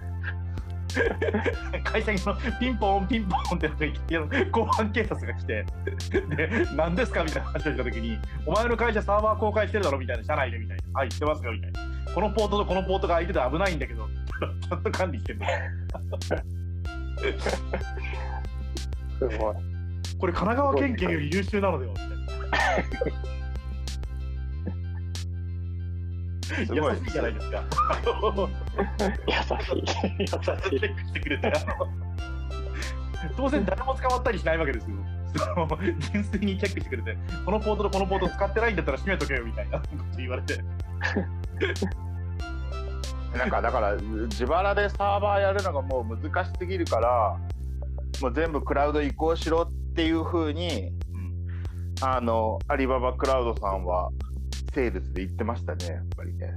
[1.84, 3.70] 会社にそのピンポンピンポンって
[4.08, 5.64] 言って公安警察が来て
[6.10, 11.00] で何ですかみたいな話をした時にお前の会社サーバー公開してるだろみたいな社内でみたいな。
[11.00, 11.80] はいしてますよみたいな。
[12.14, 15.46] このポートとこのポートが空いてて危ないんだけどちゃんと管理してるの。
[19.30, 19.56] すごい。
[20.18, 21.92] これ神奈川県警より優秀なのでは？
[21.92, 23.35] みたい
[26.46, 26.80] すごい。
[26.80, 27.64] な優しいじゃないですか。
[29.26, 29.84] 優しい。
[30.18, 30.80] 優チェッしい。
[30.80, 31.52] クしてくれて
[33.36, 34.96] 当然誰も捕まったりしないわけですよ。
[36.12, 40.62] 純粋にチェックしてくれてこのポートとこのポート使ってないんだったら閉めとけよみたいな こと言われて。
[43.36, 47.38] なんかだから自腹でサーバーやるのがもう難しすぎるから
[48.22, 50.90] もう全部クラウド移行しろっていうふうに
[52.00, 54.10] あのアリババクラウドさんは
[54.76, 56.52] セールスで言ってましたねやっぱりね。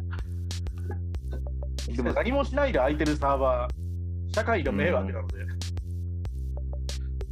[1.96, 5.38] でも何もしないで空いてるサーバー社会が迷惑なので、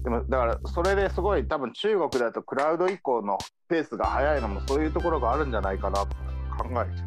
[0.04, 3.38] でもだからそれですごい多分中国だとクラウド移行の
[3.68, 6.08] ペースが速いのもそういうところがあるんじゃないかなと
[6.58, 7.04] 考えて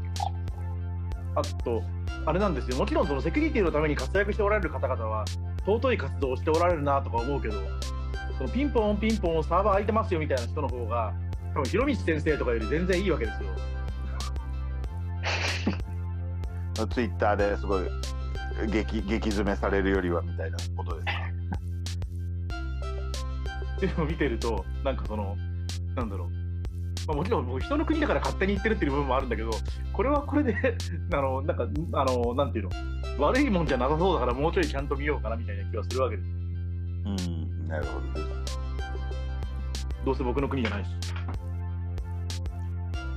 [1.35, 1.82] あと
[2.27, 2.77] あれなんですよ。
[2.77, 5.24] もちろんそのセキュリティのために活躍しておられる方々は
[5.66, 7.55] 尊い活動をしておられるなとか思うけど
[8.36, 11.15] そのピンポンピンポンサーバー空いてますよみたいな人の方が
[11.55, 13.48] 多分広道先生とかより全然いいわけですよ。
[16.89, 17.85] ツイッターですごい
[18.70, 21.12] 激激詰めされるよりはみたいなことですか？
[23.77, 25.36] っていうのを見てるとなんかその
[25.94, 26.28] なんだろう、
[27.09, 29.51] まあ、もちろん僕人の国だから勝手に言ってるっていう部分もあるんだけど
[29.93, 30.55] これはこれで
[31.12, 32.70] あのなんかあのなんていうの？
[33.18, 36.32] 悪いもんじゃなさそうだからもうちょいちゃんと見ようかなみたいな気はするわけですう
[37.10, 38.59] ん、なるほどです。
[40.05, 40.90] どうせ僕の国じゃないし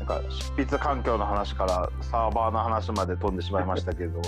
[0.03, 4.21] なんか執筆環境の話からサーバーの話まで飛んでしまいましたけど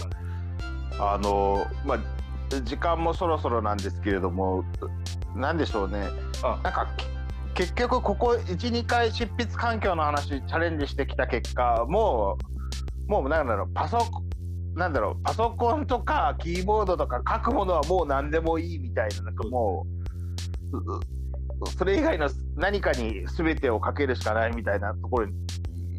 [1.00, 4.64] あのまあ時間もそろそろなんですけれども
[5.36, 6.08] なんでしょうね。
[6.44, 6.60] あ。
[6.64, 6.88] なんか
[7.54, 12.38] け結局ここ12回執筆環境の話チャレンジしてきた結果も
[13.08, 19.86] うもうなんだろうパソコンなんだろうパソコンとかキーボードとか書くものはもう何でもいいみたいななんかも
[20.72, 25.34] うそれ以外の何かに全てをかけるしかないみたいなところに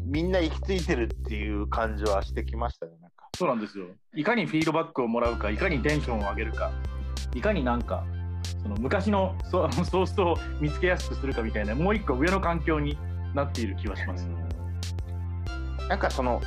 [0.07, 3.27] みんな行き着いてるっていう感じはしてきましたねなんか。
[3.37, 3.87] そうなんですよ。
[4.15, 6.71] いかにフィードバックをもらうかいかにテンションを上げるか。
[7.35, 8.05] いかになんか
[8.63, 12.97] その昔のソ ソースを見つけやすくするかみたいなもう一個上の環境に
[13.33, 14.27] なっている気はします、
[15.89, 16.41] なんかその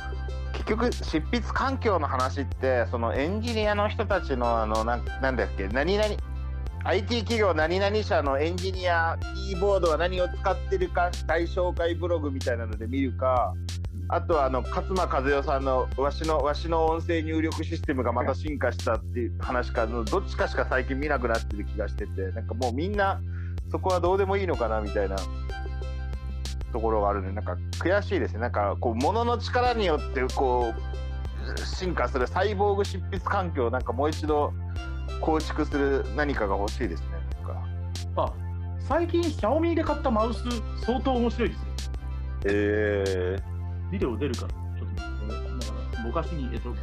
[0.53, 6.09] 結局執筆環境の話ってそのエンジニアの人たちのあのなんなんだっけ何々
[6.83, 9.17] IT 企業何々社のエンジニア
[9.47, 13.53] キーボードは何を使ってるか大紹介ブログみたいなので見るか
[14.09, 23.21] あとはあの勝間和代さんのわしのわしの音声入力システムがまた進化したっていう話かのどっちかしか最近見なくなってる気がしててなんかもうみんな
[23.71, 25.17] そこはどうでもいいのかなみたいな
[26.73, 28.39] ところがあるんでなんか悔しいですね。
[28.39, 34.53] なんかこう物の力によってこう進化するサイボーグ執筆環境をなんかもう一度
[35.19, 37.07] 構築する何かが欲しいですね
[37.45, 38.23] なんか。
[38.23, 38.33] あ
[38.79, 40.43] 最近シャオミで買ったマウス
[40.85, 41.65] 相当面白いですよ。
[42.45, 43.35] え
[43.91, 46.81] ビデオ出るからちょっと待ってこれだからぼかしにえっとえっと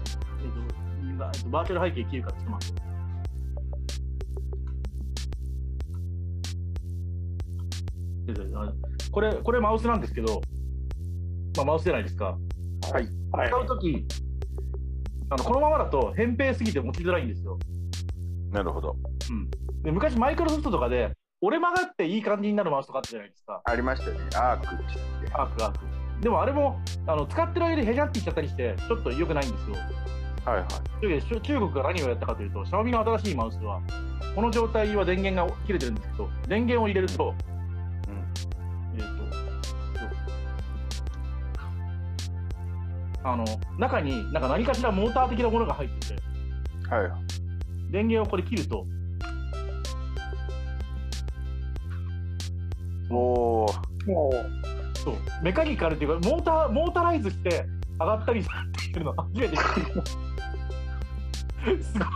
[1.19, 2.89] バえっとバーチャル背景切るからちょっと待って。
[9.11, 10.43] これこれマウスなんですけど、
[11.57, 12.39] まあ、マウスじゃないですか。
[12.93, 13.09] はい。
[13.33, 13.49] はい。
[13.49, 14.07] 使うとき
[15.31, 17.59] あのこのままだと扁平すぎて持ちづらいんですよ
[18.51, 18.97] なるほど。
[19.83, 23.61] で昔マイクロソフトとかで折れ曲がっていい感じになるマウスとかあったじゃないですか。
[23.65, 24.19] ありましたね。
[24.35, 25.79] アークでしたっけアークアーク。
[26.21, 29.77] でもあれもあの使ってる間でへじゃっていっちゃったりしてちょっと良くないんですよ。
[30.45, 30.67] はいはい。
[31.01, 33.81] というわけでし中国が何をやったかというとシャオミの新しいマウスは
[34.35, 37.35] この状態は電源が切れてるんですけど電源を入れると、
[38.95, 39.01] えっ、
[43.23, 43.45] とあの
[43.79, 46.15] 中になんか何かしらモーター的なものが入ってて。
[46.89, 47.28] はいはい
[47.91, 48.87] 電源をこれ切ると。
[53.11, 53.67] おお
[54.07, 54.31] も
[54.95, 55.17] そう。
[55.43, 57.65] メカニカルっていうかモーターモータライズして
[57.99, 58.49] 上がったりす
[58.95, 59.15] るの。
[59.15, 59.65] 初めてす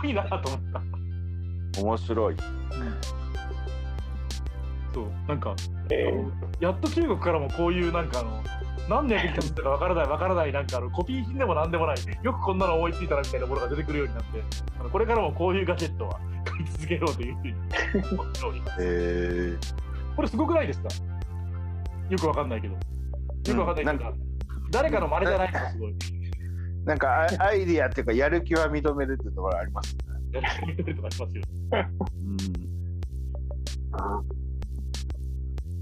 [0.01, 0.61] ごいなと思っ
[1.73, 1.81] た。
[1.81, 2.35] 面白い。
[4.93, 5.05] そう。
[5.27, 5.55] なんかう、
[5.89, 6.13] え
[6.59, 8.43] やっと中国からもこういうなんかあの
[8.89, 10.51] 何の役に立つかわからないわからない。
[10.51, 11.97] なんかあのコピー品でもなんでもない。
[12.21, 14.43] よくこんなの思いついたなみたいなものが出てくるようになって
[14.79, 17.53] あのこれからもこういうガジェットは買い続けようというふうに
[18.19, 18.77] 思っております。
[18.81, 19.57] え
[20.15, 20.89] これすごくないですか
[22.09, 22.79] よくわかんないけどよ
[23.55, 23.97] くわかんない。
[23.97, 24.13] けど、
[24.71, 25.91] 誰かの真似じゃないのがすごい。
[25.91, 25.95] ー、
[26.85, 29.99] なんかアアイディアっていうかやる気は認めるっていうところありますね。
[30.33, 31.43] やり方とかしますよ。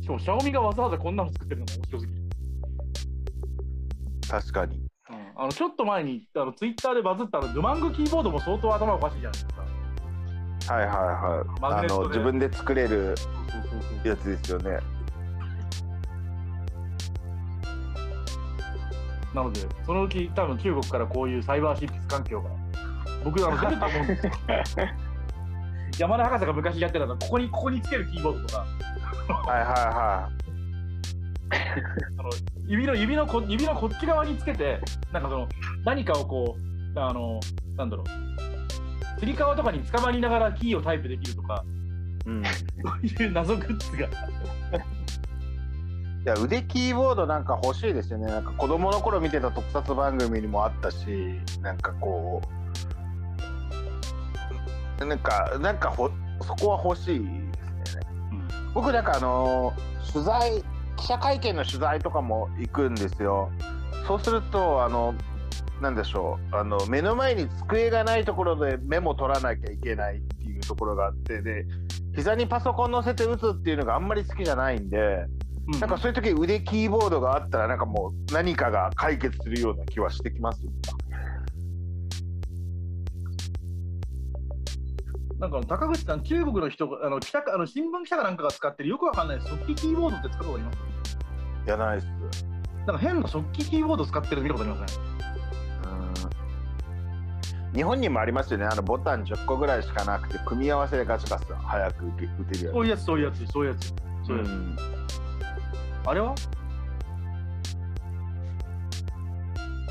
[0.01, 2.20] しかもシャオミがわざわざこんなの作ってるのが面白すぎる
[4.31, 4.77] 確かに。
[4.77, 4.85] うん
[5.35, 9.45] あのちょっと前にあのツイッターでバズったあのドゥマングキーボードも相当頭おかしいじゃないです
[10.67, 10.73] か。
[10.73, 11.83] はいはいはい。
[11.83, 13.15] あの自分で作れる
[14.05, 14.79] やつですよね。
[19.33, 22.49] なので、そのうち多分中国からこういうサイバーシップス環境が
[23.23, 24.31] 僕あの出ると思うんですよ。
[25.99, 28.65] 山田博士が昔やってたのはここにここにつけるキーボードとか
[29.27, 30.29] はいは
[32.17, 32.29] あの
[32.67, 34.79] 指の指のこ指のこっち側につけて
[35.11, 35.49] なんかその
[35.85, 36.55] 何かをこ
[36.95, 37.39] うあの
[37.75, 41.63] なんだろうつり革とかに捕まりながらキーをタイプできるとか。
[42.25, 42.43] うん。
[43.03, 44.07] いそういう謎グッズが
[46.23, 48.27] や腕キーボードなんか欲しいですよね。
[48.27, 52.41] なんか子供の頃見てた特撮番組にもあったし、なんかこ
[54.99, 56.11] う、なんかなんかほ
[56.41, 57.25] そこは欲しいで
[57.85, 58.03] すね。
[58.31, 60.63] うん僕なんかあのー取材
[61.01, 63.51] 記者会見の取材とかも行くんですよ。
[64.07, 65.15] そうするとあの
[65.81, 66.55] なんでしょう。
[66.55, 71.65] あの目の前に机がないところでメモ取らなきゃいけないっていうところがあってで
[72.15, 80.59] 膝にパソコン乗せて打つっていうのがあんまり好きじゃないんで、うんなんかそういう時腕キーボードがあったらなんかもう何かが解決するような気はしてきます
[85.41, 90.77] なんか高口さん、中国の人が、あの記者あの新聞記者かなんかが使ってるよくわかんない速記キーボードって使ったことあります。
[91.65, 92.05] いやないっす。
[92.85, 95.05] なんか変な速記キーボード使ってるの見たことありませんう
[97.73, 97.75] ん。
[97.75, 98.65] 日本にもありますよね。
[98.65, 103.87] あのボタン10個ぐらいしかなくて組み合わせでガチガチ早く打てるやつそういうやつ、そういうやつ、そういうやつ。
[104.27, 104.47] そういうやつ。
[104.47, 104.75] ん。
[106.05, 106.35] あれは？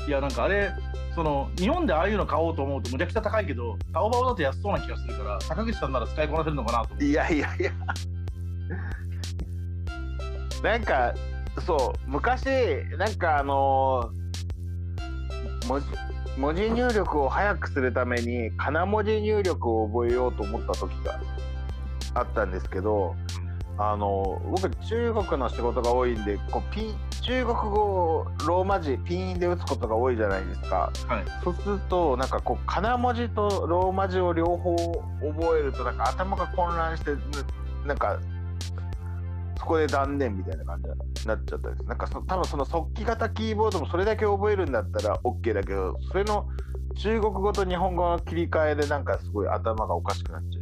[0.07, 0.71] いや、なんかあれ、
[1.15, 7.05] その日本でああいうの買おうと思うとむちゃくちゃ高いけど、タオバオだと安そうな気がするから、坂口さんなら使いこなせるのかなと思って。
[7.05, 7.71] いやいやいや
[10.63, 11.13] なんか
[11.65, 12.45] そう昔
[12.97, 14.21] なんかあのー
[15.67, 15.87] 文字
[16.37, 21.19] 文字入力を早くするためにかな文字入力を覚えようと思った時が
[22.13, 23.15] あったんですけど
[23.77, 30.91] あの僕中国の仕事が多いんでこうピン中国語をローマ字ピンで打つことが多いじゃないですか。
[31.07, 37.19] はい、そうするとなんかこうかな文字とローマ字を両方覚えるとなんか頭が混乱してな
[37.85, 38.19] なんか
[39.59, 46.47] そこで断念みたいな感じになっちゃったですなんかそ多分その速記型キーボードもそれだけ覚えるんだったら OK だけどそれの
[46.95, 50.60] 中国語と日本語の切り替えでなんかすごい頭がおかしくなっちゃう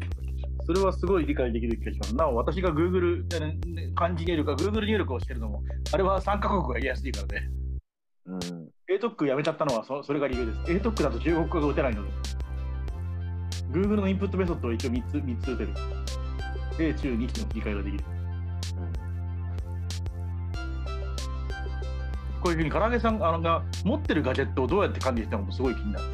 [0.70, 2.16] それはすごい理解できる気がします。
[2.16, 3.26] なお、私が Google
[3.96, 7.50] 漢字入力か Google 入力をしてるのも、あれは3カ国語がやりやすいからね。
[8.28, 8.40] うん、
[8.88, 10.60] ATOC やめちゃったのはそそれが理由です。
[10.72, 12.12] ATOC だと中国語が打てないので。
[13.72, 15.70] Google のインプットメソッドを一応3つ ,3 つ打てる。
[16.78, 18.04] 米中日の切り替えができる。
[22.44, 26.06] こういうふうに唐揚げさんあのが持ってるガジェットをどうやって管理してるのかもすごい気になる。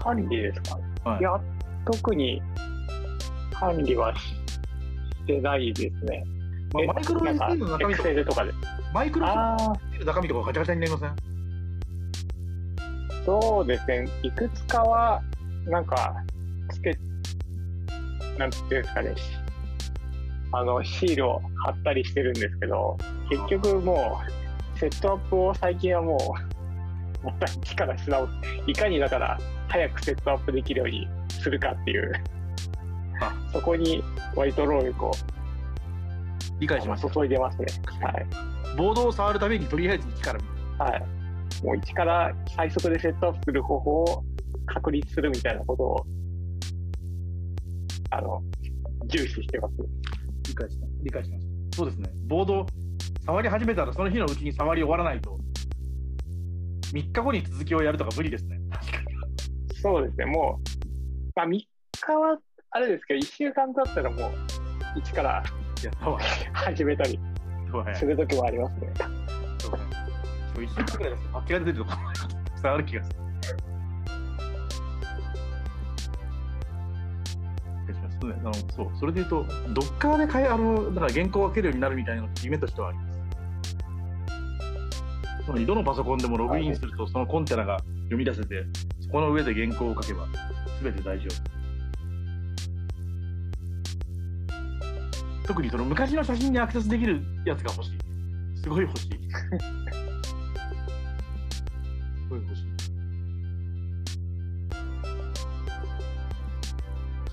[0.00, 1.40] 管理ですか、はいい、や、
[1.84, 2.42] 特に
[3.52, 4.22] 管理はし
[5.26, 6.24] てないですね。
[6.80, 8.52] えまあ、マイクロ SD の中身とか Excel とかで。
[8.94, 11.16] マイクロ SD の中身とかガチャガチャになりません？
[13.26, 14.08] そうですね。
[14.22, 15.20] いくつかは、
[15.66, 16.14] なんか、
[16.72, 16.96] つけ、
[18.38, 19.14] なんていうんですかね。
[20.52, 22.96] あの、シールを貼ったりしてるんですけど、
[23.28, 24.20] 結局も
[24.74, 26.16] う、セットアップを最近はも
[27.22, 28.32] う、また一からし直す。
[28.66, 29.38] いかにだから、
[29.68, 31.06] 早くセットアップできるように
[31.40, 32.12] するかっていう
[33.20, 34.02] あ、そこに
[34.34, 35.12] 割と労力を
[36.58, 37.10] 理解しました。
[37.10, 37.66] 注いでますね。
[38.02, 38.26] はい。
[38.76, 41.02] ボードを触るためにとりあえず一からはい。
[41.64, 44.24] もう一から最速でセットアップする方法を
[44.66, 46.06] 確立するみたいなことを、
[48.10, 48.42] あの、
[49.06, 49.74] 重視してます。
[50.48, 50.86] 理解した。
[51.02, 51.76] 理解しました。
[51.76, 52.10] そうですね。
[52.26, 52.66] ボード
[53.26, 55.38] 触り始めたらその日のうちに触り終わらないと、
[56.92, 58.58] 3日後に続きをやるとか無理ですね。
[59.82, 60.79] そうですね、もう、
[61.40, 61.66] まあ、3日
[62.12, 62.38] は
[62.72, 64.30] あれですけど、1週間経ったらもう、
[64.98, 65.42] 一から。
[66.52, 67.18] 始めたり
[67.94, 68.92] するときもありますね。
[69.58, 69.78] そうね。
[70.56, 73.16] 1週間くらいですパッケが出てるとこたくさんある気がする。
[78.20, 83.20] そうね、あのそうそれで言うと、ドッカーでかいあのだから原稿を書けるようになるみたいな夢としてはあります。
[85.46, 88.66] つまりどのパソコンでもログインするとそのコンテナが読み出せて
[88.99, 90.26] そこの上で原稿を書けば
[90.82, 91.60] 全て大丈夫。
[95.46, 97.98] 特にその昔の写真にアクセスできるやつが欲しい。
[98.62, 99.08] すごい欲しい。
[99.08, 99.14] す
[102.28, 102.64] ごい欲しい。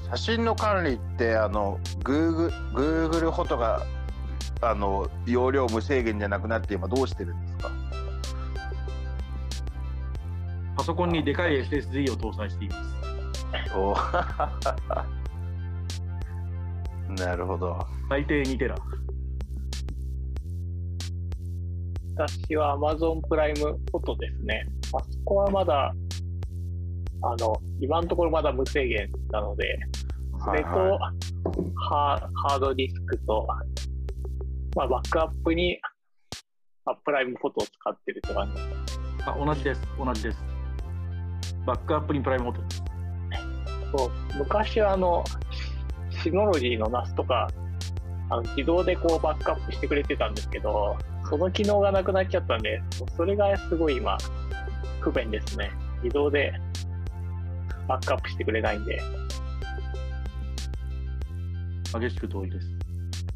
[0.10, 3.86] 写真の管理ってあの Google, Google フォトが
[4.62, 7.47] あの容量無制限じゃなくなって今どうしてるんです
[10.78, 12.98] パソコンにでかい SSD を搭載しています。
[13.76, 13.96] お
[17.26, 17.80] なるほど。
[18.08, 18.76] 最低2テラ。
[22.16, 24.68] 私は Amazon プライムフォトですね。
[24.94, 25.92] あそこはまだ、
[27.24, 29.80] あの、今のところまだ無制限なので、
[30.46, 31.00] それと、はいはい。
[31.90, 33.48] ハハードディスクと、
[34.76, 35.80] まあ、バックアップに、
[36.86, 38.62] あプライムフォトを使ってるって感じ。
[39.26, 39.82] あ同じです。
[39.98, 40.57] 同じです
[41.68, 42.84] バックアップにプライムフォトです
[43.98, 45.24] そう昔はあの、
[46.24, 47.50] シノロジーの NAS とか、
[48.30, 50.98] あの自動でこうバックアップしてくれてたんですけど、
[51.30, 52.82] その機能がなくなっちゃったんで、
[53.16, 54.18] それがすごい今、
[55.02, 55.72] 不便ですね。
[56.04, 56.54] 自動で
[57.88, 59.02] バックアップしてくれないんで。
[62.00, 62.68] 激しく遠いです。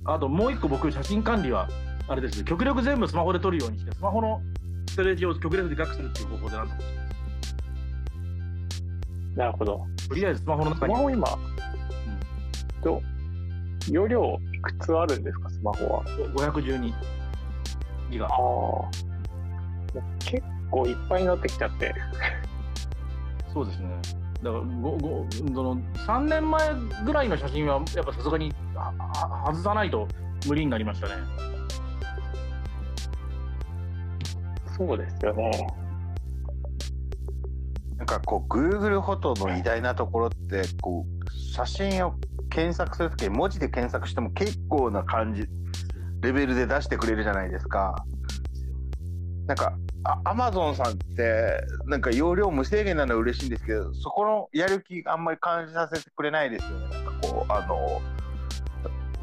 [0.05, 1.69] あともう一個僕、写真管理は、
[2.07, 4.41] あれです、極力全部スマホで撮るようにして、スマホの
[4.89, 7.00] ストレージを極力でかくするっていう方法でなんとかしてま
[9.35, 9.85] なるほど。
[9.97, 11.27] すとりあえずスマホのス中にマホ今、
[12.83, 13.01] と
[13.89, 16.03] 容量いくつあるんですか、スマホは。
[16.35, 16.93] 512
[18.11, 18.31] ギガああ。。
[18.33, 18.89] も
[19.95, 21.93] う結構いっぱいになってきちゃって。
[23.53, 23.89] そうですね。
[24.43, 25.75] だからごごその
[26.07, 26.73] 3年前
[27.05, 28.53] ぐらいの写真は、やっぱさすがに
[29.45, 30.07] 外さないと
[30.47, 31.13] 無理になりましたね。
[34.77, 35.80] そうですよね。
[38.01, 42.15] なんかこう Google フォトの偉大なところってこう写真を
[42.49, 45.45] 検索するときに文字で検索しても結構な感じ
[46.21, 48.03] レベルで出してくれるじゃないですか。
[49.45, 49.77] なんか
[50.23, 56.89] アマゾンさんってなんか容量無制限なのは嬉しいんですけどそこのやる気あんまり感じさせてくれないですよね。
[56.89, 58.01] なんかこうあの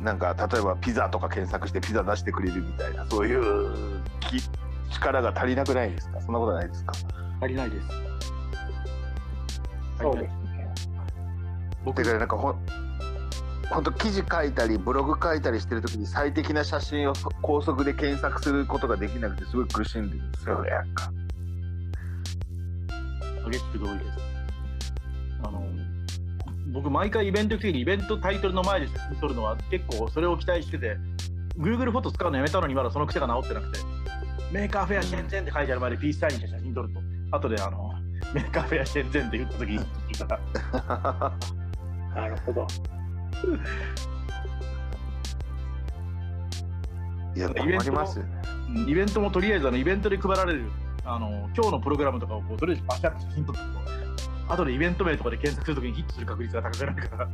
[0.00, 3.74] なんか例えばピザとか検索してピザ出してくれるみたいなそういう
[4.92, 6.20] 力が足りなくないですか？
[6.20, 6.92] そんなことないですか？
[7.40, 7.86] 足りないです。
[10.00, 10.74] そうですね。
[11.84, 12.66] 僕だからなんかほん
[13.70, 21.12] 本当記事書いたりブログ書いたりしてる時に最適な写真をそ高速で検索することができなくてすごい苦しんでるんですよねなんか
[23.50, 24.10] 激しく同意です。
[25.42, 25.64] あの
[26.72, 30.96] 僕、毎回イベント行く時にイベントタイトルの前で写真撮るのは結構それを期待してて、
[31.56, 33.78] Google フォト使うのやめたのにまだその癖が治ってなくて、
[34.52, 37.00] メーカーフェアシェンゼンって書いてある前でピースサインして写真撮ると、
[37.30, 37.90] 後であの
[38.34, 39.78] メーカーフェアシェンゼンって言った時に。
[39.78, 39.82] 聞
[40.24, 40.40] いたら、
[42.14, 42.66] なるほど。
[47.34, 48.42] いや困りますよね。
[48.86, 50.70] イベントもとりあえずあのイベントで配られる
[51.04, 53.72] あの今日のプログラムとかをこうとりあえずバシャッと写真撮っておく
[54.46, 57.28] と、後でイベント名とかで検索するときにヒットする確率が高くなるから、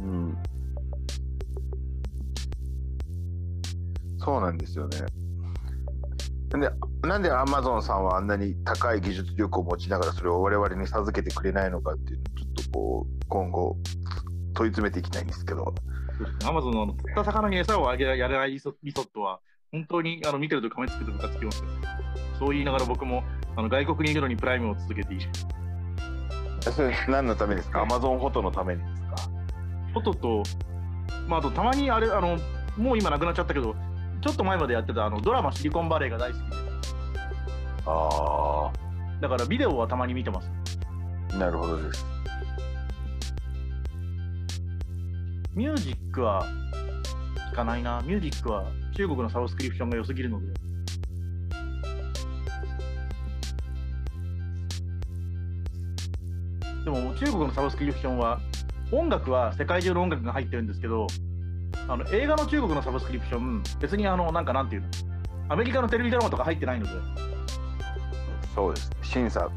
[0.00, 0.38] うん。
[4.18, 4.98] そうなんですよね
[6.48, 6.70] で
[7.06, 13.76] なんでアマゾンさんはあんなに高い技術力を持ちながらそれを我々に授けてくれないのかっていうのをちょっとこう今後
[14.54, 15.74] 問い詰めていきたいんですけど
[16.44, 18.74] アマゾンの釣った魚に餌をあげらやれないリソッ
[19.14, 19.38] トは、
[19.70, 21.62] 本当にあの見てると噛みつくとムカつきます。
[22.38, 23.22] そう言いながら僕も
[23.56, 25.30] あの外国にいるのにプライムを続けている。
[26.72, 27.82] それ何のためですか？
[27.82, 29.16] アマゾンフォトのためにですか？
[29.92, 30.42] フォトと、
[31.28, 32.38] まあ、あとたまにあれ、あの
[32.76, 33.76] もう今なくなっちゃったけど、
[34.20, 36.46] ちょっと前までやってたあのドラマシリコンバレーが大好きで、
[37.86, 38.72] あ
[39.20, 40.50] だからビデオはたまに見てます。
[41.32, 42.04] あなるほどです
[45.54, 46.46] ミュージックは
[47.52, 48.00] 聞かないな。
[48.02, 48.64] ミュージックは
[48.96, 50.46] 中国のサブスクリプションが良すぎるので。
[56.84, 58.40] でも中国のサブスクリプションは
[58.92, 61.06] 音楽は世界中の音楽が入ってるんですけど、
[61.88, 64.88] あの映画の中国のサブスクリプション、別にあのなんかなんていうの、
[65.48, 66.92] アメリカのテレビドラマとか入ってないので、
[68.54, 68.90] そうです。
[69.02, 69.50] 審査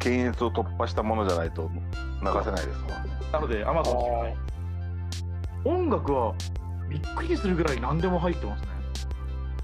[0.00, 2.94] 検閲を突破したものじゃないと流せないですもんね。
[3.32, 4.34] なので Amazon は
[5.64, 6.34] 音楽は
[6.88, 8.68] びっくりするぐらい何でも入ってますね。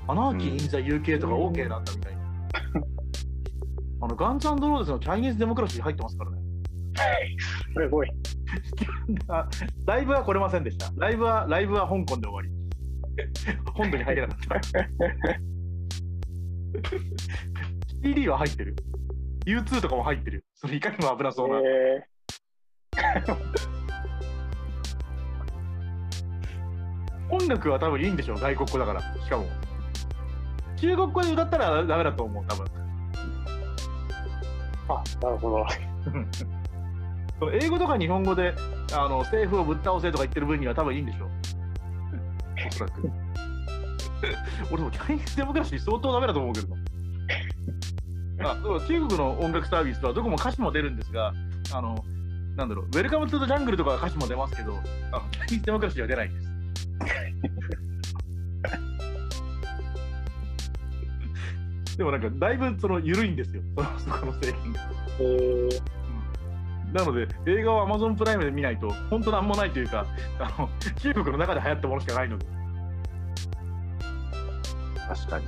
[0.06, 2.22] Anarchy in the UK とか OK なんだみたいな。
[4.02, 6.38] あのガンズローズの Chinese Democracy 入ってますからね。
[7.76, 8.10] すごい。
[9.28, 9.48] あ
[9.86, 10.92] ライブは来れませんでした。
[10.96, 12.50] ライブは、ライブは香港で終わり。
[13.74, 14.60] 本土に入れなかった。
[18.02, 18.74] CD は入ってる
[19.46, 22.06] U2 とかも入ってるそれいかにも危なそうな、え
[27.30, 29.46] 音楽は多分いいんでしょう外国語だからしかも
[30.76, 35.66] 中国語で歌ったらダメだと思う多分ー、あなるほど。
[37.42, 38.54] その英語とか日本語で
[38.92, 41.28] あの政府をぶっ倒せとか言ってる分には多分いいんでしょう。
[42.68, 43.02] おそらく。
[44.70, 46.68] 俺でも Chinese Democracy 相当ダメだと思うけど。
[48.36, 48.54] なあ
[48.86, 51.32] 中国の音楽サービスはどこも歌詞も出るんですが
[51.74, 52.04] あの
[52.54, 54.76] なんだろう Welcome to the Jungle とかは歌詞も出ますけど
[55.10, 56.48] あの Chinese Democracy は出ないです。
[61.98, 63.62] でもなんかだいぶその緩いんですよ。
[63.76, 64.80] そのそこの製品が。
[65.18, 65.91] えー、
[66.92, 70.06] なので、映画を Amazon プライムで見ないと、本当なんもないというか、
[70.38, 70.68] あの
[71.00, 72.46] 中国の中で流行ったものしかないので、
[75.08, 75.46] 確かに。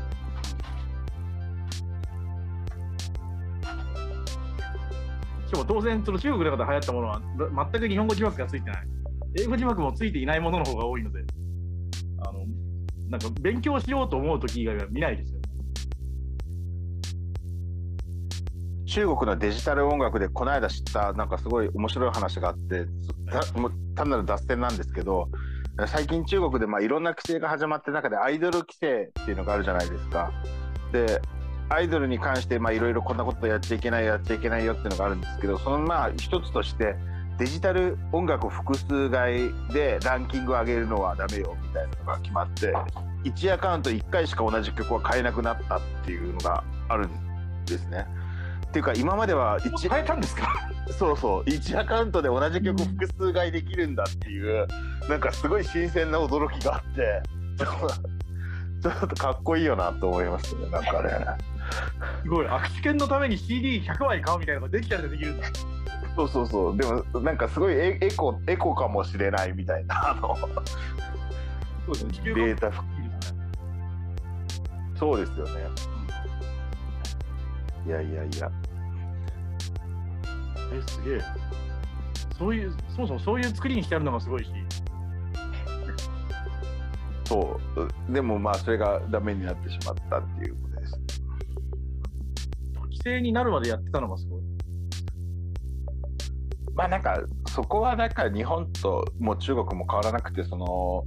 [5.47, 7.21] しかも当然、その中国の中で流行ったものは、
[7.55, 8.87] ば全く日本語字幕がついてない。
[9.37, 11.25] 英語字幕もついていないものの方が多いので、
[12.21, 12.47] あの
[13.11, 15.34] なんか勉強しようと思うとき以外は見ないです
[18.95, 22.87] 中国のデジタル音楽でこの間知ったなんかすごい面白い話があって
[23.97, 25.29] 単なる脱線なんですけど
[25.89, 30.31] 最近中国でまあいろんな規制が始まって中でアイドル規制っていうのがあるじゃないですか。
[30.93, 31.21] で
[31.71, 36.95] アイドルに関してまあいろいろこんなことやっちゃいけないやっちゃいけないよっていうのがあるんですけどそのまあ一つとして
[37.37, 42.73] デジタル音楽を複数買いでランキングを上げるのはダメよみたいなのが決まって
[43.25, 48.07] 1アカウント1回しか同じ曲は買えなくなったっていうのがあるんですね。
[48.75, 50.49] っていうか今まではもう変えたんですか？
[50.99, 51.43] そうそう。
[51.45, 54.67] 1アカウントで同じ曲複数買いできるんだっていう
[55.09, 57.23] なんかすごい新鮮な驚きがあって。
[58.83, 61.25] ちょっとかっこいいよなと思いましたねなんかね。
[62.25, 65.47] すごい、握手券のために CD100 枚買うみたいなのができたらできるんだ。
[66.17, 66.77] そうそうそう。
[66.77, 70.37] でもなんかすごいエエコエコかもしれないみたいなあの。
[71.87, 72.73] そうですね、データ。
[74.99, 75.53] そうですよね。
[77.87, 78.51] いやいやいや
[80.77, 81.21] え、すげえ。
[82.39, 84.51] そういう、そもそもそういう作りにしてあるのがすごいし、
[87.27, 87.59] そ
[88.09, 91.01] うでもまあそれがダメになってしまったっていうことです
[92.83, 94.41] 規制になるまでやってたのがすごい。
[96.75, 101.05] まあなんかそこはなんか日本ともう中国も変わらなくてその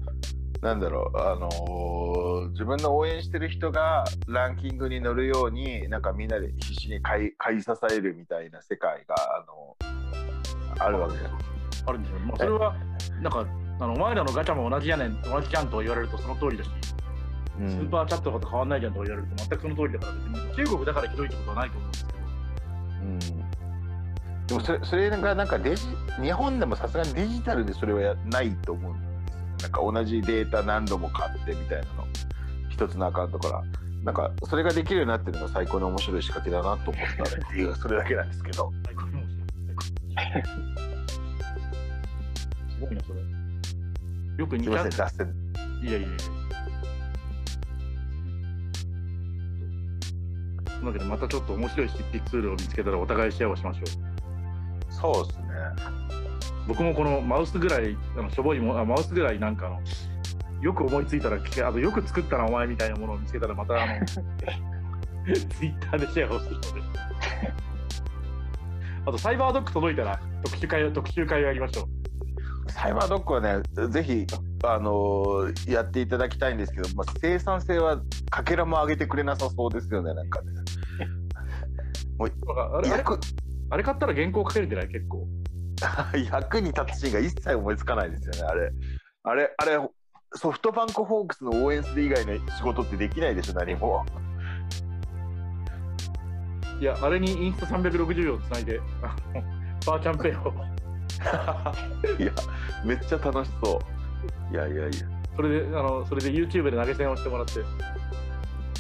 [0.62, 9.76] なんだろうあのー自分の応援してる人がランキングに乗るようになんかみんなで必死に買い買い支えるみたいな世界があの
[10.80, 11.58] あるわけじゃん
[11.88, 12.26] あるんでしょうね。
[12.26, 12.76] まあ、それは、
[13.22, 13.48] なんか、
[13.80, 16.70] あのお前らのガチャも同じやねん、同じじゃんと言われるとその通りだし、
[17.60, 22.20] うスーパーチャットとかと変わんないじゃんと言われると全くその通りだから、別に中国だからひどいってことはないと思うんですけど。
[23.40, 23.48] うん
[24.48, 25.86] でもそれそれがなんかデジ
[26.22, 29.07] 日本でもさすがにデジタルでそれはやないと思うん
[29.62, 32.08] なんか同じデータ何度も買ってみたいなの
[32.70, 33.64] 一つのアカウントから
[34.04, 38.72] なんかそれができるようになってるのが最高に面白い仕掛けだなと思ったっていうそれだけなんですけど。
[42.70, 43.20] すごいな、それ。
[44.38, 45.28] よくす似たいません
[45.82, 46.08] いやいやいや。
[50.66, 53.86] というわけで、またちょっと面白い執筆ツールを見つけたらお互いシェアをしましょう。
[54.94, 55.46] そうですね
[56.68, 59.81] 僕もこのマウスぐらい、あのしょぼいもあマウスぐらいなんかあの、
[60.61, 66.68] よく思いついたら聞け、あとよく作ったな、お前みたいなものを見つけたら、またあの、 ツイッターでシェアをするので。
[69.06, 72.72] あと、サイバードック届いたら特集会を、特集会をやりましょう。
[72.72, 74.27] サイバードックはねぜひ
[74.65, 80.48] あのーやっていただきたいんですけど、まあ、生産性はかけらも上げてくれなさそうですよねなんかね
[82.19, 82.31] あれ
[82.77, 83.18] あれ役
[83.69, 84.89] あれ買ったら原稿書けるんじゃない？
[84.89, 85.26] 結構。
[86.32, 88.72] 役に立つシーンが一切思いつかないですよねあれ。
[89.24, 89.90] あれあれ
[90.34, 94.06] ソフトバンクホークスの応援する以外の仕事ってできないでしょ何も。
[96.80, 98.80] いや、あれにインスタ360をつないで、
[99.86, 100.54] バーチャンペイを、
[102.22, 102.32] いや
[102.86, 103.80] めっちゃ楽しそ
[104.52, 104.54] う。
[104.54, 104.91] いやいやいや。
[105.36, 107.54] それで、あの、それで YouTube で投げ銭をしてもらって、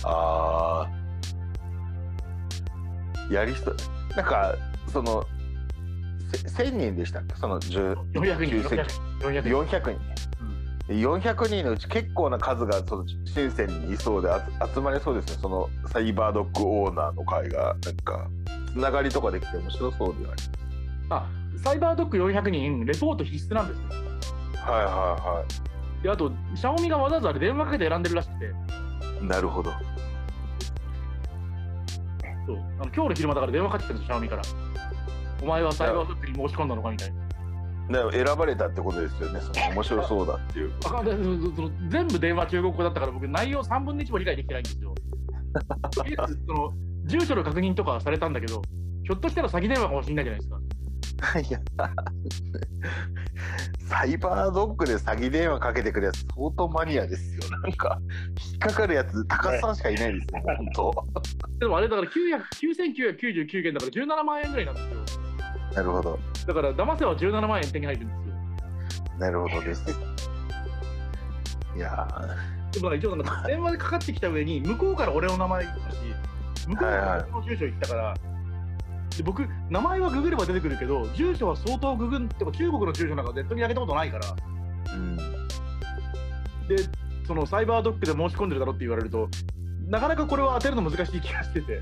[0.03, 3.33] あー。
[3.33, 3.75] やりそう。
[4.15, 4.55] なんか
[4.87, 5.36] そのせ
[6.27, 9.27] 1000人でしたその10 400人、9 400人。
[9.27, 9.99] 400人、
[10.89, 11.63] 400人。
[11.63, 15.39] のうち結構な数がその深センにいそうであ集まりそうですね。
[15.41, 18.29] そのサイバードッグオーナーの会がなんか
[18.73, 20.41] つながりとかできて面白そうではあり
[21.09, 21.29] あ、
[21.63, 24.07] サイバードッグ400人、レポート必須なんですよ。
[24.61, 25.45] はいは
[26.03, 28.53] で、あと、シャオミがわざわざあれ電話かけて選んでるらしくて、いは
[29.23, 29.71] いなるほど。
[32.45, 32.57] そう。
[32.79, 34.41] あの今日の昼間だから電話かかってきたんですよ、シャオミから。
[35.41, 37.27] お前はサイバードックに申し込んだのかみたいな。
[38.11, 40.91] で選ばれたってことですよねその面白そうだっていうあそ
[41.61, 44.93] の全部電話中国語だったから僕内容3分の1も理解できてないんですよ。
[45.91, 46.73] とりあえずその
[47.05, 48.61] 住所の確認とかはされたんだけど
[49.03, 50.59] ひょっとしたら詐欺電話かもしれないじゃないですか。
[51.39, 51.59] いや
[53.89, 57.99] サイバードッグで詐欺電話かけてくるやつ相当マニアですよなんか
[58.51, 61.05] 引っかかるやつ高須さんしかいないですよ 本当
[61.59, 62.43] でもあれだから900
[63.17, 65.26] 9999件だから17万円ぐらいなんですよ。
[65.77, 66.19] なるほど。
[66.47, 68.33] だから騙せば17万円手に入るんですよ。
[69.19, 69.83] なるほどです。
[71.75, 72.07] いや
[72.71, 75.97] でも一応電話でかかってきた上に向こうから俺の名前言ったし
[76.67, 78.13] 向こうから俺の住所言ったから、
[79.15, 84.25] で僕名前はググれば出てくるけど住所は相当ググってか中国の住所なんかネットに上げたことないから。
[84.25, 85.17] ーうん。
[86.67, 86.77] で
[87.27, 89.29] そのサイバードックで申し込んでるだろって言われると
[89.87, 91.81] なかなかこれは当てるの難しい気がしてて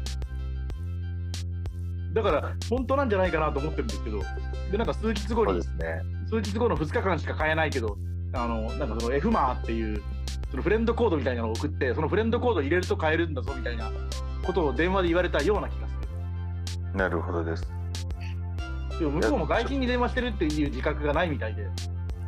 [2.15, 4.21] だから本当なんじゃないかなと思ってるんですけど
[4.71, 6.01] でなんか数日後そうにですね。
[6.29, 7.97] 数日後の2日間しか買えないけど、
[8.33, 10.01] あのなんかその F マーっていう
[10.49, 13.91] そのフレンドコードみたいなのを送って、そのフレンドコード入れると買えるんだぞみたいな
[14.43, 15.93] ことを電話で言われたような気がす
[16.95, 17.63] なるほどです。
[18.93, 18.99] る。
[18.99, 21.67] でも向こうも外人に電話してるっていう自覚がないみたいで、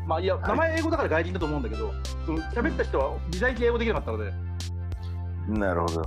[0.05, 0.49] まあいや、はい。
[0.49, 1.93] 名前英語だから外人だと思うんだけど、
[2.26, 4.34] その喋った人は時代記英語できなかったので、
[5.47, 6.01] なるほど。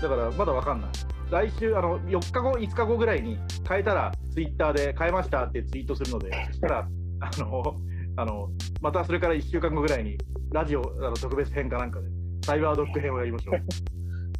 [0.00, 0.90] だからまだわかんない。
[1.30, 3.38] 来週、あの4日後、5日後ぐらいに
[3.68, 6.88] 変えたら、ツイッターで変えましたってツイートするので、そしたら、
[7.20, 7.76] あの、
[8.16, 8.50] あの
[8.80, 10.16] またそれから1週間後ぐらいに、
[10.52, 12.06] ラジオあの特別編かなんかで、
[12.44, 13.56] サイバードック編をやりましょう。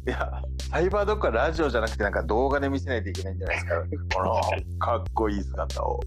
[0.07, 0.41] いや
[0.71, 3.83] サイバードックはラジオじゃなくてなんか動画で見せないといけないんじゃないですか
[4.15, 4.41] この
[4.79, 5.99] かっこいい姿を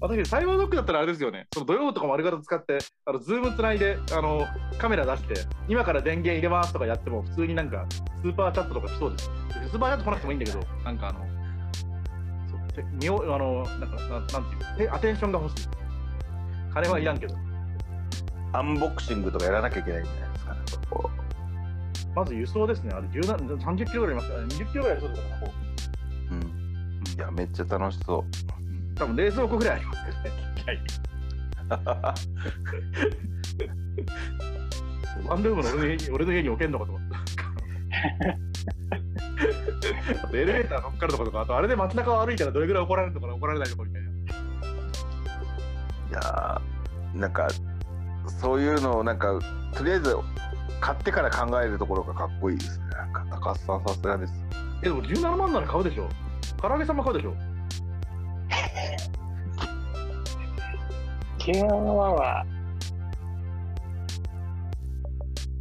[0.00, 4.46] 私、サイバードッグだったらあれですよね、その土曜とか丸型使って、あのズームつないであの
[4.78, 5.34] カメラ出して、
[5.68, 7.86] 今から電源入れますとかやっても、普通になんか
[8.22, 9.30] スーパーチャットとか来そうです。
[9.70, 11.20] スーパーチャット来なくてもいいんだけど、なんかあの、
[12.50, 15.68] そうてみおあのなんかななんていうてアテンションが欲しい。
[16.74, 17.34] 金はいらんけど、
[18.52, 20.60] アンボクシングとかやらなきゃいけないんじゃないですかね。
[20.90, 21.10] こ
[22.14, 24.28] まず輸送ですね、あれ10何30キロぐらいあります。
[24.28, 25.52] から、20キロぐらいありそうですから、こ
[26.30, 26.42] う、うん、
[27.16, 28.65] いやめっちゃ楽しそうう
[28.96, 30.80] 多分冷蔵庫ぐらいありますからね、ちっちゃい。
[35.26, 37.16] ワンルームの俺の家に俺の家に置けんのかと思った。
[40.24, 44.08] あとエレベーター乗っかるとことか、あとあれで街中を歩いたらどれぐらい怒られるのかな、怒られないのかみたいな。
[44.08, 44.12] い
[46.12, 47.48] やーなんか
[48.40, 49.38] そういうのをなんか
[49.74, 50.16] とりあえず
[50.80, 54.32] 買ってから考えるところがかっこいいですねなんか高須さんさすがです
[54.82, 56.08] え、でも17万なら買うでしょ。
[56.60, 57.34] 唐揚げさんも買うでしょ。
[61.38, 62.44] 17万は、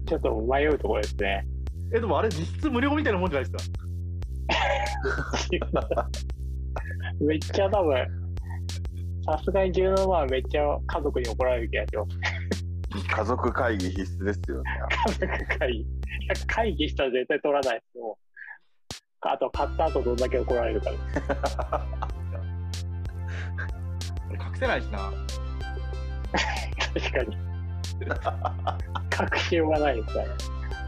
[0.07, 1.45] ちょっと迷うところですね。
[1.93, 3.79] え、でもあれ実質無料みたいなもんじゃないですか？
[7.21, 7.95] めっちゃ多分、
[9.25, 12.17] さすがに17万はめっちゃ家族に怒られる気がします。
[13.15, 15.27] 家族会議必須ですよね家族
[15.59, 15.79] 会議。
[15.79, 15.85] い
[16.27, 18.15] や会議したら絶対取らないですもう
[19.27, 20.91] あと、買った後どんだけ怒られるか
[24.55, 25.11] 隠せないしな。
[26.93, 27.37] 確かに。
[29.09, 30.27] 確信がないですね。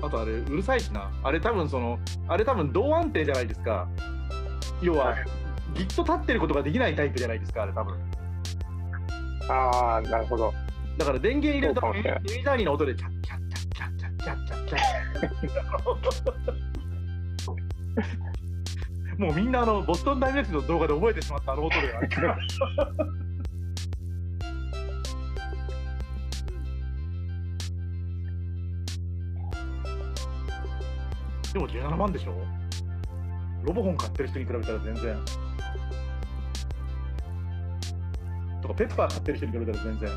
[0.02, 1.12] あとあれ、うるさいしな。
[1.24, 3.88] あれ多分その、あれ多分同安定じゃないですか。
[4.82, 5.16] 要は、
[5.74, 7.98] ぎっと立ってることができないタイプじゃないですか、あれ多分。
[9.50, 10.54] ああ、なるほど。
[10.98, 16.54] だから電源入れるとそうかもしれない耳障りの音でチャッチャッチャッチャッチャッチャッチャッチャ
[19.18, 21.88] ッもうみんなあのボストンダイナスの動画で覚えてしまったあの音で
[31.58, 32.36] でも17万でしょ？
[33.64, 35.18] ロボホン買ってる人に比べたら全然。
[38.62, 40.10] とかペッパー買ってる人に比べたら全然。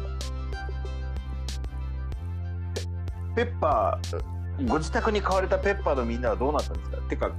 [3.34, 6.96] ペッパーご自宅に買われたペッパーのみんなはどうなったんですか？
[7.08, 7.30] てか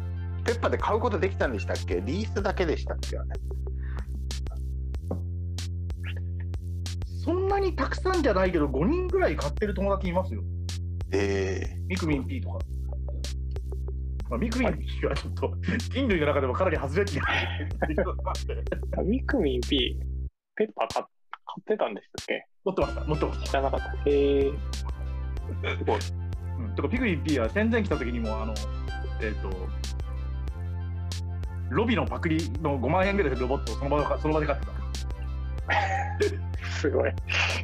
[0.46, 2.02] ペッパーで買うことできたんでしたっけ？
[2.04, 3.18] リースだけでしたっけ？
[7.24, 10.42] そんなにたくさんじゃないけど、5人ぐらい買ってる友達いますよ。
[11.12, 12.60] えミクミン P とか。
[14.32, 15.54] まあ、ミクミン P はちょっと
[15.94, 17.92] 人類の中でもかなり外れ値があ
[19.02, 20.00] るミクミン P、
[20.56, 21.10] ペッパー買買
[21.60, 22.48] ってたんでしたっけ？
[22.64, 23.48] 持ってました、持ってました。
[23.48, 24.10] 知らなかった。
[24.10, 24.52] へえ。
[25.78, 26.00] すごい。
[26.60, 28.54] うん、とか、ピクミン P は戦前来た時にも、あの、
[29.22, 29.50] えっ、と、
[31.70, 34.72] ロビのパクリの5万円ぐらいのロボットをその場でその場で買ってた。
[36.70, 37.12] すごい。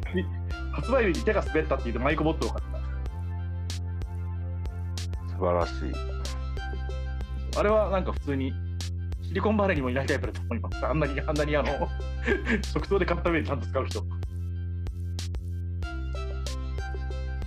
[0.72, 2.78] 発売日に手が滑ったって言ってマイクボットを買ってた。
[5.28, 6.17] 素晴らしい
[7.56, 8.52] あれはなんか普通に
[9.28, 10.86] シリコンバレーにもいないタイプだと思います。
[10.86, 11.88] あんなに、あんなにあの、
[12.64, 14.02] 即答で買った上でちゃんと使う人。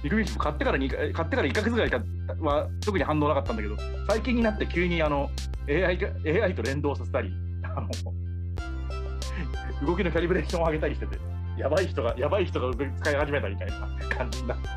[0.04, 1.98] ビッグフィッシュも買ってから2か買ってから1ヶ月ぐらいた
[2.40, 5.30] は特に反応なかったんだけど、最近になって急にあの
[5.68, 5.98] AI,
[6.42, 7.32] AI と連動させたり、
[7.64, 7.88] あの
[9.88, 11.18] 動きのキャリブレーションを上げたりしてて、
[11.58, 13.76] やばい人が、やばい人が使い始めたみたいな
[14.16, 14.70] 感じになって。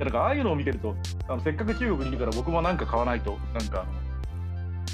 [0.00, 0.96] やなんかああいうのを見てると、
[1.28, 3.86] あのせっかく中国にいるから僕もなんか買わないと、なんか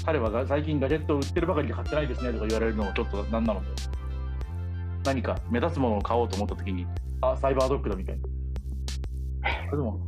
[0.05, 3.67] 彼はが最近ガジェットを売ってるばかりで買ってないですねとか言われるのもちょっとなんなので、
[5.05, 6.85] 何か目立つものを買おうと思ったときに、
[7.21, 8.27] あ、サイバードッグだみたいな。
[9.69, 9.99] あでも、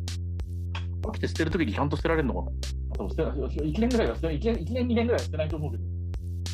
[1.13, 2.57] 起きて捨てるときにちゃんと捨てられるのかな。
[2.97, 5.83] でも捨てない1年ぐらいは捨てない、1年、1年2年ぐらいは捨てないと思うけど、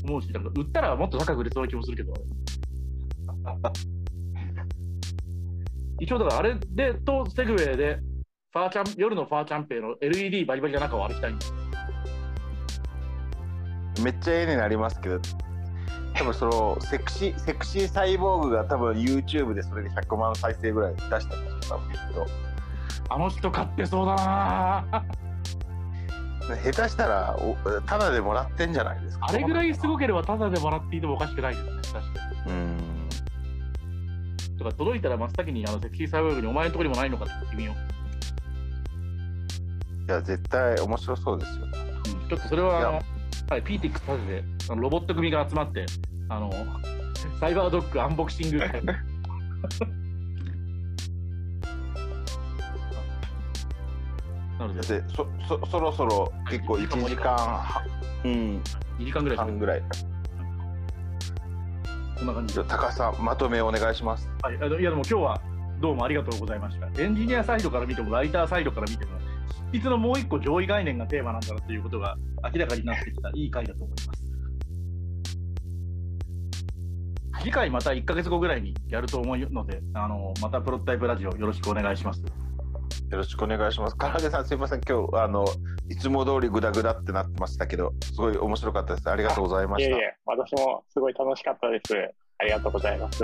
[0.06, 2.14] 思うし、なんか売ったらもっと高く売れそうな気もするけど、
[6.00, 8.00] 一応だからあれでとセグウェイで、
[8.56, 11.54] ファーキャン夜のファーキャンペーンの LED バリバリな中を歩きたいんです。
[14.02, 15.20] めっちゃ絵になりますけど
[16.14, 22.00] 多分そのセクシーセクシーサイボーグが多分 YouTube でそれで100万再生ぐらい出したんですよ多分きっ
[23.10, 25.04] あの人買ってそうだな。
[26.64, 29.26] 下手したらおタダでもらってんじゃないですか。
[29.28, 32.00] あれぐらいすごければタダでもらっていてもおかしくないですね、確か
[32.46, 32.52] に。
[32.52, 32.78] うん。
[34.58, 37.74] とか届いたら真っ先にあのセクシーサイボーグにお前のところにもないのかって聞いてみよ
[40.08, 41.66] いや絶対面白そうですよ。
[41.66, 41.68] う。
[41.68, 42.92] うん、ちょっとそれはあの、
[43.50, 45.86] はい、PTX 立ててあのロボット組が集まって、
[46.30, 46.52] あの
[47.40, 48.82] サイバードッグアンボクシング会。
[54.60, 57.84] なので、でそそそろそろ結構1時間は
[58.24, 58.62] うん。
[59.00, 59.38] 2時間ぐらい。
[59.38, 59.84] 半ぐらい。
[62.18, 62.56] こんな感じ。
[62.56, 62.64] で。
[62.64, 64.30] じゃあ高橋さんまとめお願いします。
[64.44, 65.42] はい、あのいやでも今日は
[65.82, 66.88] どうもありがとうございました。
[67.02, 69.25] エンジニアサイドから見ても、ライターサイドから見ても、執
[69.72, 72.18] 筆のもう一個上位概念がテーマなんだなということが
[72.54, 74.26] 明らかになってきたいい回だと思います。
[77.42, 82.24] 次回また1ヶ月後ぐらいにやると思うので、あのまたプロトタイプラジオよろしくお願いします。
[82.24, 83.98] よろしくお願いします。
[83.98, 85.46] 唐揚げさん、すみません、今日あの
[85.88, 89.10] いつも通りグダグダってなってましたけど、すごい面白かったです。
[89.10, 89.90] ありがとうございました。
[89.92, 91.94] いえいえ、私もすごい楽しかったです。
[92.40, 93.24] ありがとうございます。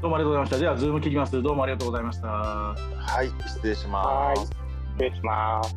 [0.00, 0.58] どうもありがとうございました。
[0.58, 1.42] じゃあ、ズーム切ります。
[1.42, 2.28] どうもありがとうございました。
[2.28, 2.74] は
[3.22, 4.42] い、失礼します。
[4.44, 4.54] 失
[4.98, 5.76] 礼します。